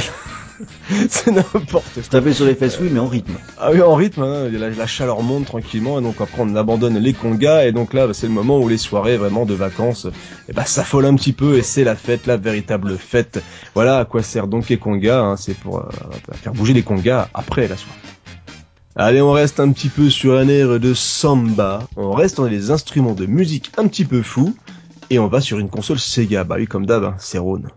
c'est 1.09 1.31
n'importe 1.31 1.71
quoi. 1.71 1.83
Taper 2.11 2.33
sur 2.33 2.47
les 2.47 2.55
fesses, 2.55 2.79
oui, 2.81 2.89
mais 2.91 3.01
en 3.01 3.07
rythme. 3.07 3.35
Ah 3.59 3.71
oui, 3.73 3.83
en 3.83 3.95
rythme, 3.95 4.23
hein, 4.23 4.49
la, 4.51 4.71
la 4.71 4.87
chaleur 4.87 5.23
monte 5.23 5.47
tranquillement, 5.47 5.99
et 5.99 6.03
donc 6.03 6.21
après 6.21 6.41
on 6.41 6.55
abandonne 6.57 6.99
les 6.99 7.13
congas, 7.13 7.67
et 7.67 7.73
donc 7.73 7.93
là 7.93 8.07
bah, 8.07 8.15
c'est 8.15 8.27
le 8.27 8.33
moment 8.33 8.59
où 8.59 8.69
les 8.69 8.79
soirées 8.79 9.17
vraiment 9.17 9.47
de 9.47 9.55
vacances, 9.55 10.07
et 10.49 10.53
bah 10.53 10.65
s'affolent 10.65 11.07
un 11.07 11.15
petit 11.15 11.33
peu, 11.33 11.57
et 11.57 11.63
c'est 11.63 11.85
la 11.85 11.97
fête, 11.97 12.27
la 12.27 12.37
véritable 12.37 12.97
fête. 12.97 13.43
Voilà 13.75 13.99
à 13.99 14.05
quoi 14.05 14.23
sert 14.23 14.47
Donkey 14.47 14.77
Konga, 14.77 15.21
hein, 15.21 15.37
c'est 15.37 15.57
pour 15.57 15.79
euh, 15.79 15.89
faire 16.33 16.53
bouger 16.53 16.73
les 16.73 16.83
congas 16.83 17.29
après 17.35 17.69
la 17.69 17.77
soirée. 17.77 17.99
Allez, 18.99 19.21
on 19.21 19.33
reste 19.33 19.61
un 19.61 19.71
petit 19.73 19.91
peu 19.91 20.09
sur 20.09 20.39
un 20.39 20.49
air 20.49 20.81
de 20.81 20.95
samba, 20.95 21.87
on 21.97 22.13
reste 22.13 22.39
dans 22.39 22.47
les 22.47 22.71
instruments 22.71 23.15
de 23.15 23.27
musique 23.27 23.71
un 23.77 23.87
petit 23.89 24.07
peu 24.07 24.23
fous, 24.23 24.57
et 25.11 25.19
on 25.19 25.27
va 25.29 25.41
sur 25.41 25.59
une 25.59 25.69
console 25.69 25.99
Sega, 25.99 26.45
bah 26.45 26.57
oui 26.59 26.67
comme 26.67 26.87
d'hab, 26.87 27.05
hein, 27.05 27.15
c'est 27.19 27.39
Rhône. 27.39 27.69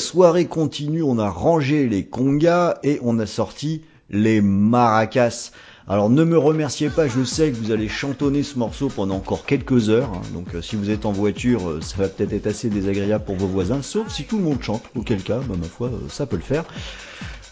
Soirée 0.00 0.46
continue, 0.46 1.02
on 1.02 1.18
a 1.18 1.30
rangé 1.30 1.88
les 1.88 2.04
congas 2.04 2.78
et 2.82 2.98
on 3.02 3.18
a 3.20 3.26
sorti 3.26 3.82
les 4.10 4.40
maracas. 4.40 5.52
Alors 5.88 6.08
ne 6.08 6.22
me 6.22 6.38
remerciez 6.38 6.88
pas, 6.88 7.08
je 7.08 7.24
sais 7.24 7.50
que 7.50 7.56
vous 7.56 7.72
allez 7.72 7.88
chantonner 7.88 8.42
ce 8.42 8.58
morceau 8.58 8.88
pendant 8.88 9.16
encore 9.16 9.44
quelques 9.44 9.88
heures, 9.88 10.10
hein. 10.14 10.22
donc 10.32 10.54
euh, 10.54 10.62
si 10.62 10.76
vous 10.76 10.88
êtes 10.88 11.04
en 11.04 11.10
voiture, 11.10 11.68
euh, 11.68 11.80
ça 11.80 11.96
va 11.96 12.08
peut-être 12.08 12.32
être 12.32 12.46
assez 12.46 12.68
désagréable 12.68 13.24
pour 13.24 13.34
vos 13.34 13.48
voisins, 13.48 13.82
sauf 13.82 14.08
si 14.08 14.24
tout 14.24 14.38
le 14.38 14.44
monde 14.44 14.62
chante, 14.62 14.82
auquel 14.94 15.20
cas, 15.20 15.40
bah, 15.48 15.56
ma 15.58 15.66
foi, 15.66 15.88
euh, 15.88 16.08
ça 16.08 16.26
peut 16.26 16.36
le 16.36 16.42
faire. 16.42 16.64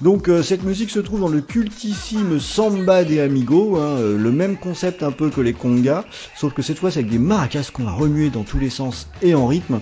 Donc 0.01 0.31
cette 0.45 0.63
musique 0.63 0.91
se 0.91 1.01
trouve 1.01 1.19
dans 1.19 1.29
le 1.29 1.41
cultissime 1.41 2.39
Samba 2.39 3.03
des 3.03 3.19
Amigos, 3.19 3.77
hein, 3.79 3.99
le 4.01 4.31
même 4.31 4.57
concept 4.57 5.03
un 5.03 5.11
peu 5.11 5.29
que 5.29 5.41
les 5.41 5.53
congas, 5.53 6.05
sauf 6.37 6.55
que 6.55 6.63
cette 6.63 6.79
fois 6.79 6.93
c'est 6.93 7.01
avec 7.01 7.11
des 7.11 7.19
maracas 7.19 7.69
qu'on 7.73 7.83
va 7.83 7.91
remuer 7.91 8.31
dans 8.31 8.45
tous 8.45 8.61
les 8.61 8.71
sens 8.71 9.09
et 9.23 9.35
en 9.35 9.49
rythme. 9.49 9.81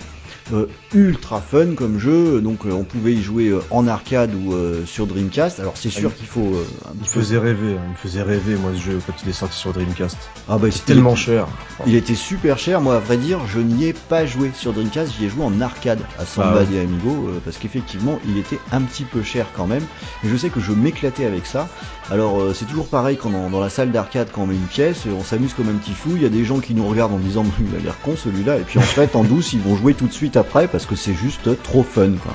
Euh, 0.53 0.65
ultra 0.93 1.41
fun 1.41 1.75
comme 1.75 1.99
jeu, 1.99 2.39
donc 2.41 2.65
euh, 2.65 2.71
on 2.71 2.83
pouvait 2.83 3.13
y 3.13 3.21
jouer 3.21 3.49
euh, 3.49 3.59
en 3.69 3.85
arcade 3.87 4.31
ou 4.33 4.53
euh, 4.53 4.85
sur 4.85 5.05
Dreamcast. 5.05 5.59
Alors 5.59 5.73
c'est 5.75 5.89
sûr 5.89 6.09
Ah, 6.13 6.17
qu'il 6.17 6.27
faut 6.27 6.39
euh, 6.55 6.63
Il 6.95 6.99
peu- 7.01 7.05
faisait 7.19 7.37
rêver, 7.37 7.73
hein. 7.73 7.81
il 7.85 7.91
me 7.91 7.95
faisait 7.95 8.21
rêver 8.21 8.55
moi 8.55 8.71
ce 8.73 8.79
jeu 8.81 8.99
quand 9.05 9.13
il 9.23 9.29
est 9.29 9.33
sorti 9.33 9.57
sur 9.57 9.73
Dreamcast. 9.73 10.15
Ah 10.47 10.57
bah 10.57 10.67
C'est 10.71 10.85
tellement 10.85 11.15
cher. 11.15 11.47
Il 11.85 11.95
était 11.95 12.15
super 12.15 12.57
cher, 12.57 12.79
moi 12.79 12.95
à 12.95 12.99
vrai 12.99 13.17
dire, 13.17 13.39
je 13.47 13.59
n'y 13.59 13.85
ai 13.87 13.93
pas 13.93 14.25
joué 14.25 14.51
sur 14.53 14.71
Dreamcast, 14.71 15.11
j'y 15.17 15.25
ai 15.25 15.29
joué 15.29 15.43
en 15.43 15.59
arcade 15.59 15.99
à 16.17 16.25
Samba 16.25 16.51
Ah 16.53 16.57
ouais. 16.59 16.65
des 16.65 16.79
Amigos, 16.79 17.27
euh, 17.27 17.41
parce 17.43 17.57
qu'effectivement 17.57 18.19
il 18.27 18.37
était 18.37 18.59
un 18.71 18.81
petit 18.83 19.03
peu 19.03 19.23
cher 19.23 19.47
quand 19.53 19.67
même, 19.67 19.83
et 20.23 20.29
je 20.29 20.35
sais 20.37 20.49
que 20.49 20.61
je 20.61 20.71
m'éclatais 20.71 21.25
avec 21.25 21.45
ça. 21.45 21.67
Alors 22.09 22.39
euh, 22.39 22.53
c'est 22.53 22.65
toujours 22.65 22.87
pareil 22.87 23.17
quand 23.17 23.29
dans, 23.29 23.49
dans 23.49 23.59
la 23.59 23.69
salle 23.69 23.91
d'arcade 23.91 24.29
quand 24.31 24.43
on 24.43 24.47
met 24.47 24.55
une 24.55 24.61
pièce, 24.61 25.05
euh, 25.07 25.11
on 25.19 25.23
s'amuse 25.23 25.53
comme 25.53 25.67
un 25.67 25.77
petit 25.77 25.91
fou, 25.91 26.11
il 26.15 26.23
y 26.23 26.25
a 26.25 26.29
des 26.29 26.45
gens 26.45 26.59
qui 26.59 26.73
nous 26.73 26.87
regardent 26.87 27.13
en 27.13 27.19
disant 27.19 27.43
il 27.59 27.75
a 27.75 27.79
l'air 27.79 27.99
con 28.01 28.15
celui-là, 28.15 28.57
et 28.57 28.61
puis 28.61 28.79
en 28.79 28.83
fait 28.83 29.15
en 29.15 29.23
douce 29.23 29.51
ils 29.51 29.59
vont 29.59 29.75
jouer 29.75 29.93
tout 29.93 30.07
de 30.07 30.13
suite 30.13 30.37
après 30.37 30.67
parce 30.67 30.85
que 30.85 30.95
c'est 30.95 31.13
juste 31.13 31.61
trop 31.63 31.83
fun 31.83 32.11
quoi. 32.23 32.33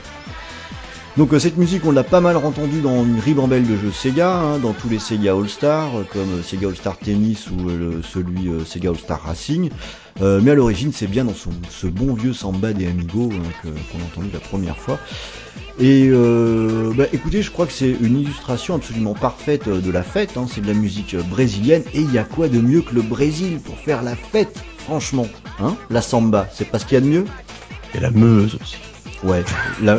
Donc 1.19 1.35
euh, 1.35 1.39
cette 1.39 1.59
musique, 1.59 1.85
on 1.85 1.91
l'a 1.91 2.05
pas 2.05 2.23
mal 2.23 2.37
entendue 2.39 2.81
dans 2.81 3.05
une 3.05 3.21
ribambelle 3.21 3.67
de 3.67 3.77
jeux 3.77 3.93
Sega, 3.93 4.35
hein, 4.35 4.59
dans 4.59 4.73
tous 4.73 4.89
les 4.89 4.99
Sega 4.99 5.35
All-Star, 5.35 5.91
euh, 5.99 6.05
comme 6.11 6.39
euh, 6.39 6.43
Sega 6.43 6.69
All-Star 6.69 6.97
Tennis 6.99 7.49
ou 7.51 7.69
celui 8.03 8.51
Sega 8.65 8.89
All-Star 8.91 9.23
Racing. 9.23 9.69
Mais 10.21 10.51
à 10.51 10.55
l'origine, 10.55 10.93
c'est 10.93 11.07
bien 11.07 11.25
dans 11.25 11.35
son, 11.35 11.51
ce 11.71 11.87
bon 11.87 12.15
vieux 12.15 12.33
Samba 12.33 12.73
des 12.73 12.87
Amigos 12.87 13.31
hein, 13.33 13.69
qu'on 13.91 13.99
a 13.99 14.05
entendu 14.05 14.29
la 14.33 14.41
première 14.41 14.77
fois. 14.79 14.99
Et 15.81 16.11
bah, 16.97 17.05
écoutez, 17.13 17.43
je 17.43 17.51
crois 17.51 17.67
que 17.67 17.73
c'est 17.73 17.91
une 18.01 18.21
illustration 18.21 18.75
absolument 18.75 19.15
parfaite 19.15 19.69
de 19.69 19.91
la 19.91 20.03
fête. 20.03 20.37
Hein, 20.37 20.47
c'est 20.53 20.61
de 20.61 20.67
la 20.67 20.75
musique 20.75 21.17
brésilienne. 21.31 21.83
Et 21.95 22.01
il 22.01 22.13
y 22.13 22.19
a 22.19 22.25
quoi 22.25 22.49
de 22.49 22.61
mieux 22.61 22.83
que 22.83 22.95
le 22.95 23.03
Brésil 23.03 23.59
pour 23.65 23.77
faire 23.79 24.03
la 24.03 24.15
fête, 24.15 24.55
franchement 24.79 25.27
hein 25.61 25.75
La 25.91 26.03
samba, 26.03 26.47
c'est 26.53 26.71
pas 26.71 26.79
ce 26.79 26.85
qu'il 26.87 26.95
y 26.95 26.99
a 26.99 27.01
de 27.01 27.07
mieux? 27.09 27.25
Et 27.95 28.01
la 28.01 28.11
Meuse 28.11 28.57
aussi. 28.63 28.77
Ouais. 29.25 29.45
la- 29.83 29.99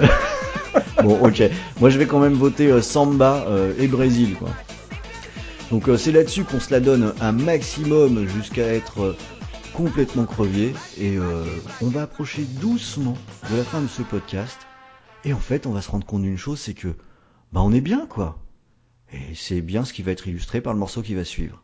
bon, 1.03 1.19
ok. 1.25 1.43
Moi, 1.79 1.89
je 1.89 1.97
vais 1.97 2.05
quand 2.05 2.19
même 2.19 2.33
voter 2.33 2.67
euh, 2.67 2.81
Samba 2.81 3.45
euh, 3.47 3.73
et 3.79 3.87
Brésil, 3.87 4.35
quoi. 4.35 4.49
Donc, 5.71 5.89
euh, 5.89 5.97
c'est 5.97 6.11
là-dessus 6.11 6.43
qu'on 6.43 6.59
se 6.59 6.71
la 6.71 6.79
donne 6.79 7.13
un 7.21 7.31
maximum 7.31 8.27
jusqu'à 8.27 8.67
être 8.67 9.15
complètement 9.73 10.25
crevier. 10.25 10.73
Et 10.99 11.17
on 11.81 11.87
va 11.87 12.03
approcher 12.03 12.43
doucement 12.61 13.17
de 13.49 13.57
la 13.57 13.63
fin 13.63 13.81
de 13.81 13.87
ce 13.87 14.03
podcast. 14.03 14.57
Et 15.25 15.33
en 15.33 15.39
fait, 15.39 15.65
on 15.65 15.71
va 15.71 15.81
se 15.81 15.89
rendre 15.89 16.05
compte 16.05 16.21
d'une 16.21 16.37
chose, 16.37 16.59
c'est 16.59 16.73
que, 16.73 16.89
bah, 17.51 17.61
on 17.63 17.71
est 17.71 17.81
bien, 17.81 18.05
quoi. 18.07 18.37
Et 19.11 19.35
c'est 19.35 19.61
bien 19.61 19.85
ce 19.85 19.93
qui 19.93 20.03
va 20.03 20.11
être 20.11 20.27
illustré 20.27 20.61
par 20.61 20.73
le 20.73 20.79
morceau 20.79 21.01
qui 21.01 21.15
va 21.15 21.23
suivre. 21.23 21.63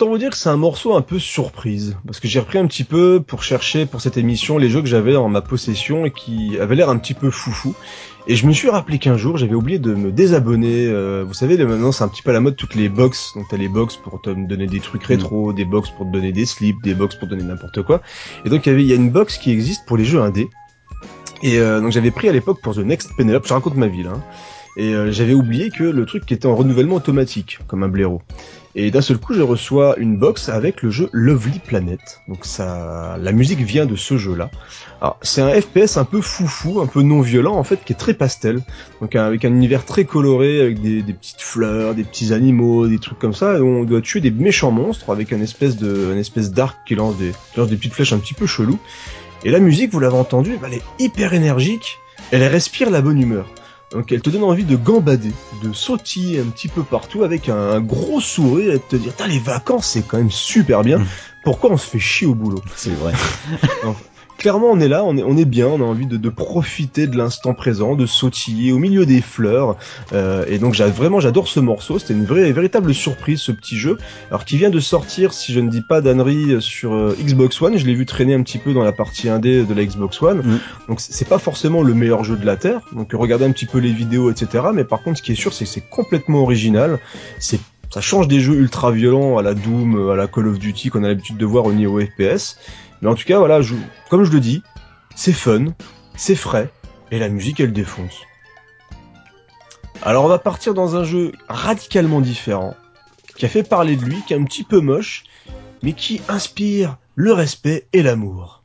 Autant 0.00 0.12
vous 0.12 0.18
dire 0.18 0.30
que 0.30 0.36
c'est 0.38 0.48
un 0.48 0.56
morceau 0.56 0.94
un 0.94 1.02
peu 1.02 1.18
surprise, 1.18 1.94
parce 2.06 2.20
que 2.20 2.26
j'ai 2.26 2.40
repris 2.40 2.56
un 2.56 2.66
petit 2.66 2.84
peu 2.84 3.20
pour 3.20 3.42
chercher 3.42 3.84
pour 3.84 4.00
cette 4.00 4.16
émission 4.16 4.56
les 4.56 4.70
jeux 4.70 4.80
que 4.80 4.88
j'avais 4.88 5.14
en 5.14 5.28
ma 5.28 5.42
possession 5.42 6.06
et 6.06 6.10
qui 6.10 6.58
avaient 6.58 6.74
l'air 6.74 6.88
un 6.88 6.96
petit 6.96 7.12
peu 7.12 7.30
foufou. 7.30 7.74
Et 8.26 8.34
je 8.34 8.46
me 8.46 8.52
suis 8.52 8.70
rappelé 8.70 8.98
qu'un 8.98 9.18
jour 9.18 9.36
j'avais 9.36 9.54
oublié 9.54 9.78
de 9.78 9.94
me 9.94 10.10
désabonner. 10.10 10.86
euh, 10.86 11.22
vous 11.26 11.34
savez, 11.34 11.62
maintenant 11.66 11.92
c'est 11.92 12.02
un 12.02 12.08
petit 12.08 12.22
peu 12.22 12.30
à 12.30 12.32
la 12.32 12.40
mode 12.40 12.56
toutes 12.56 12.76
les 12.76 12.88
box. 12.88 13.32
Donc 13.34 13.44
t'as 13.50 13.58
les 13.58 13.68
box 13.68 13.96
pour 13.96 14.22
te 14.22 14.30
donner 14.30 14.66
des 14.66 14.80
trucs 14.80 15.04
rétro, 15.04 15.52
des 15.52 15.66
box 15.66 15.90
pour 15.90 16.06
te 16.06 16.12
donner 16.12 16.32
des 16.32 16.46
slips, 16.46 16.80
des 16.82 16.94
box 16.94 17.16
pour 17.16 17.28
te 17.28 17.34
donner 17.34 17.44
n'importe 17.44 17.82
quoi. 17.82 18.00
Et 18.46 18.48
donc 18.48 18.64
il 18.64 18.70
y 18.70 18.72
avait, 18.72 18.82
il 18.82 18.88
y 18.88 18.92
a 18.92 18.96
une 18.96 19.10
box 19.10 19.36
qui 19.36 19.50
existe 19.50 19.84
pour 19.84 19.98
les 19.98 20.06
jeux 20.06 20.22
indés. 20.22 20.48
Et 21.42 21.58
euh, 21.58 21.82
donc 21.82 21.92
j'avais 21.92 22.10
pris 22.10 22.26
à 22.26 22.32
l'époque 22.32 22.62
pour 22.62 22.74
The 22.74 22.78
Next 22.78 23.10
Penelope, 23.18 23.46
je 23.46 23.52
raconte 23.52 23.76
ma 23.76 23.86
vie 23.86 24.04
là. 24.04 24.12
hein. 24.14 24.22
Et 24.76 24.94
euh, 24.94 25.10
j'avais 25.10 25.34
oublié 25.34 25.70
que 25.70 25.82
le 25.82 26.06
truc 26.06 26.24
qui 26.24 26.32
était 26.32 26.46
en 26.46 26.54
renouvellement 26.54 26.94
automatique, 26.96 27.58
comme 27.66 27.82
un 27.82 27.88
blaireau. 27.88 28.22
Et 28.76 28.92
d'un 28.92 29.00
seul 29.00 29.18
coup, 29.18 29.34
je 29.34 29.42
reçois 29.42 29.96
une 29.98 30.16
box 30.16 30.48
avec 30.48 30.82
le 30.82 30.90
jeu 30.90 31.10
Lovely 31.12 31.58
Planet. 31.58 32.20
Donc 32.28 32.44
ça, 32.44 33.18
la 33.20 33.32
musique 33.32 33.60
vient 33.60 33.84
de 33.84 33.96
ce 33.96 34.16
jeu-là. 34.16 34.48
Alors 35.00 35.18
c'est 35.22 35.40
un 35.40 35.60
FPS 35.60 35.96
un 35.96 36.04
peu 36.04 36.20
foufou, 36.20 36.80
un 36.80 36.86
peu 36.86 37.02
non 37.02 37.20
violent 37.20 37.56
en 37.56 37.64
fait, 37.64 37.84
qui 37.84 37.92
est 37.92 37.96
très 37.96 38.14
pastel. 38.14 38.60
Donc 39.00 39.16
avec 39.16 39.44
un 39.44 39.48
univers 39.48 39.84
très 39.84 40.04
coloré, 40.04 40.60
avec 40.60 40.80
des, 40.80 41.02
petites 41.02 41.40
fleurs, 41.40 41.96
des 41.96 42.04
petits 42.04 42.32
animaux, 42.32 42.86
des 42.86 43.00
trucs 43.00 43.18
comme 43.18 43.34
ça. 43.34 43.54
On 43.60 43.82
doit 43.82 44.02
tuer 44.02 44.20
des 44.20 44.30
méchants 44.30 44.70
monstres 44.70 45.10
avec 45.10 45.32
un 45.32 45.40
espèce 45.40 45.76
de, 45.76 46.12
un 46.14 46.18
espèce 46.18 46.52
d'arc 46.52 46.78
qui 46.86 46.94
lance 46.94 47.16
des, 47.16 47.32
lance 47.56 47.68
des 47.68 47.76
petites 47.76 47.94
flèches 47.94 48.12
un 48.12 48.18
petit 48.18 48.34
peu 48.34 48.46
chelou. 48.46 48.78
Et 49.42 49.50
la 49.50 49.58
musique, 49.58 49.90
vous 49.90 50.00
l'avez 50.00 50.16
entendu, 50.16 50.58
elle 50.64 50.74
est 50.74 50.82
hyper 51.00 51.34
énergique. 51.34 51.98
Elle 52.30 52.44
respire 52.44 52.90
la 52.90 53.00
bonne 53.00 53.20
humeur. 53.20 53.46
Donc 53.92 54.12
elle 54.12 54.22
te 54.22 54.30
donne 54.30 54.44
envie 54.44 54.64
de 54.64 54.76
gambader, 54.76 55.32
de 55.62 55.72
sautiller 55.72 56.40
un 56.40 56.44
petit 56.44 56.68
peu 56.68 56.84
partout 56.84 57.24
avec 57.24 57.48
un, 57.48 57.56
un 57.56 57.80
gros 57.80 58.20
sourire 58.20 58.74
et 58.74 58.78
de 58.78 58.82
te 58.88 58.96
dire, 58.96 59.14
Tain, 59.16 59.26
les 59.26 59.40
vacances 59.40 59.88
c'est 59.88 60.02
quand 60.06 60.18
même 60.18 60.30
super 60.30 60.82
bien. 60.82 61.00
Pourquoi 61.42 61.70
on 61.70 61.76
se 61.76 61.86
fait 61.86 61.98
chier 61.98 62.26
au 62.26 62.34
boulot? 62.34 62.62
C'est 62.76 62.90
vrai. 62.90 63.12
Clairement, 64.40 64.68
on 64.70 64.80
est 64.80 64.88
là, 64.88 65.04
on 65.04 65.18
est, 65.18 65.22
on 65.22 65.36
est 65.36 65.44
bien, 65.44 65.66
on 65.66 65.82
a 65.82 65.84
envie 65.84 66.06
de, 66.06 66.16
de 66.16 66.28
profiter 66.30 67.06
de 67.06 67.14
l'instant 67.14 67.52
présent, 67.52 67.94
de 67.94 68.06
sautiller 68.06 68.72
au 68.72 68.78
milieu 68.78 69.04
des 69.04 69.20
fleurs. 69.20 69.76
Euh, 70.14 70.46
et 70.48 70.58
donc, 70.58 70.74
vraiment, 70.76 71.20
j'adore 71.20 71.46
ce 71.46 71.60
morceau. 71.60 71.98
C'était 71.98 72.14
une 72.14 72.24
vraie, 72.24 72.50
véritable 72.50 72.94
surprise, 72.94 73.42
ce 73.42 73.52
petit 73.52 73.76
jeu. 73.76 73.98
Alors, 74.30 74.46
qui 74.46 74.56
vient 74.56 74.70
de 74.70 74.80
sortir, 74.80 75.34
si 75.34 75.52
je 75.52 75.60
ne 75.60 75.68
dis 75.68 75.82
pas 75.82 76.00
d'ânerie, 76.00 76.56
sur 76.60 76.94
euh, 76.94 77.14
Xbox 77.20 77.60
One. 77.60 77.76
Je 77.76 77.84
l'ai 77.84 77.94
vu 77.94 78.06
traîner 78.06 78.32
un 78.32 78.42
petit 78.42 78.56
peu 78.56 78.72
dans 78.72 78.82
la 78.82 78.92
partie 78.92 79.28
indé 79.28 79.62
de 79.62 79.74
la 79.74 79.84
Xbox 79.84 80.22
One. 80.22 80.38
Mm. 80.38 80.60
Donc, 80.88 81.00
c'est 81.02 81.28
pas 81.28 81.38
forcément 81.38 81.82
le 81.82 81.92
meilleur 81.92 82.24
jeu 82.24 82.36
de 82.36 82.46
la 82.46 82.56
Terre. 82.56 82.80
Donc, 82.92 83.10
regardez 83.12 83.44
un 83.44 83.52
petit 83.52 83.66
peu 83.66 83.76
les 83.76 83.92
vidéos, 83.92 84.30
etc. 84.30 84.64
Mais 84.72 84.84
par 84.84 85.02
contre, 85.02 85.18
ce 85.18 85.22
qui 85.22 85.32
est 85.32 85.34
sûr, 85.34 85.52
c'est 85.52 85.66
que 85.66 85.70
c'est 85.70 85.86
complètement 85.86 86.40
original. 86.40 86.98
C'est 87.38 87.60
ça 87.92 88.00
change 88.00 88.28
des 88.28 88.38
jeux 88.38 88.54
ultra 88.54 88.92
violents 88.92 89.36
à 89.36 89.42
la 89.42 89.52
Doom, 89.52 90.10
à 90.10 90.14
la 90.14 90.28
Call 90.28 90.46
of 90.46 90.60
Duty 90.60 90.90
qu'on 90.90 91.02
a 91.02 91.08
l'habitude 91.08 91.36
de 91.36 91.44
voir 91.44 91.64
au 91.64 91.72
niveau 91.72 92.00
FPS. 92.00 92.56
Mais 93.02 93.08
en 93.08 93.14
tout 93.14 93.24
cas, 93.24 93.38
voilà, 93.38 93.60
comme 94.08 94.24
je 94.24 94.32
le 94.32 94.40
dis, 94.40 94.62
c'est 95.14 95.32
fun, 95.32 95.66
c'est 96.16 96.34
frais, 96.34 96.70
et 97.10 97.18
la 97.18 97.28
musique 97.28 97.60
elle 97.60 97.72
défonce. 97.72 98.20
Alors 100.02 100.24
on 100.24 100.28
va 100.28 100.38
partir 100.38 100.74
dans 100.74 100.96
un 100.96 101.04
jeu 101.04 101.32
radicalement 101.48 102.20
différent, 102.20 102.74
qui 103.36 103.46
a 103.46 103.48
fait 103.48 103.62
parler 103.62 103.96
de 103.96 104.04
lui, 104.04 104.22
qui 104.26 104.34
est 104.34 104.36
un 104.36 104.44
petit 104.44 104.64
peu 104.64 104.80
moche, 104.80 105.24
mais 105.82 105.92
qui 105.92 106.20
inspire 106.28 106.96
le 107.14 107.32
respect 107.32 107.86
et 107.92 108.02
l'amour. 108.02 108.62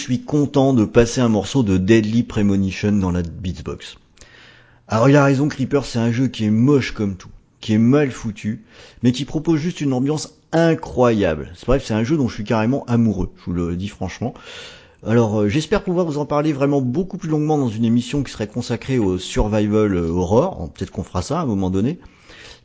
Suis 0.00 0.22
content 0.22 0.72
de 0.72 0.84
passer 0.84 1.20
un 1.20 1.28
morceau 1.28 1.62
de 1.62 1.76
Deadly 1.76 2.22
Premonition 2.22 2.92
dans 2.92 3.10
la 3.10 3.22
Beatsbox. 3.22 3.96
Alors 4.88 5.08
il 5.08 5.16
a 5.16 5.24
raison, 5.24 5.48
Creeper, 5.48 5.84
c'est 5.84 5.98
un 5.98 6.10
jeu 6.10 6.28
qui 6.28 6.44
est 6.44 6.50
moche 6.50 6.92
comme 6.92 7.16
tout, 7.16 7.28
qui 7.60 7.74
est 7.74 7.78
mal 7.78 8.10
foutu, 8.10 8.64
mais 9.02 9.12
qui 9.12 9.24
propose 9.24 9.60
juste 9.60 9.80
une 9.80 9.92
ambiance 9.92 10.34
incroyable. 10.52 11.52
C'est 11.54 11.66
bref, 11.66 11.84
c'est 11.84 11.94
un 11.94 12.02
jeu 12.02 12.16
dont 12.16 12.28
je 12.28 12.34
suis 12.34 12.44
carrément 12.44 12.84
amoureux, 12.86 13.30
je 13.38 13.44
vous 13.44 13.52
le 13.52 13.76
dis 13.76 13.88
franchement. 13.88 14.34
Alors 15.06 15.40
euh, 15.40 15.48
j'espère 15.48 15.84
pouvoir 15.84 16.06
vous 16.06 16.18
en 16.18 16.26
parler 16.26 16.52
vraiment 16.52 16.80
beaucoup 16.80 17.18
plus 17.18 17.28
longuement 17.28 17.56
dans 17.56 17.68
une 17.68 17.84
émission 17.84 18.22
qui 18.22 18.32
serait 18.32 18.48
consacrée 18.48 18.98
au 18.98 19.18
survival 19.18 19.94
euh, 19.94 20.08
horror. 20.08 20.70
Peut-être 20.74 20.90
qu'on 20.90 21.04
fera 21.04 21.22
ça 21.22 21.38
à 21.38 21.42
un 21.42 21.46
moment 21.46 21.70
donné. 21.70 21.98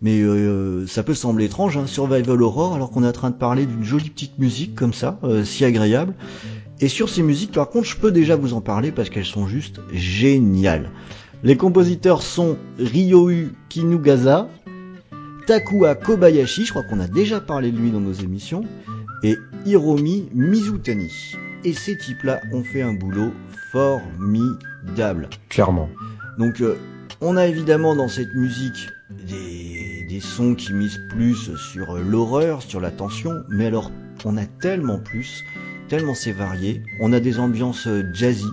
Mais 0.01 0.21
euh, 0.21 0.85
ça 0.87 1.03
peut 1.03 1.13
sembler 1.13 1.45
étrange, 1.45 1.77
hein, 1.77 1.87
survival 1.87 2.41
horror, 2.41 2.75
alors 2.75 2.91
qu'on 2.91 3.03
est 3.03 3.07
en 3.07 3.13
train 3.13 3.29
de 3.29 3.35
parler 3.35 3.65
d'une 3.65 3.83
jolie 3.83 4.09
petite 4.09 4.37
musique 4.39 4.75
comme 4.75 4.93
ça, 4.93 5.19
euh, 5.23 5.43
si 5.43 5.65
agréable. 5.65 6.13
Et 6.81 6.89
sur 6.89 7.09
ces 7.09 7.23
musiques, 7.23 7.53
par 7.53 7.69
contre, 7.69 7.87
je 7.87 7.95
peux 7.95 8.11
déjà 8.11 8.35
vous 8.35 8.53
en 8.53 8.61
parler 8.61 8.91
parce 8.91 9.09
qu'elles 9.09 9.25
sont 9.25 9.47
juste 9.47 9.79
géniales. 9.93 10.91
Les 11.43 11.55
compositeurs 11.55 12.21
sont 12.21 12.57
Ryoyu 12.79 13.53
Kinugasa, 13.69 14.49
Takua 15.47 15.95
Kobayashi, 15.95 16.65
je 16.65 16.71
crois 16.71 16.83
qu'on 16.83 16.99
a 16.99 17.07
déjà 17.07 17.39
parlé 17.39 17.71
de 17.71 17.77
lui 17.77 17.91
dans 17.91 17.99
nos 17.99 18.13
émissions, 18.13 18.63
et 19.23 19.37
Hiromi 19.65 20.27
Mizutani. 20.33 21.35
Et 21.63 21.73
ces 21.73 21.97
types-là 21.97 22.41
ont 22.51 22.63
fait 22.63 22.81
un 22.81 22.93
boulot 22.93 23.31
formidable. 23.71 25.29
Clairement. 25.49 25.89
Donc 26.37 26.61
euh, 26.61 26.75
on 27.21 27.37
a 27.37 27.47
évidemment 27.47 27.95
dans 27.95 28.07
cette 28.07 28.33
musique 28.33 28.89
des, 29.09 30.19
sons 30.21 30.55
qui 30.55 30.73
misent 30.73 31.01
plus 31.09 31.55
sur 31.57 31.97
l'horreur, 31.97 32.61
sur 32.61 32.79
la 32.79 32.89
tension, 32.89 33.43
mais 33.49 33.65
alors 33.65 33.91
on 34.23 34.37
a 34.37 34.45
tellement 34.45 34.97
plus, 34.97 35.43
tellement 35.89 36.15
c'est 36.15 36.31
varié. 36.31 36.81
On 37.01 37.11
a 37.11 37.19
des 37.19 37.37
ambiances 37.37 37.89
jazzy 38.13 38.47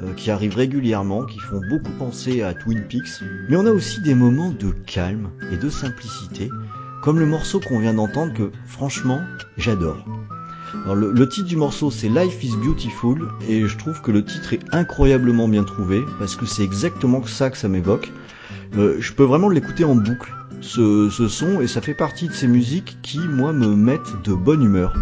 euh, 0.00 0.14
qui 0.14 0.30
arrivent 0.30 0.56
régulièrement, 0.56 1.24
qui 1.26 1.38
font 1.38 1.60
beaucoup 1.68 1.92
penser 1.98 2.42
à 2.42 2.54
Twin 2.54 2.82
Peaks, 2.88 3.22
mais 3.48 3.56
on 3.56 3.66
a 3.66 3.70
aussi 3.70 4.00
des 4.00 4.14
moments 4.14 4.50
de 4.50 4.70
calme 4.70 5.30
et 5.52 5.58
de 5.58 5.68
simplicité, 5.68 6.48
comme 7.02 7.18
le 7.18 7.26
morceau 7.26 7.60
qu'on 7.60 7.78
vient 7.78 7.94
d'entendre 7.94 8.32
que 8.32 8.50
franchement 8.66 9.20
j'adore. 9.58 10.02
Alors 10.84 10.96
le, 10.96 11.28
titre 11.28 11.48
du 11.48 11.56
morceau 11.56 11.90
c'est 11.90 12.08
Life 12.08 12.42
is 12.42 12.56
Beautiful 12.56 13.28
et 13.48 13.66
je 13.66 13.76
trouve 13.76 14.00
que 14.00 14.10
le 14.10 14.24
titre 14.24 14.52
est 14.54 14.60
incroyablement 14.72 15.46
bien 15.46 15.64
trouvé 15.64 16.02
parce 16.18 16.34
que 16.34 16.46
c'est 16.46 16.62
exactement 16.62 17.24
ça 17.26 17.50
que 17.50 17.58
ça 17.58 17.68
m'évoque. 17.68 18.10
Euh, 18.76 18.96
je 18.98 19.12
peux 19.12 19.24
vraiment 19.24 19.48
l'écouter 19.48 19.84
en 19.84 19.94
boucle 19.94 20.32
ce 20.60 21.08
son 21.28 21.60
et 21.60 21.66
ça 21.66 21.80
fait 21.80 21.94
partie 21.94 22.28
de 22.28 22.32
ces 22.32 22.46
musiques 22.46 22.96
qui 23.02 23.18
moi 23.18 23.52
me 23.52 23.74
mettent 23.74 24.22
de 24.24 24.32
bonne 24.32 24.62
humeur. 24.62 24.94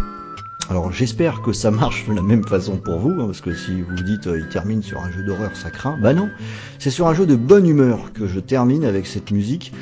Alors 0.71 0.93
j'espère 0.93 1.41
que 1.41 1.51
ça 1.51 1.69
marche 1.69 2.07
de 2.07 2.13
la 2.13 2.21
même 2.21 2.45
façon 2.45 2.77
pour 2.77 2.97
vous, 2.97 3.09
hein, 3.09 3.25
parce 3.25 3.41
que 3.41 3.53
si 3.53 3.81
vous 3.81 4.03
dites 4.03 4.27
euh, 4.27 4.39
il 4.39 4.47
termine 4.47 4.81
sur 4.81 5.01
un 5.01 5.11
jeu 5.11 5.21
d'horreur, 5.21 5.53
ça 5.53 5.69
craint. 5.69 5.97
Bah 6.01 6.13
non, 6.13 6.29
c'est 6.79 6.91
sur 6.91 7.07
un 7.07 7.13
jeu 7.13 7.25
de 7.25 7.35
bonne 7.35 7.67
humeur 7.67 8.13
que 8.13 8.25
je 8.25 8.39
termine 8.39 8.85
avec 8.85 9.05
cette 9.05 9.31
musique. 9.31 9.73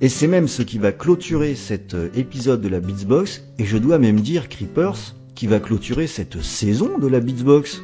Et 0.00 0.08
c'est 0.08 0.26
même 0.26 0.48
ce 0.48 0.62
qui 0.62 0.78
va 0.78 0.90
clôturer 0.90 1.54
cet 1.54 1.94
euh, 1.94 2.08
épisode 2.16 2.60
de 2.60 2.66
la 2.66 2.80
Beatsbox, 2.80 3.44
et 3.60 3.64
je 3.64 3.78
dois 3.78 4.00
même 4.00 4.18
dire 4.18 4.48
Creepers, 4.48 5.14
qui 5.36 5.46
va 5.46 5.60
clôturer 5.60 6.08
cette 6.08 6.42
saison 6.42 6.98
de 6.98 7.06
la 7.06 7.20
Beatsbox. 7.20 7.80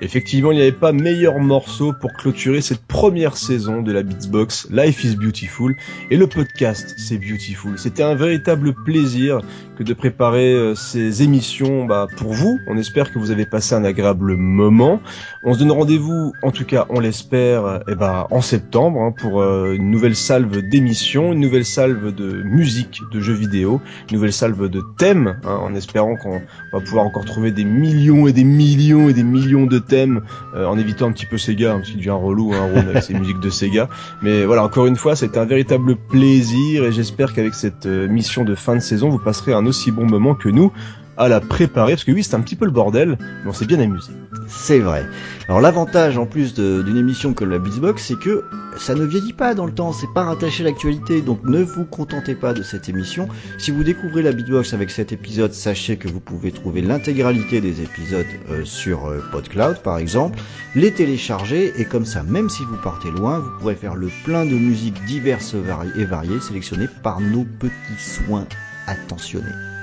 Effectivement, 0.00 0.50
il 0.50 0.56
n'y 0.56 0.62
avait 0.62 0.72
pas 0.72 0.92
meilleur 0.92 1.38
morceau 1.38 1.92
pour 1.92 2.12
clôturer 2.14 2.60
cette 2.60 2.84
première 2.84 3.36
saison 3.36 3.80
de 3.80 3.92
la 3.92 4.02
Beatsbox 4.02 4.68
Life 4.70 5.04
is 5.04 5.16
Beautiful 5.16 5.76
et 6.10 6.16
le 6.16 6.26
podcast 6.26 6.94
C'est 6.98 7.18
Beautiful. 7.18 7.78
C'était 7.78 8.02
un 8.02 8.16
véritable 8.16 8.74
plaisir 8.74 9.40
que 9.78 9.82
de 9.82 9.94
préparer 9.94 10.52
euh, 10.52 10.74
ces 10.74 11.22
émissions 11.22 11.84
bah, 11.84 12.06
pour 12.16 12.32
vous. 12.32 12.58
On 12.66 12.76
espère 12.76 13.12
que 13.12 13.18
vous 13.18 13.30
avez 13.30 13.46
passé 13.46 13.74
un 13.74 13.84
agréable 13.84 14.36
moment. 14.36 15.00
On 15.44 15.54
se 15.54 15.58
donne 15.60 15.72
rendez-vous, 15.72 16.32
en 16.42 16.50
tout 16.50 16.64
cas, 16.64 16.86
on 16.90 17.00
l'espère, 17.00 17.64
euh, 17.64 17.78
eh 17.88 17.94
ben, 17.94 18.26
en 18.30 18.40
septembre 18.40 19.00
hein, 19.00 19.12
pour 19.12 19.40
euh, 19.40 19.74
une 19.74 19.90
nouvelle 19.90 20.16
salve 20.16 20.60
d'émissions, 20.68 21.32
une 21.32 21.40
nouvelle 21.40 21.64
salve 21.64 22.14
de 22.14 22.42
musique, 22.42 23.00
de 23.12 23.20
jeux 23.20 23.34
vidéo, 23.34 23.80
une 24.10 24.16
nouvelle 24.16 24.32
salve 24.32 24.68
de 24.68 24.82
thèmes, 24.98 25.36
hein, 25.44 25.58
en 25.62 25.74
espérant 25.74 26.16
qu'on 26.16 26.42
va 26.72 26.80
pouvoir 26.80 27.06
encore 27.06 27.24
trouver 27.24 27.50
des 27.50 27.64
millions 27.64 28.26
et 28.26 28.32
des 28.32 28.44
millions 28.44 29.08
et 29.08 29.12
des 29.12 29.24
millions 29.24 29.66
de 29.66 29.78
thèmes 29.86 30.22
euh, 30.54 30.66
en 30.66 30.78
évitant 30.78 31.06
un 31.06 31.12
petit 31.12 31.26
peu 31.26 31.38
Sega, 31.38 31.72
hein, 31.72 31.76
parce 31.76 31.88
qu'il 31.88 31.98
devient 31.98 32.10
relou, 32.10 32.52
hein, 32.54 32.68
Ron, 32.72 32.80
avec 32.80 33.02
ses 33.02 33.14
musiques 33.18 33.40
de 33.40 33.50
Sega. 33.50 33.88
Mais 34.22 34.44
voilà, 34.44 34.64
encore 34.64 34.86
une 34.86 34.96
fois, 34.96 35.16
c'est 35.16 35.36
un 35.36 35.44
véritable 35.44 35.96
plaisir 35.96 36.84
et 36.84 36.92
j'espère 36.92 37.32
qu'avec 37.32 37.54
cette 37.54 37.86
euh, 37.86 38.08
mission 38.08 38.44
de 38.44 38.54
fin 38.54 38.74
de 38.74 38.80
saison, 38.80 39.08
vous 39.08 39.18
passerez 39.18 39.52
un 39.52 39.66
aussi 39.66 39.90
bon 39.90 40.06
moment 40.06 40.34
que 40.34 40.48
nous 40.48 40.72
à 41.16 41.28
la 41.28 41.40
préparer, 41.40 41.92
parce 41.92 42.04
que 42.04 42.12
oui, 42.12 42.22
c'est 42.22 42.34
un 42.34 42.40
petit 42.40 42.56
peu 42.56 42.64
le 42.64 42.70
bordel, 42.70 43.18
mais 43.20 43.50
on 43.50 43.52
s'est 43.52 43.66
bien 43.66 43.80
amusé. 43.80 44.12
C'est 44.48 44.80
vrai. 44.80 45.06
Alors 45.48 45.60
l'avantage 45.60 46.18
en 46.18 46.26
plus 46.26 46.54
d'une 46.54 46.96
émission 46.96 47.34
comme 47.34 47.50
la 47.50 47.58
Beatsbox, 47.58 48.02
c'est 48.02 48.18
que 48.18 48.44
ça 48.76 48.94
ne 48.94 49.04
vieillit 49.04 49.32
pas 49.32 49.54
dans 49.54 49.66
le 49.66 49.72
temps, 49.72 49.92
c'est 49.92 50.12
pas 50.14 50.24
rattaché 50.24 50.62
à 50.62 50.66
l'actualité, 50.66 51.22
donc 51.22 51.44
ne 51.44 51.62
vous 51.62 51.84
contentez 51.84 52.34
pas 52.34 52.52
de 52.52 52.62
cette 52.62 52.88
émission. 52.88 53.28
Si 53.58 53.70
vous 53.70 53.84
découvrez 53.84 54.22
la 54.22 54.32
Beatbox 54.32 54.74
avec 54.74 54.90
cet 54.90 55.12
épisode, 55.12 55.52
sachez 55.52 55.96
que 55.96 56.08
vous 56.08 56.20
pouvez 56.20 56.50
trouver 56.50 56.82
l'intégralité 56.82 57.60
des 57.60 57.82
épisodes 57.82 58.26
euh, 58.50 58.64
sur 58.64 59.06
euh, 59.06 59.22
PodCloud 59.32 59.82
par 59.82 59.98
exemple, 59.98 60.38
les 60.74 60.92
télécharger 60.92 61.72
et 61.76 61.84
comme 61.84 62.04
ça, 62.04 62.22
même 62.22 62.50
si 62.50 62.64
vous 62.64 62.76
partez 62.82 63.10
loin, 63.10 63.38
vous 63.38 63.50
pourrez 63.60 63.76
faire 63.76 63.94
le 63.94 64.10
plein 64.24 64.44
de 64.44 64.54
musiques 64.54 65.02
diverses 65.04 65.54
et 65.96 66.04
variées 66.04 66.40
sélectionnées 66.40 66.88
par 67.02 67.20
nos 67.20 67.44
petits 67.44 67.72
soins 67.98 68.46
attentionnés. 68.86 69.73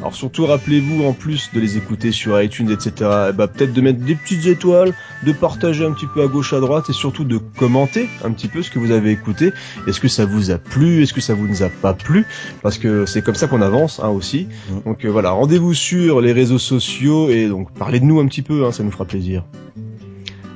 Alors 0.00 0.14
surtout 0.14 0.46
rappelez-vous 0.46 1.04
en 1.04 1.12
plus 1.12 1.50
de 1.52 1.60
les 1.60 1.76
écouter 1.76 2.10
sur 2.10 2.40
iTunes, 2.40 2.70
etc. 2.70 2.92
eh 3.28 3.32
bah, 3.34 3.48
peut-être 3.48 3.74
de 3.74 3.80
mettre 3.82 4.00
des 4.00 4.14
petites 4.14 4.46
étoiles, 4.46 4.94
de 5.26 5.32
partager 5.32 5.84
un 5.84 5.92
petit 5.92 6.06
peu 6.06 6.22
à 6.22 6.26
gauche 6.26 6.54
à 6.54 6.60
droite 6.60 6.88
et 6.88 6.94
surtout 6.94 7.24
de 7.24 7.36
commenter 7.36 8.08
un 8.24 8.30
petit 8.30 8.48
peu 8.48 8.62
ce 8.62 8.70
que 8.70 8.78
vous 8.78 8.92
avez 8.92 9.10
écouté. 9.10 9.52
Est-ce 9.86 10.00
que 10.00 10.08
ça 10.08 10.24
vous 10.24 10.50
a 10.50 10.56
plu? 10.56 11.02
Est-ce 11.02 11.12
que 11.12 11.20
ça 11.20 11.34
vous 11.34 11.46
nous 11.46 11.62
a 11.62 11.68
pas 11.68 11.92
plu? 11.92 12.24
Parce 12.62 12.78
que 12.78 13.04
c'est 13.04 13.20
comme 13.20 13.34
ça 13.34 13.46
qu'on 13.46 13.60
avance 13.60 14.00
hein, 14.02 14.08
aussi. 14.08 14.48
Mhm. 14.70 14.82
Donc 14.86 15.04
euh, 15.04 15.08
voilà, 15.10 15.32
rendez-vous 15.32 15.74
sur 15.74 16.22
les 16.22 16.32
réseaux 16.32 16.58
sociaux 16.58 17.28
et 17.28 17.46
donc 17.46 17.70
parlez 17.74 18.00
de 18.00 18.06
nous 18.06 18.20
un 18.20 18.26
petit 18.26 18.42
peu, 18.42 18.64
hein, 18.64 18.72
ça 18.72 18.82
nous 18.82 18.90
fera 18.90 19.04
plaisir. 19.04 19.44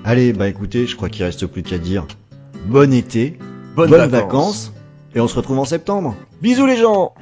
Allez, 0.05 0.33
bah 0.33 0.49
écoutez, 0.49 0.87
je 0.87 0.97
crois 0.97 1.11
qu'il 1.11 1.25
reste 1.25 1.47
plus 1.47 1.62
qu'à 1.62 1.79
dire 1.79 2.07
bon 2.66 2.95
été, 2.95 3.37
Bonnes 3.77 3.91
bonnes 3.91 4.09
vacances. 4.09 4.12
vacances, 4.12 4.73
et 5.15 5.21
on 5.21 5.29
se 5.29 5.37
retrouve 5.37 5.59
en 5.59 5.66
septembre. 5.66 6.16
Bisous 6.41 6.66
les 6.66 6.79
gens 6.79 7.12